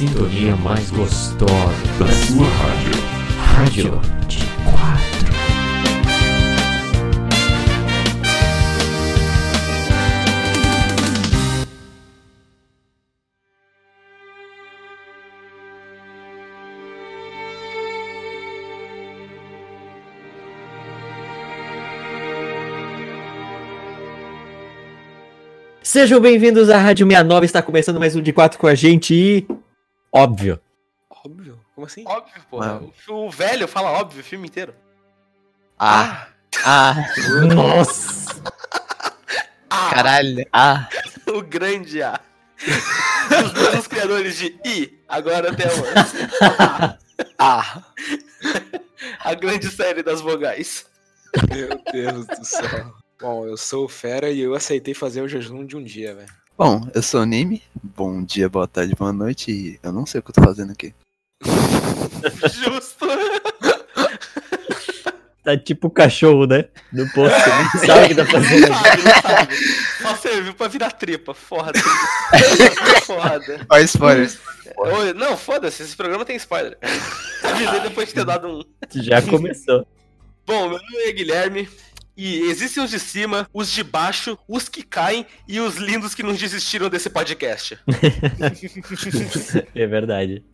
sintonia 0.00 0.56
mais 0.56 0.90
gostosa. 0.90 1.44
da 1.98 2.06
sua 2.06 2.46
rádio. 2.46 3.02
Rádio 3.38 4.00
de 4.26 4.38
quatro. 4.64 5.30
Sejam 25.82 26.20
bem-vindos 26.20 26.70
à 26.70 26.78
Rádio 26.78 27.06
69, 27.06 27.44
está 27.44 27.60
começando 27.60 27.98
mais 27.98 28.16
um 28.16 28.22
de 28.22 28.32
4 28.32 28.58
com 28.58 28.66
a 28.66 28.74
gente 28.74 29.14
e. 29.14 29.69
Óbvio. 30.12 30.60
Óbvio? 31.08 31.60
Como 31.74 31.86
assim? 31.86 32.04
Óbvio, 32.06 32.42
porra. 32.50 32.80
Não. 32.80 32.92
O, 33.08 33.26
o 33.26 33.30
velho 33.30 33.68
fala 33.68 33.90
óbvio 33.92 34.20
o 34.20 34.24
filme 34.24 34.48
inteiro. 34.48 34.74
Ah, 35.78 36.28
ah, 36.64 36.94
Nossa! 37.54 38.42
Ah, 39.70 39.90
caralho. 39.90 40.46
Ah, 40.52 40.88
o 41.26 41.42
grande 41.42 42.02
A. 42.02 42.20
Os 43.44 43.52
mesmos 43.52 43.86
criadores 43.86 44.36
de 44.36 44.58
I, 44.64 44.98
agora 45.08 45.54
temos 45.54 45.78
ah. 47.38 47.82
a 49.20 49.34
grande 49.34 49.70
série 49.70 50.02
das 50.02 50.20
vogais. 50.20 50.86
Meu 51.48 51.80
Deus 51.92 52.26
do 52.26 52.44
céu. 52.44 52.92
Bom, 53.20 53.46
eu 53.46 53.56
sou 53.56 53.84
o 53.84 53.88
Fera 53.88 54.30
e 54.30 54.40
eu 54.40 54.54
aceitei 54.54 54.94
fazer 54.94 55.22
o 55.22 55.28
jejum 55.28 55.64
de 55.64 55.76
um 55.76 55.84
dia, 55.84 56.14
velho. 56.14 56.39
Bom, 56.60 56.86
eu 56.94 57.00
sou 57.02 57.22
o 57.22 57.24
Nime. 57.24 57.62
Bom 57.82 58.22
dia, 58.22 58.46
boa 58.46 58.68
tarde, 58.68 58.94
boa 58.94 59.14
noite. 59.14 59.50
E 59.50 59.80
eu 59.82 59.90
não 59.90 60.04
sei 60.04 60.20
o 60.20 60.22
que 60.22 60.28
eu 60.28 60.34
tô 60.34 60.42
fazendo 60.42 60.72
aqui. 60.72 60.92
Justo. 62.52 63.06
Tá 65.42 65.56
tipo 65.56 65.86
o 65.86 65.90
cachorro, 65.90 66.46
né? 66.46 66.66
No 66.92 67.10
posto, 67.12 67.48
não 67.48 67.70
sabe 67.86 68.04
o 68.04 68.08
que 68.08 68.14
tá 68.14 68.26
fazendo. 68.26 68.68
Não 68.68 68.76
sabe, 68.76 69.02
não 69.02 69.22
sabe. 69.22 69.56
Só 70.02 70.16
serviu 70.16 70.52
pra 70.54 70.68
virar 70.68 70.90
tripa. 70.90 71.32
Foda. 71.32 71.80
Foda. 73.06 73.66
Olha 73.70 73.82
spoilers. 73.82 74.38
Oi, 74.76 75.14
Não, 75.14 75.38
foda-se, 75.38 75.82
esse 75.82 75.96
programa 75.96 76.26
tem 76.26 76.36
spoiler. 76.36 76.76
Avisei 77.42 77.80
depois 77.80 78.08
de 78.08 78.14
ter 78.16 78.26
dado 78.26 78.48
um. 78.48 78.62
Já 78.96 79.22
começou. 79.22 79.86
Bom, 80.46 80.68
meu 80.68 80.78
nome 80.78 81.08
é 81.08 81.12
Guilherme. 81.12 81.66
E 82.22 82.42
existem 82.50 82.84
os 82.84 82.90
de 82.90 82.98
cima, 82.98 83.48
os 83.50 83.72
de 83.72 83.82
baixo, 83.82 84.36
os 84.46 84.68
que 84.68 84.82
caem 84.82 85.24
e 85.48 85.58
os 85.58 85.76
lindos 85.76 86.14
que 86.14 86.22
não 86.22 86.34
desistiram 86.34 86.90
desse 86.90 87.08
podcast. 87.08 87.78
É 89.74 89.86
verdade. 89.86 90.44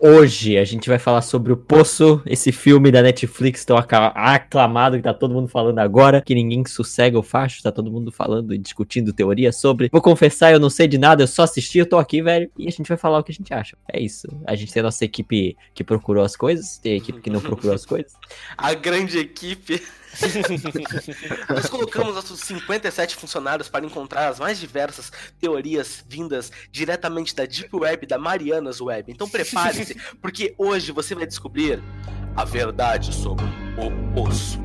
Hoje 0.00 0.56
a 0.56 0.64
gente 0.64 0.88
vai 0.88 0.98
falar 0.98 1.22
sobre 1.22 1.52
o 1.52 1.56
Poço, 1.56 2.22
esse 2.24 2.52
filme 2.52 2.92
da 2.92 3.02
Netflix 3.02 3.64
tão 3.64 3.76
aclamado 3.76 4.96
que 4.96 5.02
tá 5.02 5.12
todo 5.12 5.34
mundo 5.34 5.48
falando 5.48 5.80
agora, 5.80 6.22
que 6.22 6.36
ninguém 6.36 6.64
sossega 6.64 7.18
o 7.18 7.22
facho, 7.22 7.64
tá 7.64 7.72
todo 7.72 7.90
mundo 7.90 8.12
falando 8.12 8.54
e 8.54 8.58
discutindo 8.58 9.12
teorias 9.12 9.56
sobre. 9.56 9.88
Vou 9.90 10.00
confessar, 10.00 10.52
eu 10.52 10.60
não 10.60 10.70
sei 10.70 10.86
de 10.86 10.98
nada, 10.98 11.24
eu 11.24 11.26
só 11.26 11.42
assisti, 11.42 11.78
eu 11.78 11.86
tô 11.86 11.98
aqui, 11.98 12.22
velho, 12.22 12.48
e 12.56 12.68
a 12.68 12.70
gente 12.70 12.86
vai 12.86 12.96
falar 12.96 13.18
o 13.18 13.24
que 13.24 13.32
a 13.32 13.34
gente 13.34 13.52
acha. 13.52 13.76
É 13.92 14.00
isso. 14.00 14.28
A 14.46 14.54
gente 14.54 14.72
tem 14.72 14.80
a 14.80 14.84
nossa 14.84 15.04
equipe 15.04 15.56
que 15.74 15.82
procurou 15.82 16.22
as 16.22 16.36
coisas, 16.36 16.78
tem 16.78 16.92
a 16.92 16.96
equipe 16.96 17.20
que 17.20 17.30
não 17.30 17.40
procurou 17.40 17.74
as 17.74 17.84
coisas. 17.84 18.12
A 18.56 18.74
grande 18.74 19.18
equipe. 19.18 19.82
Nós 21.48 21.66
colocamos 21.66 22.14
nossos 22.14 22.40
57 22.40 23.16
funcionários 23.16 23.68
para 23.68 23.84
encontrar 23.84 24.28
as 24.28 24.38
mais 24.38 24.58
diversas 24.58 25.12
teorias 25.40 26.04
vindas 26.08 26.50
diretamente 26.70 27.34
da 27.34 27.44
Deep 27.44 27.74
Web, 27.74 28.06
da 28.06 28.18
Marianas 28.18 28.80
Web. 28.80 29.12
Então 29.12 29.28
prepare-se, 29.28 29.94
porque 30.20 30.54
hoje 30.58 30.92
você 30.92 31.14
vai 31.14 31.26
descobrir 31.26 31.82
a 32.36 32.44
verdade 32.44 33.14
sobre 33.14 33.44
o 33.76 34.14
poço. 34.14 34.58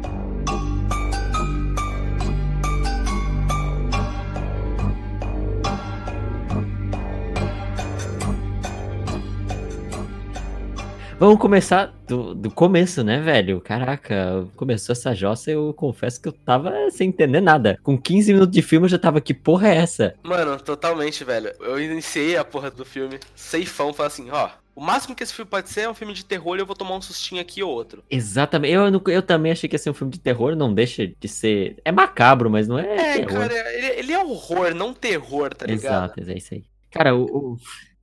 Vamos 11.23 11.39
começar 11.39 11.85
do, 12.05 12.35
do 12.35 12.51
começo, 12.51 13.01
né, 13.01 13.21
velho? 13.21 13.61
Caraca, 13.61 14.45
começou 14.57 14.91
essa 14.91 15.15
jossa 15.15 15.49
eu 15.49 15.73
confesso 15.73 16.21
que 16.21 16.27
eu 16.27 16.33
tava 16.33 16.73
sem 16.91 17.07
entender 17.07 17.39
nada. 17.39 17.79
Com 17.81 17.97
15 17.97 18.33
minutos 18.33 18.53
de 18.53 18.61
filme 18.61 18.87
eu 18.87 18.89
já 18.89 18.99
tava, 18.99 19.21
que 19.21 19.33
porra 19.33 19.69
é 19.69 19.77
essa? 19.77 20.15
Mano, 20.21 20.59
totalmente, 20.59 21.23
velho. 21.23 21.53
Eu 21.61 21.81
iniciei 21.81 22.35
a 22.35 22.43
porra 22.43 22.69
do 22.69 22.83
filme, 22.83 23.21
ceifão, 23.33 23.93
falei 23.93 24.07
assim, 24.07 24.29
ó. 24.31 24.49
O 24.75 24.81
máximo 24.81 25.15
que 25.15 25.23
esse 25.23 25.33
filme 25.33 25.49
pode 25.49 25.69
ser 25.69 25.83
é 25.83 25.89
um 25.89 25.93
filme 25.93 26.13
de 26.13 26.25
terror 26.25 26.57
e 26.57 26.59
eu 26.59 26.65
vou 26.65 26.75
tomar 26.75 26.97
um 26.97 27.01
sustinho 27.01 27.39
aqui 27.39 27.63
ou 27.63 27.71
outro. 27.71 28.03
Exatamente. 28.11 28.73
Eu, 28.73 29.01
eu 29.07 29.21
também 29.21 29.53
achei 29.53 29.69
que 29.69 29.75
ia 29.75 29.79
ser 29.79 29.91
um 29.91 29.93
filme 29.93 30.11
de 30.11 30.19
terror, 30.19 30.57
não 30.57 30.73
deixa 30.73 31.07
de 31.07 31.27
ser. 31.29 31.77
É 31.85 31.91
macabro, 31.93 32.49
mas 32.49 32.67
não 32.67 32.77
é. 32.77 32.97
É, 32.97 33.13
terror. 33.19 33.47
cara, 33.47 33.73
ele, 33.73 33.87
ele 33.99 34.11
é 34.11 34.19
horror, 34.19 34.75
não 34.75 34.93
terror, 34.93 35.55
tá 35.55 35.65
ligado? 35.65 36.19
Exato, 36.19 36.31
é 36.31 36.37
isso 36.37 36.53
aí. 36.53 36.65
Cara, 36.91 37.15
o. 37.15 37.23
o- 37.23 37.57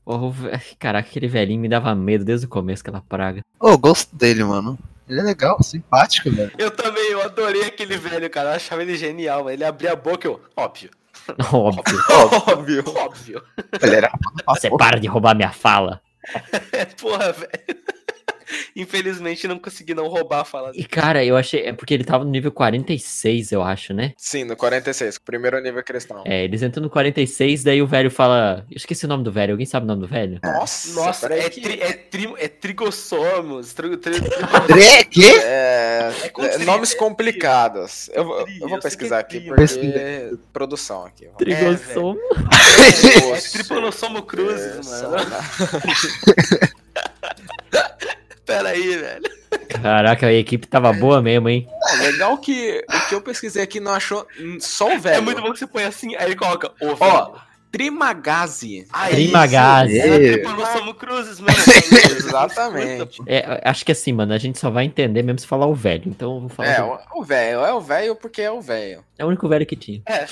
o- 0.06 0.32
Caraca, 0.78 1.08
aquele 1.08 1.28
velhinho 1.28 1.60
me 1.60 1.68
dava 1.68 1.94
medo 1.94 2.24
desde 2.24 2.46
o 2.46 2.48
começo, 2.48 2.82
aquela 2.82 3.00
praga. 3.00 3.42
Ô, 3.58 3.70
eu 3.70 3.78
gosto 3.78 4.14
dele, 4.14 4.42
mano. 4.44 4.78
Ele 5.08 5.20
é 5.20 5.22
legal, 5.24 5.60
simpático, 5.62 6.30
velho. 6.30 6.52
Eu 6.56 6.70
também, 6.70 7.10
eu 7.10 7.20
adorei 7.22 7.64
aquele 7.64 7.96
velho, 7.96 8.30
cara. 8.30 8.50
Eu 8.50 8.54
achava 8.56 8.82
ele 8.82 8.96
genial, 8.96 9.44
velho. 9.44 9.56
Ele 9.56 9.64
abria 9.64 9.92
a 9.92 9.96
boca 9.96 10.26
e 10.26 10.30
eu. 10.30 10.40
Óbvio. 10.56 10.90
Óbvio. 11.52 11.98
Óbvio. 12.48 12.84
Óbvio. 12.96 13.42
Ele 13.82 13.94
era. 13.96 14.10
Você 14.48 14.70
para 14.70 15.00
de 15.00 15.08
roubar 15.08 15.34
minha 15.34 15.50
fala. 15.50 16.00
É, 16.72 16.84
porra, 16.84 17.32
velho. 17.32 17.50
Infelizmente 18.74 19.46
não 19.48 19.58
consegui 19.58 19.94
não 19.94 20.06
roubar 20.08 20.40
a 20.40 20.44
fala 20.44 20.72
E, 20.74 20.84
cara, 20.84 21.24
eu 21.24 21.36
achei. 21.36 21.62
É 21.66 21.72
porque 21.72 21.92
ele 21.94 22.04
tava 22.04 22.24
no 22.24 22.30
nível 22.30 22.50
46, 22.52 23.52
eu 23.52 23.62
acho, 23.62 23.92
né? 23.92 24.12
Sim, 24.16 24.44
no 24.44 24.56
46, 24.56 25.16
o 25.16 25.22
primeiro 25.22 25.60
nível 25.60 25.82
cristão. 25.82 26.22
É, 26.26 26.44
eles 26.44 26.62
entram 26.62 26.82
no 26.82 26.90
46, 26.90 27.64
daí 27.64 27.80
o 27.82 27.86
velho 27.86 28.10
fala. 28.10 28.64
Eu 28.70 28.76
esqueci 28.76 29.04
o 29.04 29.08
nome 29.08 29.24
do 29.24 29.32
velho. 29.32 29.52
Alguém 29.52 29.66
sabe 29.66 29.84
o 29.84 29.88
nome 29.88 30.00
do 30.02 30.06
velho? 30.08 30.38
Nossa, 30.42 30.92
Nossa, 30.94 31.32
é, 31.34 31.48
que- 31.50 31.60
tri, 31.60 31.80
é, 31.80 31.92
tri, 31.92 32.34
é 32.38 32.48
trigossomos. 32.48 33.72
Tri, 33.72 33.96
tri, 33.98 34.14
quê? 35.10 35.24
É, 35.42 36.12
É 36.22 36.26
é, 36.26 36.48
tri- 36.48 36.64
nomes 36.64 36.92
é 36.92 36.96
complicados. 36.96 38.08
Eu, 38.12 38.24
vou- 38.24 38.44
tri, 38.44 38.54
eu 38.60 38.68
vou 38.68 38.76
eu 38.78 38.82
sei 38.82 38.90
pesquisar 38.90 39.22
que 39.24 39.36
é 39.36 39.38
aqui 39.40 39.66
tri, 39.66 39.66
porque 39.92 40.36
produção 40.52 41.04
aqui. 41.04 41.24
vamos. 41.26 41.36
Trigossomo. 41.38 42.18
é 43.36 43.40
tripanossomo 43.52 44.22
cruzes, 44.22 44.86
É, 45.02 45.06
mano. 45.08 45.16
Pera 48.50 48.68
aí, 48.70 48.96
velho. 48.96 49.22
Caraca, 49.82 50.26
a 50.26 50.32
equipe 50.32 50.66
tava 50.66 50.92
boa 50.92 51.20
mesmo, 51.22 51.48
hein? 51.48 51.68
Ó, 51.70 52.02
legal 52.02 52.36
que 52.38 52.84
o 52.88 53.08
que 53.08 53.14
eu 53.14 53.20
pesquisei 53.20 53.62
aqui 53.62 53.78
não 53.80 53.92
achou 53.92 54.26
só 54.60 54.94
o 54.94 54.98
velho. 54.98 55.16
É 55.16 55.20
muito 55.20 55.40
bom 55.40 55.52
que 55.52 55.58
você 55.58 55.66
põe 55.66 55.84
assim, 55.84 56.14
aí 56.16 56.26
ele 56.26 56.36
coloca 56.36 56.72
o 56.80 56.96
Ó, 56.98 57.24
velho. 57.24 57.40
Trimagazi. 57.72 58.86
Ah, 58.92 59.08
Trimagazi. 59.08 59.96
isso, 59.96 60.06
É 60.06 60.14
É. 60.14 60.32
tripanossomo 60.32 60.94
cruzes 60.94 61.38
mesmo. 61.40 61.62
Exatamente. 62.16 63.22
É, 63.26 63.60
acho 63.64 63.84
que 63.84 63.92
assim, 63.92 64.12
mano, 64.12 64.32
a 64.32 64.38
gente 64.38 64.58
só 64.58 64.70
vai 64.70 64.84
entender 64.84 65.22
mesmo 65.22 65.38
se 65.38 65.46
falar 65.46 65.66
o 65.66 65.74
velho. 65.74 66.02
Então 66.06 66.34
eu 66.34 66.40
vou 66.40 66.48
falar. 66.48 66.68
É, 66.68 66.82
o 67.14 67.22
velho. 67.22 67.60
É 67.64 67.72
o 67.72 67.80
velho 67.80 68.16
porque 68.16 68.42
é 68.42 68.50
o 68.50 68.60
velho. 68.60 69.04
É 69.16 69.24
o 69.24 69.28
único 69.28 69.48
velho 69.48 69.64
que 69.66 69.76
tinha. 69.76 70.02
É. 70.06 70.26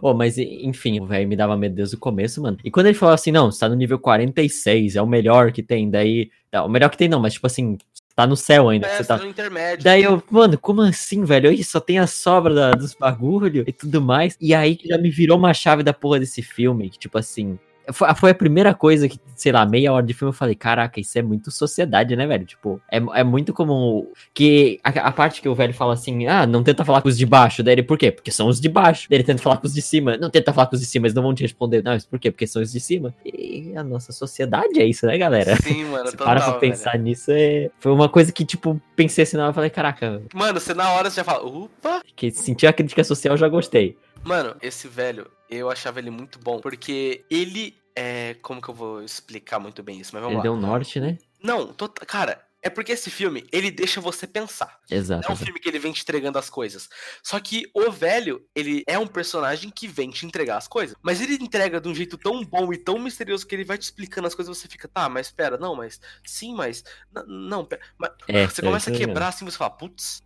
Oh, 0.00 0.14
mas 0.14 0.38
enfim, 0.38 1.00
o 1.00 1.06
velho 1.06 1.28
me 1.28 1.36
dava 1.36 1.56
medo 1.56 1.74
desde 1.74 1.96
o 1.96 1.98
começo, 1.98 2.40
mano. 2.42 2.58
E 2.64 2.70
quando 2.70 2.86
ele 2.86 2.94
falou 2.94 3.14
assim, 3.14 3.30
não, 3.30 3.50
você 3.50 3.60
tá 3.60 3.68
no 3.68 3.74
nível 3.74 3.98
46, 3.98 4.96
é 4.96 5.02
o 5.02 5.06
melhor 5.06 5.52
que 5.52 5.62
tem, 5.62 5.90
daí. 5.90 6.30
Não, 6.52 6.66
o 6.66 6.68
melhor 6.68 6.88
que 6.90 6.96
tem 6.98 7.08
não, 7.08 7.20
mas 7.20 7.34
tipo 7.34 7.46
assim, 7.46 7.78
tá 8.14 8.26
no 8.26 8.36
céu 8.36 8.68
ainda. 8.68 8.86
É, 8.86 8.96
você 8.96 9.04
tá 9.04 9.18
tá... 9.18 9.24
no 9.24 9.30
intermédio. 9.30 9.84
Daí 9.84 10.02
eu, 10.02 10.22
mano, 10.30 10.58
como 10.58 10.82
assim, 10.82 11.24
velho? 11.24 11.50
Ih, 11.52 11.64
só 11.64 11.80
tem 11.80 11.98
a 11.98 12.06
sobra 12.06 12.54
da- 12.54 12.70
dos 12.72 12.94
bagulho 12.94 13.64
e 13.66 13.72
tudo 13.72 14.00
mais. 14.00 14.36
E 14.40 14.54
aí 14.54 14.76
que 14.76 14.88
já 14.88 14.98
me 14.98 15.10
virou 15.10 15.38
uma 15.38 15.54
chave 15.54 15.82
da 15.82 15.92
porra 15.92 16.20
desse 16.20 16.42
filme, 16.42 16.90
que 16.90 16.98
tipo 16.98 17.18
assim. 17.18 17.58
Foi, 17.92 18.14
foi 18.14 18.30
a 18.30 18.34
primeira 18.34 18.74
coisa 18.74 19.08
que, 19.08 19.18
sei 19.36 19.52
lá, 19.52 19.64
meia 19.66 19.92
hora 19.92 20.04
de 20.04 20.14
filme 20.14 20.30
eu 20.30 20.36
falei, 20.36 20.54
caraca, 20.54 21.00
isso 21.00 21.18
é 21.18 21.22
muito 21.22 21.50
sociedade, 21.50 22.16
né, 22.16 22.26
velho? 22.26 22.44
Tipo, 22.44 22.80
é, 22.90 22.98
é 23.14 23.24
muito 23.24 23.52
como. 23.52 24.10
Que 24.34 24.80
a, 24.82 24.90
a 24.90 25.12
parte 25.12 25.40
que 25.40 25.48
o 25.48 25.54
velho 25.54 25.74
fala 25.74 25.94
assim, 25.94 26.26
ah, 26.26 26.46
não 26.46 26.62
tenta 26.62 26.84
falar 26.84 27.02
com 27.02 27.08
os 27.08 27.18
de 27.18 27.26
baixo. 27.26 27.62
Daí 27.62 27.74
ele, 27.74 27.82
por 27.82 27.98
quê? 27.98 28.10
Porque 28.10 28.30
são 28.30 28.48
os 28.48 28.60
de 28.60 28.68
baixo. 28.68 29.06
Daí 29.08 29.18
ele 29.18 29.24
tenta 29.24 29.42
falar 29.42 29.56
com 29.58 29.66
os 29.66 29.74
de 29.74 29.82
cima. 29.82 30.16
Não 30.16 30.30
tenta 30.30 30.52
falar 30.52 30.66
com 30.66 30.74
os 30.74 30.80
de 30.80 30.86
cima, 30.86 31.06
eles 31.06 31.14
não 31.14 31.22
vão 31.22 31.34
te 31.34 31.42
responder. 31.42 31.82
Não, 31.82 31.92
mas 31.92 32.06
por 32.06 32.18
quê? 32.18 32.30
Porque 32.30 32.46
são 32.46 32.62
os 32.62 32.72
de 32.72 32.80
cima. 32.80 33.14
E 33.24 33.72
a 33.76 33.82
nossa 33.82 34.12
sociedade 34.12 34.80
é 34.80 34.84
isso, 34.84 35.06
né, 35.06 35.16
galera? 35.18 35.56
Sim, 35.56 35.84
mano, 35.84 36.06
Se 36.10 36.16
total, 36.16 36.34
para 36.34 36.40
pra 36.40 36.58
velho. 36.58 36.60
pensar 36.60 36.98
nisso, 36.98 37.30
é... 37.30 37.70
foi 37.78 37.92
uma 37.92 38.08
coisa 38.08 38.32
que, 38.32 38.44
tipo, 38.44 38.80
pensei 38.96 39.24
assim 39.24 39.36
na 39.36 39.44
hora 39.44 39.52
e 39.52 39.54
falei, 39.54 39.70
caraca, 39.70 40.22
Mano, 40.34 40.60
você 40.60 40.74
na 40.74 40.90
hora 40.92 41.10
você 41.10 41.16
já 41.16 41.24
fala, 41.24 41.44
opa! 41.44 42.02
que 42.16 42.30
sentir 42.30 42.66
a 42.66 42.72
crítica 42.72 43.02
social 43.04 43.34
eu 43.34 43.38
já 43.38 43.48
gostei. 43.48 43.96
Mano, 44.24 44.54
esse 44.62 44.86
velho, 44.86 45.28
eu 45.50 45.70
achava 45.70 45.98
ele 45.98 46.10
muito 46.10 46.38
bom, 46.38 46.60
porque 46.60 47.24
ele 47.28 47.74
é. 47.96 48.34
Como 48.42 48.60
que 48.62 48.68
eu 48.68 48.74
vou 48.74 49.02
explicar 49.02 49.58
muito 49.58 49.82
bem 49.82 50.00
isso? 50.00 50.10
Mas 50.14 50.22
vamos 50.22 50.32
Ele 50.32 50.38
lá. 50.38 50.42
deu 50.42 50.52
um 50.54 50.56
norte, 50.60 51.00
né? 51.00 51.18
Não, 51.42 51.72
tô, 51.72 51.88
cara, 51.88 52.46
É 52.64 52.70
porque 52.70 52.92
esse 52.92 53.10
filme, 53.10 53.44
ele 53.50 53.72
deixa 53.72 54.00
você 54.00 54.24
pensar. 54.24 54.78
Exato. 54.88 55.22
Não 55.22 55.30
é 55.30 55.32
um 55.32 55.36
filme 55.36 55.58
que 55.58 55.68
ele 55.68 55.80
vem 55.80 55.92
te 55.92 56.02
entregando 56.02 56.38
as 56.38 56.48
coisas. 56.48 56.88
Só 57.20 57.40
que 57.40 57.68
o 57.74 57.90
velho, 57.90 58.46
ele 58.54 58.84
é 58.86 58.96
um 58.96 59.06
personagem 59.08 59.68
que 59.68 59.88
vem 59.88 60.10
te 60.10 60.24
entregar 60.24 60.58
as 60.58 60.68
coisas. 60.68 60.94
Mas 61.02 61.20
ele 61.20 61.34
entrega 61.34 61.80
de 61.80 61.88
um 61.88 61.94
jeito 61.94 62.16
tão 62.16 62.44
bom 62.44 62.72
e 62.72 62.76
tão 62.78 63.00
misterioso 63.00 63.44
que 63.48 63.54
ele 63.56 63.64
vai 63.64 63.76
te 63.78 63.82
explicando 63.82 64.28
as 64.28 64.34
coisas 64.36 64.56
e 64.56 64.60
você 64.60 64.68
fica, 64.68 64.86
tá, 64.86 65.08
mas 65.08 65.28
pera, 65.32 65.58
não, 65.58 65.74
mas 65.74 66.00
sim, 66.24 66.54
mas. 66.54 66.84
Não, 67.26 67.64
pera. 67.64 67.82
Mas, 67.98 68.12
É, 68.28 68.46
você 68.46 68.62
começa 68.62 68.90
a 68.90 68.94
é, 68.94 68.96
quebrar 68.96 69.28
assim, 69.28 69.44
você 69.44 69.58
fala, 69.58 69.70
putz, 69.70 70.22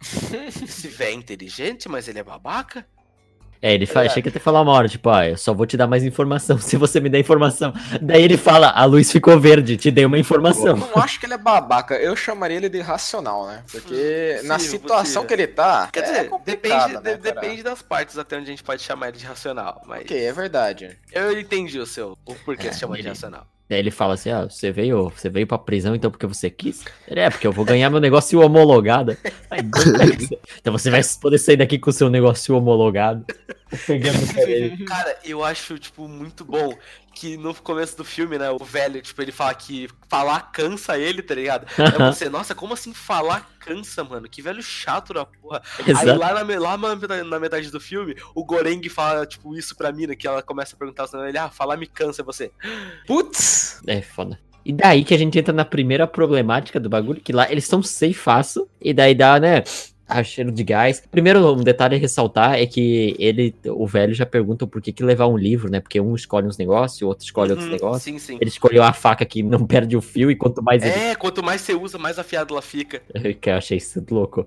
esse 0.63 0.89
velho 0.89 1.13
é 1.13 1.15
inteligente, 1.15 1.89
mas 1.89 2.07
ele 2.07 2.19
é 2.19 2.23
babaca? 2.23 2.87
É, 3.67 3.75
ele 3.75 3.85
fala, 3.87 4.09
chega 4.09 4.29
até 4.31 4.39
falar 4.39 4.61
uma 4.63 4.71
hora, 4.73 4.89
tipo, 4.89 5.09
ah, 5.11 5.29
eu 5.29 5.37
só 5.37 5.53
vou 5.53 5.67
te 5.67 5.77
dar 5.77 5.87
mais 5.89 6.05
informação 6.05 6.57
se 6.61 6.77
você 6.77 7.01
me 7.01 7.09
der 7.09 7.19
informação. 7.19 7.73
Daí 8.01 8.23
ele 8.23 8.37
fala, 8.37 8.69
a 8.71 8.85
luz 8.85 9.11
ficou 9.11 9.41
verde, 9.41 9.77
te 9.77 9.91
dei 9.91 10.05
uma 10.05 10.17
Eu 10.17 10.21
informação. 10.21 10.77
não 10.77 11.03
acho 11.03 11.19
que 11.19 11.27
ele 11.27 11.35
é 11.35 11.39
babaca, 11.39 11.97
eu 11.97 12.15
chamaria 12.15 12.57
ele 12.59 12.69
de 12.69 12.81
racional, 12.81 13.47
né? 13.47 13.63
Porque 13.71 14.41
na 14.45 14.55
Possível, 14.55 14.79
situação 14.79 15.23
possível. 15.23 15.25
que 15.27 15.35
ele 15.35 15.47
tá, 15.49 15.89
Quer 15.93 16.01
é 16.01 16.03
dizer, 16.03 16.29
complicado, 16.29 16.89
depende, 16.93 17.05
né, 17.05 17.15
de- 17.17 17.23
depende 17.23 17.63
das 17.63 17.83
partes 17.83 18.17
até 18.19 18.37
onde 18.37 18.45
a 18.47 18.51
gente 18.51 18.63
pode 18.63 18.83
chamar 18.83 19.09
ele 19.09 19.19
de 19.19 19.27
racional. 19.27 19.83
Mas 19.87 20.03
Ok, 20.03 20.17
é 20.25 20.33
verdade. 20.33 20.97
eu 21.13 21.39
entendi 21.41 21.79
o 21.81 21.87
seu, 21.87 22.17
o 22.25 22.35
porquê 22.37 22.69
É, 22.69 22.73
se 22.73 22.79
chama 22.81 22.95
de 22.95 23.01
ele- 23.03 23.09
racional. 23.09 23.47
Daí 23.69 23.81
ele 23.81 23.91
fala 23.91 24.15
assim, 24.15 24.31
ah, 24.31 24.45
você 24.45 24.71
veio, 24.71 25.09
você 25.09 25.29
veio 25.29 25.47
pra 25.47 25.59
prisão 25.59 25.95
então 25.95 26.11
porque 26.11 26.27
você 26.27 26.49
quis? 26.49 26.85
Ele, 27.09 27.19
é, 27.19 27.29
porque 27.29 27.47
eu 27.47 27.53
vou 27.53 27.65
ganhar 27.65 27.91
meu 27.91 28.01
negócio 28.01 28.41
homologado. 28.41 29.17
Aí, 29.51 29.61
então 30.61 30.73
você 30.73 30.89
vai 30.89 31.01
poder 31.21 31.39
sair 31.39 31.57
daqui 31.57 31.79
com 31.79 31.91
o 31.91 31.93
seu 31.93 32.09
negócio 32.09 32.57
homologado. 32.57 33.25
Ele. 33.89 34.85
Cara, 34.87 35.19
eu 35.25 35.43
acho, 35.43 35.79
tipo, 35.79 36.07
muito 36.07 36.45
bom 36.45 36.73
que 37.17 37.39
no 37.39 37.55
começo 37.55 37.97
do 37.97 38.05
filme, 38.05 38.37
né, 38.37 38.51
o 38.51 38.59
velho, 38.59 39.01
tipo, 39.01 39.23
ele 39.23 39.33
fala 39.33 39.55
que 39.55 39.89
falar 40.07 40.53
cansa 40.53 40.99
ele, 40.99 41.23
tá 41.23 41.35
ligado? 41.35 41.67
Aí 41.81 42.13
você, 42.13 42.29
nossa, 42.29 42.55
como 42.55 42.75
assim 42.75 42.93
falar 42.93 43.57
cansa, 43.59 44.05
mano? 44.05 44.29
Que 44.29 44.43
velho 44.43 44.63
chato 44.63 45.15
da 45.15 45.25
porra. 45.25 45.63
Aí 45.79 45.93
Exato. 45.93 46.19
lá, 46.19 46.45
na, 46.45 46.59
lá 46.61 46.77
na 46.77 46.95
metade, 46.95 47.29
na 47.29 47.41
metade 47.41 47.71
do 47.71 47.81
filme, 47.81 48.15
o 48.35 48.45
Goreng 48.45 48.87
fala, 48.91 49.25
tipo, 49.25 49.57
isso 49.57 49.75
pra 49.75 49.91
mina, 49.91 50.15
que 50.15 50.29
ela 50.29 50.43
começa 50.43 50.77
a 50.77 50.79
perguntar, 50.79 51.05
assim, 51.05 51.19
ele, 51.23 51.39
ah, 51.39 51.49
falar 51.49 51.79
me 51.79 51.87
cansa, 51.87 52.23
você. 52.23 52.53
Putz! 53.07 53.81
É 53.87 54.03
foda. 54.03 54.39
E 54.63 54.73
daí 54.75 55.03
que 55.03 55.15
a 55.15 55.19
gente 55.19 55.39
entra 55.39 55.55
na 55.55 55.65
primeira 55.65 56.07
problemática 56.07 56.79
do 56.79 56.91
bagulho, 56.91 57.23
que 57.23 57.33
lá 57.33 57.51
eles 57.51 57.65
estão 57.65 57.83
seifaço, 57.83 58.69
e 58.79 58.93
daí 58.93 59.15
dá, 59.15 59.41
né, 59.41 59.65
a 60.09 60.23
cheiro 60.23 60.53
de 60.53 60.63
gás. 60.63 61.03
Primeiro, 61.11 61.53
um 61.53 61.63
detalhe 61.63 61.97
a 61.97 61.99
ressaltar 61.99 62.55
é 62.55 62.67
que 62.67 63.17
ele, 63.19 63.55
o 63.67 63.87
velho 63.87 64.15
já 64.15 64.25
pergunta 64.25 64.67
por 64.67 64.81
que, 64.81 64.93
que 64.93 65.03
levar 65.03 65.27
um 65.27 65.37
livro, 65.37 65.71
né, 65.71 65.81
porque 65.81 66.01
um 66.01 66.15
escolhe 66.15 66.47
uns 66.47 66.57
negócios, 66.57 67.03
o 67.03 67.09
outro 67.09 67.25
escolhe 67.25 67.51
outros 67.51 67.67
Uhum, 67.67 67.75
negócios. 67.75 68.03
Sim, 68.03 68.19
sim. 68.19 68.39
Ele 68.41 68.49
escolheu 68.49 68.83
a 68.83 68.93
faca 68.93 69.25
que 69.25 69.43
não 69.43 69.67
perde 69.67 69.97
o 69.97 70.01
fio, 70.01 70.31
e 70.31 70.37
quanto 70.37 70.63
mais 70.63 70.83
ele 70.83 70.93
É, 70.93 71.15
quanto 71.15 71.43
mais 71.43 71.61
você 71.61 71.75
usa, 71.75 71.99
mais 71.99 72.19
afiado 72.19 72.55
ela 72.55 72.63
fica. 72.63 73.03
que 73.41 73.51
eu 73.51 73.55
achei 73.55 73.79
isso 73.79 74.05
louco. 74.11 74.47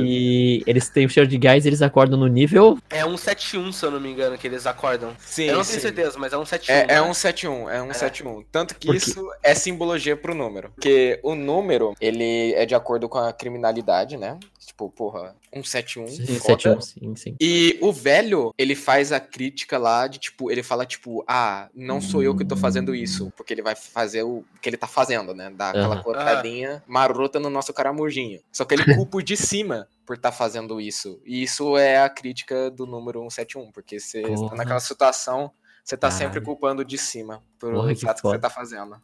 E 0.00 0.62
eles 0.66 0.88
têm 0.88 1.06
o 1.06 1.08
cheiro 1.08 1.28
de 1.28 1.38
gás, 1.38 1.64
eles 1.64 1.80
acordam 1.80 2.18
no 2.18 2.26
nível. 2.26 2.76
É 2.90 3.04
um 3.04 3.14
7-1, 3.14 3.72
se 3.72 3.86
eu 3.86 3.90
não 3.90 4.00
me 4.00 4.10
engano, 4.10 4.36
que 4.36 4.46
eles 4.46 4.66
acordam. 4.66 5.12
Sim, 5.20 5.44
eu 5.44 5.56
não 5.56 5.62
sim. 5.62 5.72
tenho 5.72 5.82
certeza, 5.82 6.18
mas 6.18 6.32
é 6.32 6.38
um 6.38 6.42
7-1. 6.42 6.68
É, 6.68 6.80
é 6.80 6.86
né? 6.86 7.02
um 7.02 7.14
71, 7.14 7.70
é 7.70 7.82
um 7.82 7.92
71. 7.92 8.44
Tanto 8.50 8.74
que 8.74 8.94
isso 8.94 9.24
é 9.42 9.54
simbologia 9.54 10.16
pro 10.16 10.34
número. 10.34 10.70
Porque 10.74 11.20
o 11.22 11.34
número, 11.34 11.94
ele 12.00 12.52
é 12.54 12.66
de 12.66 12.74
acordo 12.74 13.08
com 13.08 13.18
a 13.18 13.32
criminalidade, 13.32 14.16
né? 14.16 14.38
Tipo, 14.66 14.90
porra, 14.90 15.36
171. 15.54 16.06
foda. 16.40 16.58
71, 16.58 16.80
sim, 16.80 17.16
sim. 17.16 17.36
E 17.40 17.78
o 17.80 17.92
velho, 17.92 18.52
ele 18.58 18.74
faz 18.74 19.12
a 19.12 19.20
crítica 19.20 19.78
lá 19.78 20.08
de 20.08 20.18
tipo, 20.18 20.50
ele 20.50 20.62
fala 20.62 20.84
tipo, 20.84 21.24
ah, 21.26 21.68
não 21.72 22.00
sou 22.00 22.20
eu 22.20 22.36
que 22.36 22.44
tô 22.44 22.56
fazendo 22.56 22.92
isso, 22.92 23.32
porque 23.36 23.54
ele 23.54 23.62
vai 23.62 23.76
fazer 23.76 24.24
o 24.24 24.44
que 24.60 24.68
ele 24.68 24.76
tá 24.76 24.88
fazendo, 24.88 25.32
né? 25.32 25.50
Dar 25.50 25.70
aquela 25.70 25.94
Aham. 25.94 26.02
cortadinha 26.02 26.82
marota 26.84 27.38
no 27.38 27.48
nosso 27.48 27.72
caramujinho. 27.72 28.40
Só 28.50 28.64
que 28.64 28.74
ele 28.74 28.84
culpa 29.06 29.18
o 29.18 29.22
de 29.22 29.36
cima 29.36 29.88
por 30.04 30.16
estar 30.16 30.32
fazendo 30.32 30.80
isso. 30.80 31.20
E 31.24 31.44
isso 31.44 31.78
é 31.78 32.02
a 32.02 32.08
crítica 32.08 32.68
do 32.68 32.86
número 32.86 33.20
171, 33.20 33.70
porque 33.70 34.00
você 34.00 34.32
está 34.32 34.56
naquela 34.56 34.80
situação, 34.80 35.48
você 35.84 35.96
tá 35.96 36.10
sempre 36.10 36.40
Caralho. 36.40 36.44
culpando 36.44 36.82
o 36.82 36.84
de 36.84 36.98
cima 36.98 37.40
por 37.56 37.72
Porra, 37.72 37.92
os 37.92 38.00
que 38.00 38.14
que 38.14 38.20
você 38.20 38.38
tá 38.40 38.50
fazendo. 38.50 39.00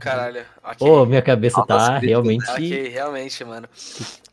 Caralho, 0.00 0.42
ok. 0.62 0.86
Ô, 0.86 1.06
minha 1.06 1.22
cabeça 1.22 1.64
tá 1.66 1.98
críticas, 1.98 2.08
realmente. 2.08 2.50
Ok, 2.50 2.88
realmente, 2.88 3.44
mano. 3.44 3.68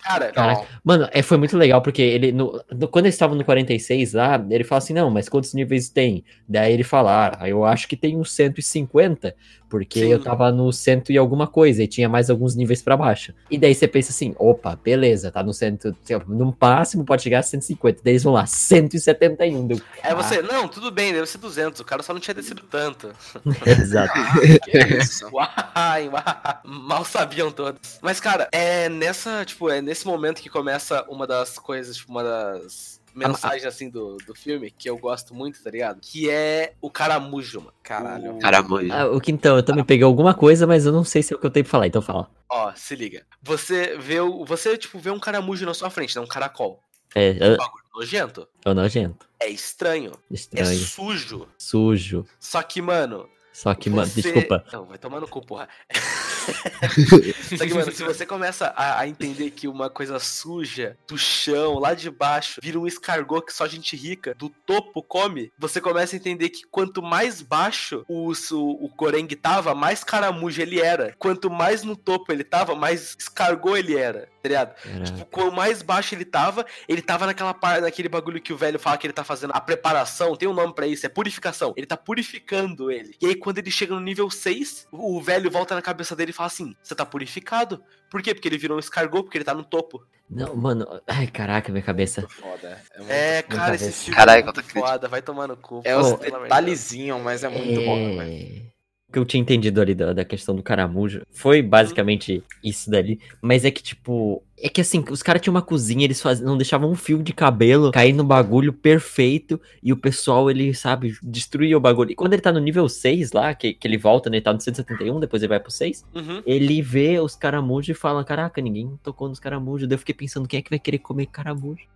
Cara, 0.04 0.32
Caraca. 0.32 0.66
Mano, 0.84 1.08
é, 1.12 1.22
foi 1.22 1.38
muito 1.38 1.58
legal, 1.58 1.82
porque 1.82 2.02
ele. 2.02 2.32
No, 2.32 2.62
no- 2.72 2.88
quando 2.88 3.06
eles 3.06 3.16
estavam 3.16 3.36
no 3.38 3.44
46 3.44 4.14
lá, 4.14 4.44
ele 4.50 4.64
fala 4.64 4.78
assim: 4.78 4.94
não, 4.94 5.10
mas 5.10 5.28
quantos 5.28 5.54
níveis 5.54 5.90
tem? 5.90 6.24
Daí 6.48 6.74
ele 6.74 6.84
fala: 6.84 7.38
ah, 7.40 7.50
eu 7.50 7.66
acho 7.66 7.88
que 7.88 7.98
tem 7.98 8.18
uns 8.18 8.32
150, 8.32 9.36
porque 9.70 10.00
Sim. 10.00 10.08
eu 10.08 10.22
tava 10.24 10.52
no 10.54 10.72
cento 10.72 11.12
e 11.12 11.18
alguma 11.18 11.48
coisa, 11.48 11.84
e 11.84 11.88
tinha 11.88 12.08
mais 12.08 12.30
alguns 12.30 12.56
níveis 12.56 12.82
pra 12.82 12.96
baixo. 12.96 13.34
E 13.52 13.58
daí 13.58 13.76
você 13.76 13.88
pensa 13.90 14.12
assim: 14.12 14.34
opa, 14.40 14.78
beleza, 14.82 15.32
tá 15.32 15.44
no 15.44 15.54
cento. 15.54 15.94
No 16.28 16.56
máximo 16.60 17.04
pode 17.04 17.22
chegar 17.22 17.40
a 17.40 17.44
150. 17.44 18.00
Daí 18.02 18.14
eles 18.14 18.24
vão 18.24 18.32
lá, 18.34 18.46
171. 18.46 19.68
Deu, 19.68 19.82
é 20.02 20.16
você, 20.16 20.42
não, 20.42 20.68
tudo 20.70 20.92
bem, 20.92 21.12
deve 21.12 21.28
ser 21.28 21.40
200, 21.40 21.82
o 21.82 21.86
cara 21.86 22.02
só 22.02 22.14
não 22.14 22.22
tinha 22.22 22.34
descido 22.34 22.64
tanto. 22.64 23.10
Exato. 23.68 24.14
Que 24.64 24.78
isso? 24.98 25.29
Uai, 25.76 26.10
uai, 26.10 26.24
mal 26.64 27.06
sabiam 27.06 27.52
todos. 27.52 28.00
Mas, 28.02 28.20
cara, 28.20 28.48
é 28.52 28.90
nessa, 28.90 29.46
tipo, 29.46 29.70
é 29.70 29.82
nesse 29.82 30.06
momento 30.06 30.42
que 30.42 30.50
começa 30.50 31.06
uma 31.10 31.26
das 31.28 31.58
coisas, 31.60 31.98
tipo, 31.98 32.12
uma 32.12 32.24
das 32.24 33.00
mensagens, 33.14 33.66
assim, 33.66 33.90
do, 33.90 34.18
do 34.26 34.34
filme, 34.36 34.72
que 34.72 34.90
eu 34.90 34.98
gosto 34.98 35.34
muito, 35.34 35.62
tá 35.64 35.70
ligado? 35.70 36.00
Que 36.02 36.30
é 36.30 36.74
o 36.82 36.90
caramujo, 36.90 37.60
mano. 37.60 37.74
Caralho. 37.84 38.36
O- 38.36 38.40
Caramba, 38.40 38.80
Ah, 38.92 39.08
o 39.08 39.20
Quintão, 39.20 39.58
eu 39.58 39.64
também 39.64 39.84
peguei 39.84 40.04
alguma 40.06 40.34
coisa, 40.34 40.66
mas 40.68 40.86
eu 40.86 40.92
não 40.92 41.04
sei 41.04 41.22
se 41.24 41.34
é 41.34 41.36
o 41.36 41.40
que 41.40 41.46
eu 41.46 41.52
tenho 41.52 41.66
pra 41.66 41.72
falar, 41.72 41.88
então 41.88 42.02
fala. 42.02 42.30
Ó, 42.50 42.72
se 42.76 42.96
liga. 42.96 43.26
Você 43.42 43.98
vê 43.98 44.20
o. 44.22 44.46
Você, 44.46 44.78
tipo, 44.78 45.00
vê 45.00 45.10
um 45.12 45.20
caramujo 45.20 45.66
na 45.66 45.74
sua 45.74 45.90
frente, 45.90 46.16
né? 46.16 46.22
Um 46.22 46.28
caracol. 46.28 46.80
É, 47.16 47.32
Um 47.32 47.54
é, 47.54 47.58
bagulho 47.58 47.84
nojento. 47.96 48.48
é 48.64 48.74
nojento, 48.74 49.26
É 49.40 49.50
estranho. 49.50 50.12
É 50.30 50.34
estranho, 50.34 50.78
sujo. 50.80 51.48
sujo. 51.58 52.26
Só 52.40 52.62
que, 52.62 52.82
mano. 52.82 53.28
Só 53.52 53.74
que, 53.74 53.90
mano, 53.90 54.08
você- 54.08 54.22
desculpa. 54.22 54.64
Não, 54.72 54.86
vai 54.86 54.98
tomar 54.98 55.20
no 55.20 55.28
cu, 55.28 55.46
porra. 55.46 55.68
Só 57.58 57.66
que, 57.66 57.74
mano, 57.74 57.92
se 57.92 58.04
você 58.04 58.26
começa 58.26 58.68
a, 58.76 59.00
a 59.02 59.08
entender 59.08 59.52
que 59.52 59.68
uma 59.68 59.90
coisa 59.90 60.20
suja 60.20 60.98
do 61.08 61.18
chão, 61.18 61.78
lá 61.80 61.94
de 61.94 62.10
baixo, 62.10 62.60
vira 62.62 62.80
um 62.80 62.88
escargot 62.88 63.46
que 63.46 63.54
só 63.54 63.68
gente 63.68 63.96
rica 63.96 64.34
do 64.34 64.50
topo 64.50 65.02
come, 65.04 65.52
você 65.58 65.80
começa 65.82 66.16
a 66.16 66.18
entender 66.18 66.50
que 66.50 66.64
quanto 66.70 67.02
mais 67.02 67.42
baixo 67.42 68.04
o, 68.08 68.32
o, 68.32 68.86
o 68.86 68.90
Goreng 68.96 69.28
tava, 69.36 69.76
mais 69.76 70.04
caramujo 70.04 70.62
ele 70.62 70.80
era. 70.80 71.16
Quanto 71.20 71.50
mais 71.50 71.84
no 71.84 71.96
topo 71.96 72.32
ele 72.32 72.44
tava, 72.44 72.76
mais 72.76 73.16
escargot 73.20 73.78
ele 73.78 73.96
era, 73.98 74.28
tá 74.42 74.50
ligado? 74.50 74.76
Caraca. 74.82 75.04
Tipo, 75.04 75.26
quanto 75.26 75.56
mais 75.56 75.82
baixo 75.82 76.16
ele 76.16 76.26
tava, 76.26 76.66
ele 76.88 77.02
tava 77.02 77.26
naquela 77.28 77.54
parte, 77.54 77.82
naquele 77.82 78.10
bagulho 78.10 78.42
que 78.42 78.52
o 78.52 78.58
velho 78.58 78.80
fala 78.80 78.98
que 78.98 79.06
ele 79.06 79.14
tá 79.14 79.24
fazendo 79.24 79.52
a 79.54 79.62
preparação, 79.62 80.36
tem 80.36 80.48
um 80.48 80.54
nome 80.54 80.74
pra 80.74 80.88
isso, 80.88 81.06
é 81.06 81.10
purificação. 81.10 81.74
Ele 81.78 81.86
tá 81.86 81.98
purificando 81.98 82.90
ele. 82.90 83.16
E 83.22 83.28
aí, 83.28 83.36
quando 83.36 83.60
ele 83.60 83.70
chega 83.70 83.94
no 83.94 84.02
nível 84.02 84.30
6, 84.30 84.88
o 84.92 85.20
o 85.20 85.22
velho 85.22 85.52
volta 85.52 85.76
na 85.76 85.82
cabeça 85.82 86.16
dele 86.16 86.32
e 86.32 86.34
fala 86.34 86.48
assim: 86.48 86.76
Você 86.82 86.96
tá 86.96 87.06
purificado? 87.06 87.84
Por 88.10 88.22
quê? 88.22 88.34
Porque 88.34 88.48
ele 88.48 88.58
virou 88.58 88.78
um 88.78 88.80
escargot, 88.80 89.24
porque 89.24 89.38
ele 89.38 89.46
tá 89.46 89.54
no 89.54 89.64
topo. 89.64 90.06
Não, 90.30 90.56
mano. 90.56 90.88
Ai, 91.06 91.28
caraca, 91.28 91.72
minha 91.72 91.84
cabeça. 91.84 92.28
Foda. 92.28 92.82
É, 92.94 92.98
muito... 92.98 93.12
É, 93.12 93.42
cara, 93.42 93.66
cabeça. 93.66 93.86
esse 93.90 94.06
filme 94.06 94.22
é 94.22 94.26
muito 94.26 94.46
quanta 94.46 94.62
crítica. 94.64 94.80
foda, 94.80 95.08
vai 95.08 95.22
tomar 95.22 95.48
no 95.48 95.58
cu. 95.58 95.82
é 95.84 95.94
pô, 95.94 96.02
os 96.02 96.08
pelo 96.08 96.14
amor 96.14 96.20
de 96.20 96.30
Deus. 96.32 96.44
detalhezinhos, 96.44 97.22
mas 97.22 97.44
é 97.44 97.50
muito 97.50 97.82
bom, 97.82 98.18
velho. 98.18 98.72
Que 99.12 99.18
eu 99.18 99.26
tinha 99.26 99.42
entendido 99.42 99.82
ali 99.82 99.96
da, 99.96 100.14
da 100.14 100.24
questão 100.24 100.56
do 100.56 100.62
caramujo 100.62 101.24
foi 101.32 101.62
basicamente 101.62 102.44
isso 102.64 102.92
dali. 102.92 103.20
Mas 103.42 103.66
é 103.66 103.72
que, 103.72 103.82
tipo. 103.82 104.44
É 104.62 104.68
que 104.68 104.82
assim, 104.82 105.04
os 105.10 105.24
caras 105.24 105.42
tinham 105.42 105.54
uma 105.54 105.62
cozinha, 105.62 106.04
eles 106.04 106.22
faz... 106.22 106.42
não 106.42 106.58
deixavam 106.58 106.92
um 106.92 106.96
fio 106.96 107.24
de 107.24 107.32
cabelo 107.32 107.92
cair 107.92 108.14
no 108.14 108.24
bagulho 108.24 108.74
perfeito. 108.74 109.60
E 109.82 109.92
o 109.92 109.98
pessoal, 109.98 110.52
ele, 110.52 110.74
sabe, 110.74 111.18
destruía 111.24 111.78
o 111.78 111.80
bagulho. 111.80 112.12
E 112.12 112.16
quando 112.16 112.34
ele 112.34 112.42
tá 112.42 112.52
no 112.52 112.60
nível 112.60 112.88
6 112.88 113.32
lá, 113.32 113.54
que, 113.56 113.74
que 113.74 113.88
ele 113.88 113.98
volta, 113.98 114.30
né? 114.30 114.38
Ele 114.38 114.44
tá 114.44 114.54
no 114.54 114.62
171, 114.62 115.20
depois 115.20 115.42
ele 115.42 115.50
vai 115.50 115.60
pro 115.60 115.72
6. 115.72 116.06
Uhum. 116.14 116.44
Ele 116.46 116.82
vê 116.82 117.20
os 117.20 117.36
caramujos 117.36 117.90
e 117.90 118.00
fala: 118.00 118.24
Caraca, 118.24 118.62
ninguém 118.62 119.00
tocou 119.02 119.30
nos 119.30 119.40
caramujos. 119.40 119.88
Daí 119.88 119.96
eu 119.96 120.00
fiquei 120.00 120.16
pensando: 120.16 120.48
quem 120.48 120.60
é 120.60 120.62
que 120.62 120.70
vai 120.70 120.80
querer 120.80 121.00
comer 121.00 121.26
caramujo? 121.28 121.88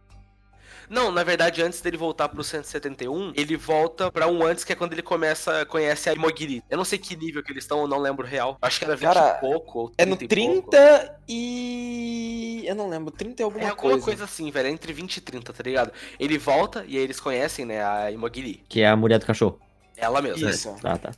Não, 0.89 1.11
na 1.11 1.23
verdade, 1.23 1.61
antes 1.61 1.81
dele 1.81 1.97
voltar 1.97 2.29
pro 2.29 2.43
171, 2.43 3.33
ele 3.35 3.55
volta 3.57 4.11
pra 4.11 4.27
um 4.27 4.43
antes, 4.45 4.63
que 4.63 4.71
é 4.73 4.75
quando 4.75 4.93
ele 4.93 5.01
começa, 5.01 5.65
conhece 5.65 6.09
a 6.09 6.15
Mogiri. 6.15 6.63
Eu 6.69 6.77
não 6.77 6.85
sei 6.85 6.97
que 6.99 7.15
nível 7.15 7.43
que 7.43 7.51
eles 7.51 7.63
estão, 7.63 7.81
eu 7.81 7.87
não 7.87 7.99
lembro 7.99 8.25
real. 8.25 8.57
Acho 8.61 8.79
que 8.79 8.85
era 8.85 8.95
20 8.95 9.13
Cara, 9.13 9.35
e 9.37 9.39
pouco, 9.39 9.79
ou 9.79 9.89
30 9.89 10.01
É 10.03 10.05
no 10.05 10.13
e 10.15 10.17
pouco. 10.17 10.71
30 10.71 11.15
e. 11.27 12.63
Eu 12.65 12.75
não 12.75 12.89
lembro, 12.89 13.11
30 13.11 13.41
e 13.41 13.43
alguma 13.43 13.63
É 13.65 13.69
alguma 13.69 13.91
coisa. 13.91 14.05
coisa. 14.05 14.23
assim, 14.23 14.49
velho, 14.51 14.69
entre 14.69 14.93
20 14.93 15.17
e 15.17 15.21
30, 15.21 15.51
tá 15.53 15.63
ligado? 15.63 15.91
Ele 16.19 16.37
volta 16.37 16.83
e 16.87 16.97
aí 16.97 17.03
eles 17.03 17.19
conhecem, 17.19 17.65
né, 17.65 17.83
a 17.83 18.11
Imogiri. 18.11 18.63
Que 18.69 18.81
é 18.81 18.87
a 18.87 18.95
mulher 18.95 19.19
do 19.19 19.25
cachorro. 19.25 19.59
Ela 19.97 20.21
mesma. 20.21 20.49
Isso. 20.49 20.75
Tá, 20.81 20.97
tá. 20.97 21.11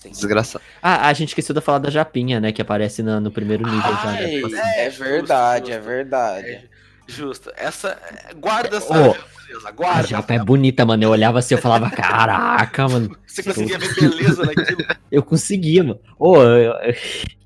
Sim. 0.00 0.10
Desgraçado. 0.10 0.62
Ah, 0.82 1.08
a 1.08 1.12
gente 1.12 1.28
esqueceu 1.30 1.54
de 1.54 1.60
falar 1.60 1.78
da 1.78 1.90
Japinha, 1.90 2.38
né? 2.40 2.52
Que 2.52 2.60
aparece 2.62 3.02
na- 3.02 3.18
no 3.20 3.30
primeiro 3.30 3.64
nível 3.64 3.80
já. 3.92 4.08
Ai, 4.10 4.40
né? 4.42 4.84
é 4.84 4.90
verdade, 4.90 5.72
é 5.72 5.78
verdade. 5.80 6.68
Justo. 7.06 7.50
Essa. 7.56 7.98
Guarda 8.36 8.76
essa. 8.78 8.92
Ô, 8.92 9.12
beleza, 9.46 9.66
A 9.66 9.68
aguarda. 9.68 10.06
japa 10.08 10.34
é 10.34 10.38
bonita, 10.38 10.84
mano. 10.84 11.02
Eu 11.04 11.10
olhava 11.10 11.38
assim, 11.38 11.54
eu 11.54 11.60
falava, 11.60 11.90
caraca, 11.90 12.88
mano. 12.88 13.16
Você 13.26 13.42
conseguia 13.42 13.78
ver 13.78 13.94
beleza 13.94 14.44
naquilo. 14.44 14.84
Eu 15.10 15.22
conseguia, 15.22 15.82
mano. 15.84 16.00
Ô, 16.18 16.36
eu- 16.42 16.74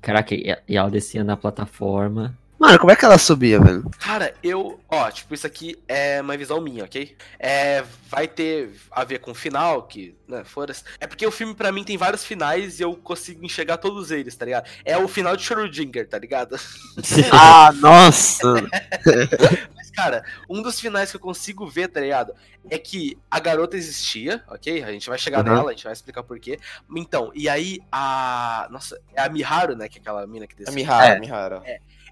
Caraca, 0.01 0.33
e 0.33 0.55
e 0.67 0.75
ela 0.77 0.89
descia 0.89 1.23
na 1.23 1.37
plataforma. 1.37 2.35
Mano, 2.61 2.77
como 2.77 2.91
é 2.91 2.95
que 2.95 3.03
ela 3.03 3.17
subia, 3.17 3.59
velho? 3.59 3.83
Cara, 3.99 4.35
eu. 4.43 4.79
Ó, 4.87 5.09
tipo, 5.09 5.33
isso 5.33 5.47
aqui 5.47 5.81
é 5.87 6.21
uma 6.21 6.37
visão 6.37 6.61
minha, 6.61 6.83
ok? 6.83 7.15
É. 7.39 7.83
Vai 8.07 8.27
ter 8.27 8.69
a 8.91 9.03
ver 9.03 9.17
com 9.19 9.31
o 9.31 9.33
final, 9.33 9.81
que. 9.83 10.15
Né, 10.27 10.43
foda-se. 10.43 10.83
É 10.99 11.07
porque 11.07 11.25
o 11.25 11.31
filme, 11.31 11.55
pra 11.55 11.71
mim, 11.71 11.83
tem 11.83 11.97
vários 11.97 12.23
finais 12.23 12.79
e 12.79 12.83
eu 12.83 12.95
consigo 12.95 13.43
enxergar 13.43 13.77
todos 13.77 14.11
eles, 14.11 14.35
tá 14.35 14.45
ligado? 14.45 14.69
É 14.85 14.95
o 14.95 15.07
final 15.07 15.35
de 15.35 15.43
Schrödinger, 15.43 16.07
tá 16.07 16.19
ligado? 16.19 16.55
Ah, 17.33 17.71
nossa! 17.73 18.43
Mas, 19.75 19.89
cara, 19.89 20.23
um 20.47 20.61
dos 20.61 20.79
finais 20.79 21.09
que 21.09 21.17
eu 21.17 21.21
consigo 21.21 21.65
ver, 21.67 21.87
tá 21.87 21.99
ligado? 21.99 22.33
É 22.69 22.77
que 22.77 23.17
a 23.29 23.39
garota 23.39 23.75
existia, 23.75 24.43
ok? 24.47 24.83
A 24.83 24.91
gente 24.91 25.09
vai 25.09 25.17
chegar 25.17 25.39
Uhum. 25.39 25.55
nela, 25.55 25.71
a 25.71 25.73
gente 25.73 25.83
vai 25.83 25.93
explicar 25.93 26.21
por 26.21 26.39
quê. 26.39 26.59
Então, 26.95 27.31
e 27.33 27.49
aí 27.49 27.79
a. 27.91 28.67
Nossa, 28.69 29.01
é 29.15 29.21
a 29.23 29.29
Miharu, 29.29 29.75
né? 29.75 29.89
Que 29.89 29.97
é 29.97 30.01
aquela 30.01 30.27
mina 30.27 30.45
que 30.45 30.53
A 30.53 30.57
descia. 30.57 30.75
Mihara, 30.75 31.05
É. 31.07 31.17
a 31.17 31.19
Mihara. 31.19 31.63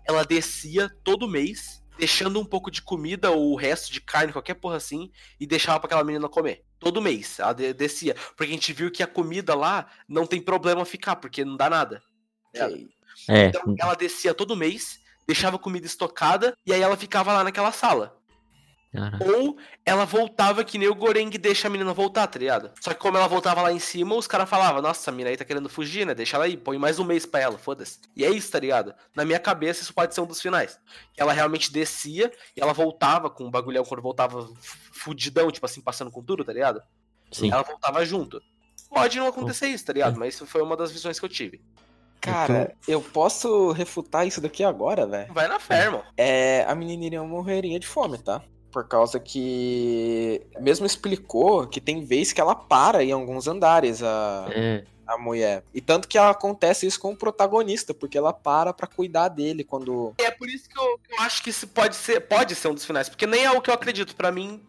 Ela 0.10 0.25
descia 0.25 0.89
todo 1.04 1.28
mês, 1.28 1.84
deixando 1.98 2.39
um 2.39 2.46
pouco 2.46 2.72
de 2.72 2.82
comida 2.82 3.30
ou 3.30 3.51
o 3.51 3.56
resto 3.56 3.92
de 3.94 4.01
carne, 4.01 4.34
qualquer 4.34 4.56
porra 4.56 4.78
assim, 4.78 5.12
e 5.39 5.46
deixava 5.46 5.80
pra 5.80 5.88
aquela 5.88 6.04
menina 6.04 6.28
comer. 6.28 6.63
Todo 6.80 7.01
mês 7.01 7.39
ela 7.39 7.54
de- 7.54 7.74
descia. 7.74 8.16
Porque 8.36 8.51
a 8.51 8.56
gente 8.56 8.74
viu 8.74 8.89
que 8.92 9.04
a 9.04 9.08
comida 9.08 9.54
lá 9.54 9.88
não 10.08 10.25
tem 10.25 10.42
problema 10.42 10.84
ficar, 10.84 11.18
porque 11.18 11.46
não 11.46 11.56
dá 11.56 11.70
nada. 11.70 12.01
Ok. 12.56 12.89
É, 13.28 13.48
Então 13.48 13.75
ela 13.80 13.94
descia 13.96 14.34
todo 14.34 14.56
mês, 14.56 15.00
deixava 15.28 15.60
comida 15.60 15.86
estocada, 15.86 16.56
e 16.66 16.74
aí 16.74 16.82
ela 16.82 16.98
ficava 16.98 17.32
lá 17.34 17.44
naquela 17.44 17.72
sala. 17.72 18.18
Caraca. 18.91 19.24
Ou 19.24 19.58
ela 19.86 20.05
voltava 20.05 20.63
que 20.63 20.77
nem 20.77 20.88
o 20.88 20.96
Goreng 20.96 21.29
deixa 21.29 21.67
a 21.67 21.72
menina 21.72 21.93
voltar, 21.93 22.27
tá 22.27 22.39
ligado? 22.39 22.72
Só 22.81 22.93
que 22.93 23.00
como 23.00 23.17
ela 23.17 23.27
voltava 23.27 23.62
lá 23.62 23.72
em 23.72 23.79
cima, 23.79 24.15
os 24.15 24.27
caras 24.27 24.50
falavam, 24.50 24.81
nossa, 24.81 25.01
essa 25.01 25.12
menina 25.12 25.29
aí 25.29 25.38
tá 25.38 25.46
querendo 25.46 25.69
fugir, 25.69 26.05
né? 26.05 26.13
Deixa 26.13 26.38
ela 26.38 26.46
aí, 26.46 26.58
põe 26.58 26.77
mais 26.77 27.00
um 27.00 27.03
mês 27.03 27.25
pra 27.25 27.39
ela, 27.39 27.58
foda-se. 27.58 28.00
E 28.15 28.25
é 28.25 28.29
isso, 28.29 28.51
tá 28.51 28.60
ligado? 28.60 28.93
Na 29.15 29.25
minha 29.25 29.39
cabeça, 29.39 29.81
isso 29.81 29.93
pode 29.93 30.13
ser 30.13 30.22
um 30.22 30.25
dos 30.25 30.41
finais. 30.41 30.79
Ela 31.17 31.34
realmente 31.34 31.72
descia 31.72 32.31
e 32.55 32.62
ela 32.62 32.74
voltava 32.74 33.29
com 33.29 33.46
o 33.46 33.51
bagulhão 33.51 33.84
quando 33.84 34.01
voltava 34.01 34.50
fudidão, 34.91 35.51
tipo 35.51 35.65
assim, 35.65 35.81
passando 35.81 36.12
com 36.12 36.24
tudo, 36.24 36.43
tá 36.43 36.53
ligado? 36.53 36.81
Sim. 37.31 37.51
Ela 37.51 37.63
voltava 37.63 38.05
junto. 38.05 38.41
Pode 38.89 39.19
não 39.19 39.27
acontecer 39.27 39.67
isso, 39.67 39.86
tá 39.86 39.93
ligado? 39.93 40.17
Mas 40.17 40.34
isso 40.34 40.48
foi 40.48 40.62
uma 40.62 40.75
das 40.75 40.91
visões 40.91 41.19
que 41.19 41.25
eu 41.25 41.29
tive. 41.29 41.62
Cara, 42.19 42.75
eu 42.88 43.01
posso 43.01 43.72
refutar 43.72 44.27
isso 44.27 44.41
daqui 44.41 44.63
agora, 44.63 45.08
velho? 45.08 45.34
Vai 45.34 45.48
na 45.48 45.60
fé, 45.60 45.84
irmão. 45.86 46.03
É, 46.17 46.65
a 46.67 46.75
menininha 46.75 47.24
morreria 47.24 47.79
de 47.79 47.88
fome, 47.88 48.17
tá? 48.17 48.41
Por 48.71 48.88
causa 48.88 49.19
que. 49.19 50.41
Mesmo 50.59 50.85
explicou 50.85 51.67
que 51.67 51.81
tem 51.81 52.03
vez 52.03 52.31
que 52.31 52.39
ela 52.39 52.55
para 52.55 53.03
em 53.03 53.11
alguns 53.11 53.47
andares, 53.47 54.03
a, 54.03 54.47
É, 54.51 54.83
a 55.07 55.17
mulher. 55.17 55.63
E 55.73 55.81
tanto 55.81 56.07
que 56.07 56.17
acontece 56.17 56.85
isso 56.85 56.99
com 56.99 57.11
o 57.11 57.17
protagonista, 57.17 57.93
porque 57.93 58.17
ela 58.17 58.31
para 58.31 58.71
pra 58.71 58.85
cuidar 58.85 59.29
dele 59.29 59.63
quando. 59.63 60.13
É 60.19 60.29
por 60.29 60.47
isso 60.47 60.69
que 60.69 60.77
eu, 60.77 60.99
eu 61.09 61.19
acho 61.21 61.41
que 61.41 61.49
isso 61.49 61.67
pode 61.67 61.95
ser, 61.95 62.21
pode 62.21 62.53
ser 62.53 62.67
um 62.67 62.75
dos 62.75 62.85
finais, 62.85 63.09
porque 63.09 63.25
nem 63.25 63.43
é 63.43 63.51
o 63.51 63.61
que 63.61 63.69
eu 63.69 63.73
acredito. 63.73 64.15
Pra 64.15 64.31
mim, 64.31 64.61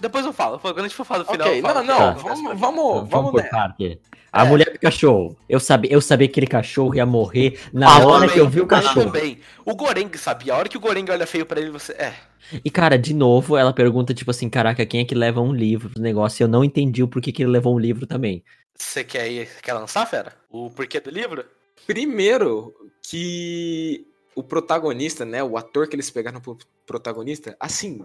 depois 0.00 0.24
eu 0.26 0.32
falo. 0.32 0.58
Quando 0.58 0.78
a 0.78 0.82
gente 0.82 0.94
for 0.94 1.04
falar 1.04 1.22
do 1.24 1.30
final, 1.30 1.46
ok, 1.48 1.58
eu 1.58 1.62
falo. 1.62 1.74
não, 1.82 1.84
não, 1.84 1.98
Tá. 1.98 2.10
vamos, 2.12 2.60
vamos, 2.60 3.08
vamos, 3.10 3.30
por 3.32 3.48
parte. 3.48 4.00
A 4.32 4.44
É. 4.44 4.48
mulher 4.48 4.72
do 4.72 4.78
cachorro. 4.80 5.36
Eu 5.48 5.60
sabia, 5.60 5.92
eu 5.92 6.00
sabia 6.00 6.26
que 6.26 6.32
aquele 6.32 6.46
cachorro 6.48 6.94
ia 6.96 7.06
morrer 7.06 7.60
na 7.72 7.88
Ah, 7.88 7.98
hora 8.04 8.20
também, 8.22 8.30
que 8.30 8.40
eu 8.40 8.48
vi 8.48 8.60
o 8.60 8.62
eu 8.62 8.66
cachorro. 8.66 9.04
também. 9.06 9.38
O 9.64 9.74
Goreng 9.76 10.10
sabia. 10.18 10.54
A 10.54 10.58
hora 10.58 10.68
que 10.68 10.76
o 10.76 10.80
Goreng 10.80 11.08
olha 11.10 11.26
feio 11.26 11.46
pra 11.46 11.60
ele, 11.60 11.70
você. 11.70 11.92
É. 11.92 12.14
E, 12.64 12.70
cara, 12.70 12.98
de 12.98 13.14
novo, 13.14 13.56
ela 13.56 13.72
pergunta, 13.72 14.12
tipo 14.12 14.30
assim, 14.30 14.50
caraca, 14.50 14.84
quem 14.84 15.00
é 15.00 15.04
que 15.04 15.14
leva 15.14 15.40
um 15.40 15.52
livro 15.52 15.88
pro 15.88 16.02
negócio? 16.02 16.42
Eu 16.42 16.48
não 16.48 16.64
entendi 16.64 17.02
o 17.02 17.08
porquê 17.08 17.30
que 17.32 17.42
ele 17.44 17.50
levou 17.52 17.74
um 17.74 17.78
livro 17.78 18.06
também. 18.06 18.42
Você 18.76 19.04
quer 19.04 19.30
ir, 19.30 19.48
quer 19.62 19.72
lançar, 19.72 20.04
fera? 20.04 20.32
O 20.50 20.68
porquê 20.68 20.98
do 20.98 21.10
livro? 21.10 21.44
Primeiro, 21.86 22.74
que 23.02 24.04
o 24.34 24.42
protagonista, 24.42 25.24
né? 25.24 25.44
O 25.44 25.56
ator 25.56 25.86
que 25.86 25.94
eles 25.94 26.10
pegaram 26.10 26.40
pro 26.40 26.58
protagonista, 26.84 27.56
assim. 27.60 28.04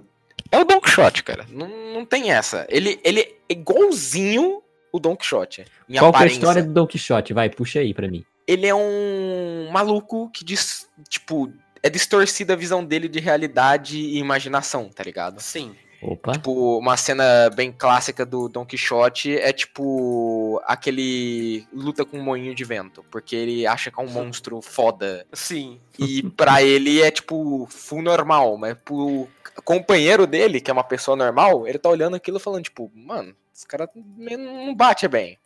É 0.52 0.58
o 0.60 0.64
Don 0.64 0.80
Quixote, 0.80 1.24
cara. 1.24 1.46
Não, 1.50 1.68
não 1.94 2.06
tem 2.06 2.32
essa. 2.32 2.66
Ele, 2.70 3.00
ele 3.04 3.22
é 3.22 3.32
igualzinho 3.50 4.62
o 4.92 5.00
Don 5.00 5.16
Quixote. 5.16 5.66
Em 5.88 5.98
Qual 5.98 6.12
que 6.12 6.24
é 6.24 6.24
a 6.24 6.28
história 6.28 6.64
do 6.64 6.74
Don 6.74 6.88
Quixote? 6.88 7.34
Vai, 7.34 7.50
puxa 7.50 7.80
aí 7.80 7.94
pra 7.94 8.08
mim. 8.08 8.26
Ele 8.48 8.66
é 8.66 8.74
um 8.74 9.70
maluco 9.72 10.30
que 10.32 10.44
diz, 10.44 10.88
tipo, 11.08 11.52
é 11.84 11.90
distorcida 11.90 12.54
a 12.54 12.56
visão 12.56 12.84
dele 12.84 13.08
de 13.08 13.20
realidade 13.20 13.98
e 13.98 14.18
imaginação, 14.18 14.90
tá 14.90 15.04
ligado? 15.04 15.40
Sim. 15.40 15.76
Opa. 16.02 16.34
Tipo, 16.34 16.78
uma 16.78 16.96
cena 16.96 17.50
bem 17.50 17.72
clássica 17.72 18.26
do 18.26 18.48
Don 18.48 18.66
Quixote 18.66 19.38
é 19.38 19.52
tipo 19.52 20.62
aquele 20.66 21.68
luta 21.74 22.06
com 22.06 22.18
um 22.18 22.24
moinho 22.24 22.56
de 22.56 22.64
vento, 22.64 23.04
porque 23.12 23.36
ele 23.36 23.68
acha 23.68 23.92
que 23.92 24.00
é 24.00 24.04
um 24.04 24.10
monstro 24.10 24.62
foda. 24.62 25.26
Sim. 25.34 25.80
E 25.98 26.24
pra 26.24 26.64
ele 26.64 27.02
é 27.02 27.12
tipo 27.12 27.68
full 27.70 28.02
normal, 28.02 28.58
mas 28.58 28.78
pro 28.84 29.28
companheiro 29.64 30.26
dele, 30.26 30.62
que 30.62 30.72
é 30.72 30.74
uma 30.74 30.84
pessoa 30.84 31.18
normal, 31.18 31.68
ele 31.68 31.78
tá 31.78 31.90
olhando 31.90 32.16
aquilo 32.16 32.38
e 32.38 32.42
falando 32.42 32.64
tipo, 32.64 32.90
mano, 32.96 33.36
esse 33.54 33.68
cara 33.68 33.90
não 33.96 34.74
bate 34.74 35.08
bem. 35.08 35.38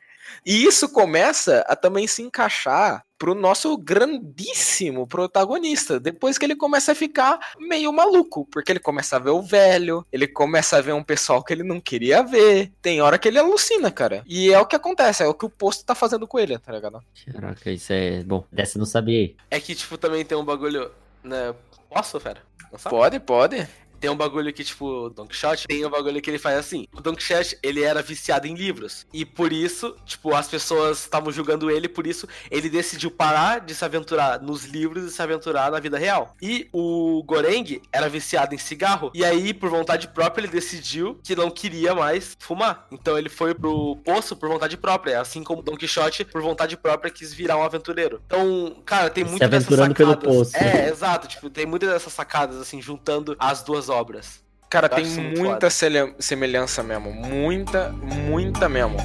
E 0.46 0.64
isso 0.66 0.88
começa 0.90 1.66
a 1.68 1.76
também 1.76 2.08
se 2.08 2.22
encaixar 2.22 3.04
pro 3.24 3.34
nosso 3.34 3.78
grandíssimo 3.78 5.08
protagonista. 5.08 5.98
Depois 5.98 6.38
que 6.38 6.44
ele 6.44 6.58
começa 6.58 6.92
a 6.92 6.96
ficar 6.96 7.40
meio 7.58 7.94
maluco, 7.94 8.46
porque 8.52 8.70
ele 8.70 8.82
começa 8.82 9.16
a 9.16 9.20
ver 9.20 9.30
o 9.30 9.42
velho, 9.42 10.06
ele 10.12 10.28
começa 10.28 10.76
a 10.76 10.82
ver 10.82 10.92
um 10.92 11.02
pessoal 11.02 11.42
que 11.42 11.54
ele 11.54 11.64
não 11.64 11.80
queria 11.80 12.22
ver. 12.22 12.74
Tem 12.82 13.02
hora 13.02 13.18
que 13.18 13.30
ele 13.30 13.40
alucina, 13.40 13.90
cara. 13.90 14.26
E 14.28 14.52
é 14.52 14.60
o 14.60 14.66
que 14.66 14.76
acontece, 14.76 15.24
é 15.24 15.26
o 15.26 15.34
que 15.34 15.46
o 15.46 15.50
posto 15.50 15.86
tá 15.86 15.96
fazendo 15.96 16.28
com 16.28 16.38
ele, 16.38 16.60
tá 16.60 16.74
ligado? 16.74 17.02
Caraca, 17.32 17.72
isso 17.72 17.94
é. 17.94 18.22
Bom, 18.24 18.44
dessa 18.52 18.78
eu 18.78 18.80
não 18.80 18.86
sabia 18.86 19.18
aí. 19.18 19.36
É 19.50 19.58
que, 19.58 19.74
tipo, 19.74 19.98
também 19.98 20.26
tem 20.26 20.38
um 20.38 20.44
bagulho. 20.44 20.92
Né? 21.24 21.56
Posso, 21.90 22.20
fera? 22.20 22.42
Pode, 22.90 23.22
pode. 23.22 23.66
Tem 24.04 24.10
um 24.10 24.18
bagulho 24.18 24.52
que, 24.52 24.66
tipo, 24.66 25.10
Don 25.12 25.26
Quixote 25.26 25.66
tem 25.66 25.86
um 25.86 25.90
bagulho 25.90 26.22
que 26.22 26.30
ele 26.30 26.38
faz 26.38 26.58
assim. 26.58 26.86
O 26.94 27.00
Don 27.00 27.16
Quixote, 27.16 27.58
ele 27.64 27.82
era 27.82 28.02
viciado 28.02 28.46
em 28.46 28.54
livros. 28.54 29.08
E 29.14 29.24
por 29.24 29.54
isso, 29.54 29.96
tipo, 30.06 30.36
as 30.36 30.46
pessoas 30.46 31.00
estavam 31.00 31.32
julgando 31.32 31.72
ele, 31.72 31.88
por 31.88 32.06
isso 32.06 32.28
ele 32.52 32.70
decidiu 32.70 33.10
parar 33.10 33.62
de 33.62 33.74
se 33.74 33.86
aventurar 33.86 34.42
nos 34.42 34.66
livros 34.66 35.06
e 35.06 35.10
se 35.10 35.22
aventurar 35.22 35.72
na 35.72 35.80
vida 35.80 35.98
real. 35.98 36.36
E 36.42 36.68
o 36.74 37.24
Goreng 37.24 37.82
era 37.94 38.10
viciado 38.10 38.54
em 38.54 38.58
cigarro. 38.58 39.10
E 39.14 39.24
aí, 39.24 39.54
por 39.54 39.70
vontade 39.70 40.10
própria, 40.10 40.44
ele 40.44 40.52
decidiu 40.52 41.18
que 41.24 41.34
não 41.34 41.50
queria 41.50 41.96
mais 41.96 42.36
fumar. 42.40 42.86
Então 42.92 43.18
ele 43.18 43.30
foi 43.30 43.56
pro 43.56 43.96
poço 44.04 44.36
por 44.36 44.50
vontade 44.50 44.76
própria. 44.76 45.22
Assim 45.22 45.46
como 45.46 45.62
o 45.62 45.64
Don 45.64 45.78
Quixote, 45.78 46.26
por 46.26 46.42
vontade 46.42 46.76
própria, 46.76 47.10
quis 47.10 47.34
virar 47.34 47.56
um 47.56 47.64
aventureiro. 47.64 48.22
Então, 48.26 48.76
cara, 48.86 49.10
tem 49.10 49.24
muito 49.24 49.40
dessas 49.40 49.64
aventurando 49.64 49.96
pelo 49.96 50.10
sacadas. 50.12 50.38
poço. 50.38 50.58
É, 50.58 50.90
exato. 50.90 51.26
Tipo, 51.26 51.50
tem 51.50 51.66
muitas 51.66 51.90
dessas 51.90 52.12
sacadas, 52.12 52.58
assim, 52.58 52.82
juntando 52.82 53.34
as 53.40 53.64
duas 53.64 53.93
obras. 53.94 54.44
Cara, 54.70 54.88
Eu 54.88 54.90
tem 54.96 55.06
muita 55.06 55.70
semelhança 55.70 56.82
mesmo. 56.82 57.12
Muita, 57.12 57.90
muita 57.92 58.68
mesmo. 58.68 58.98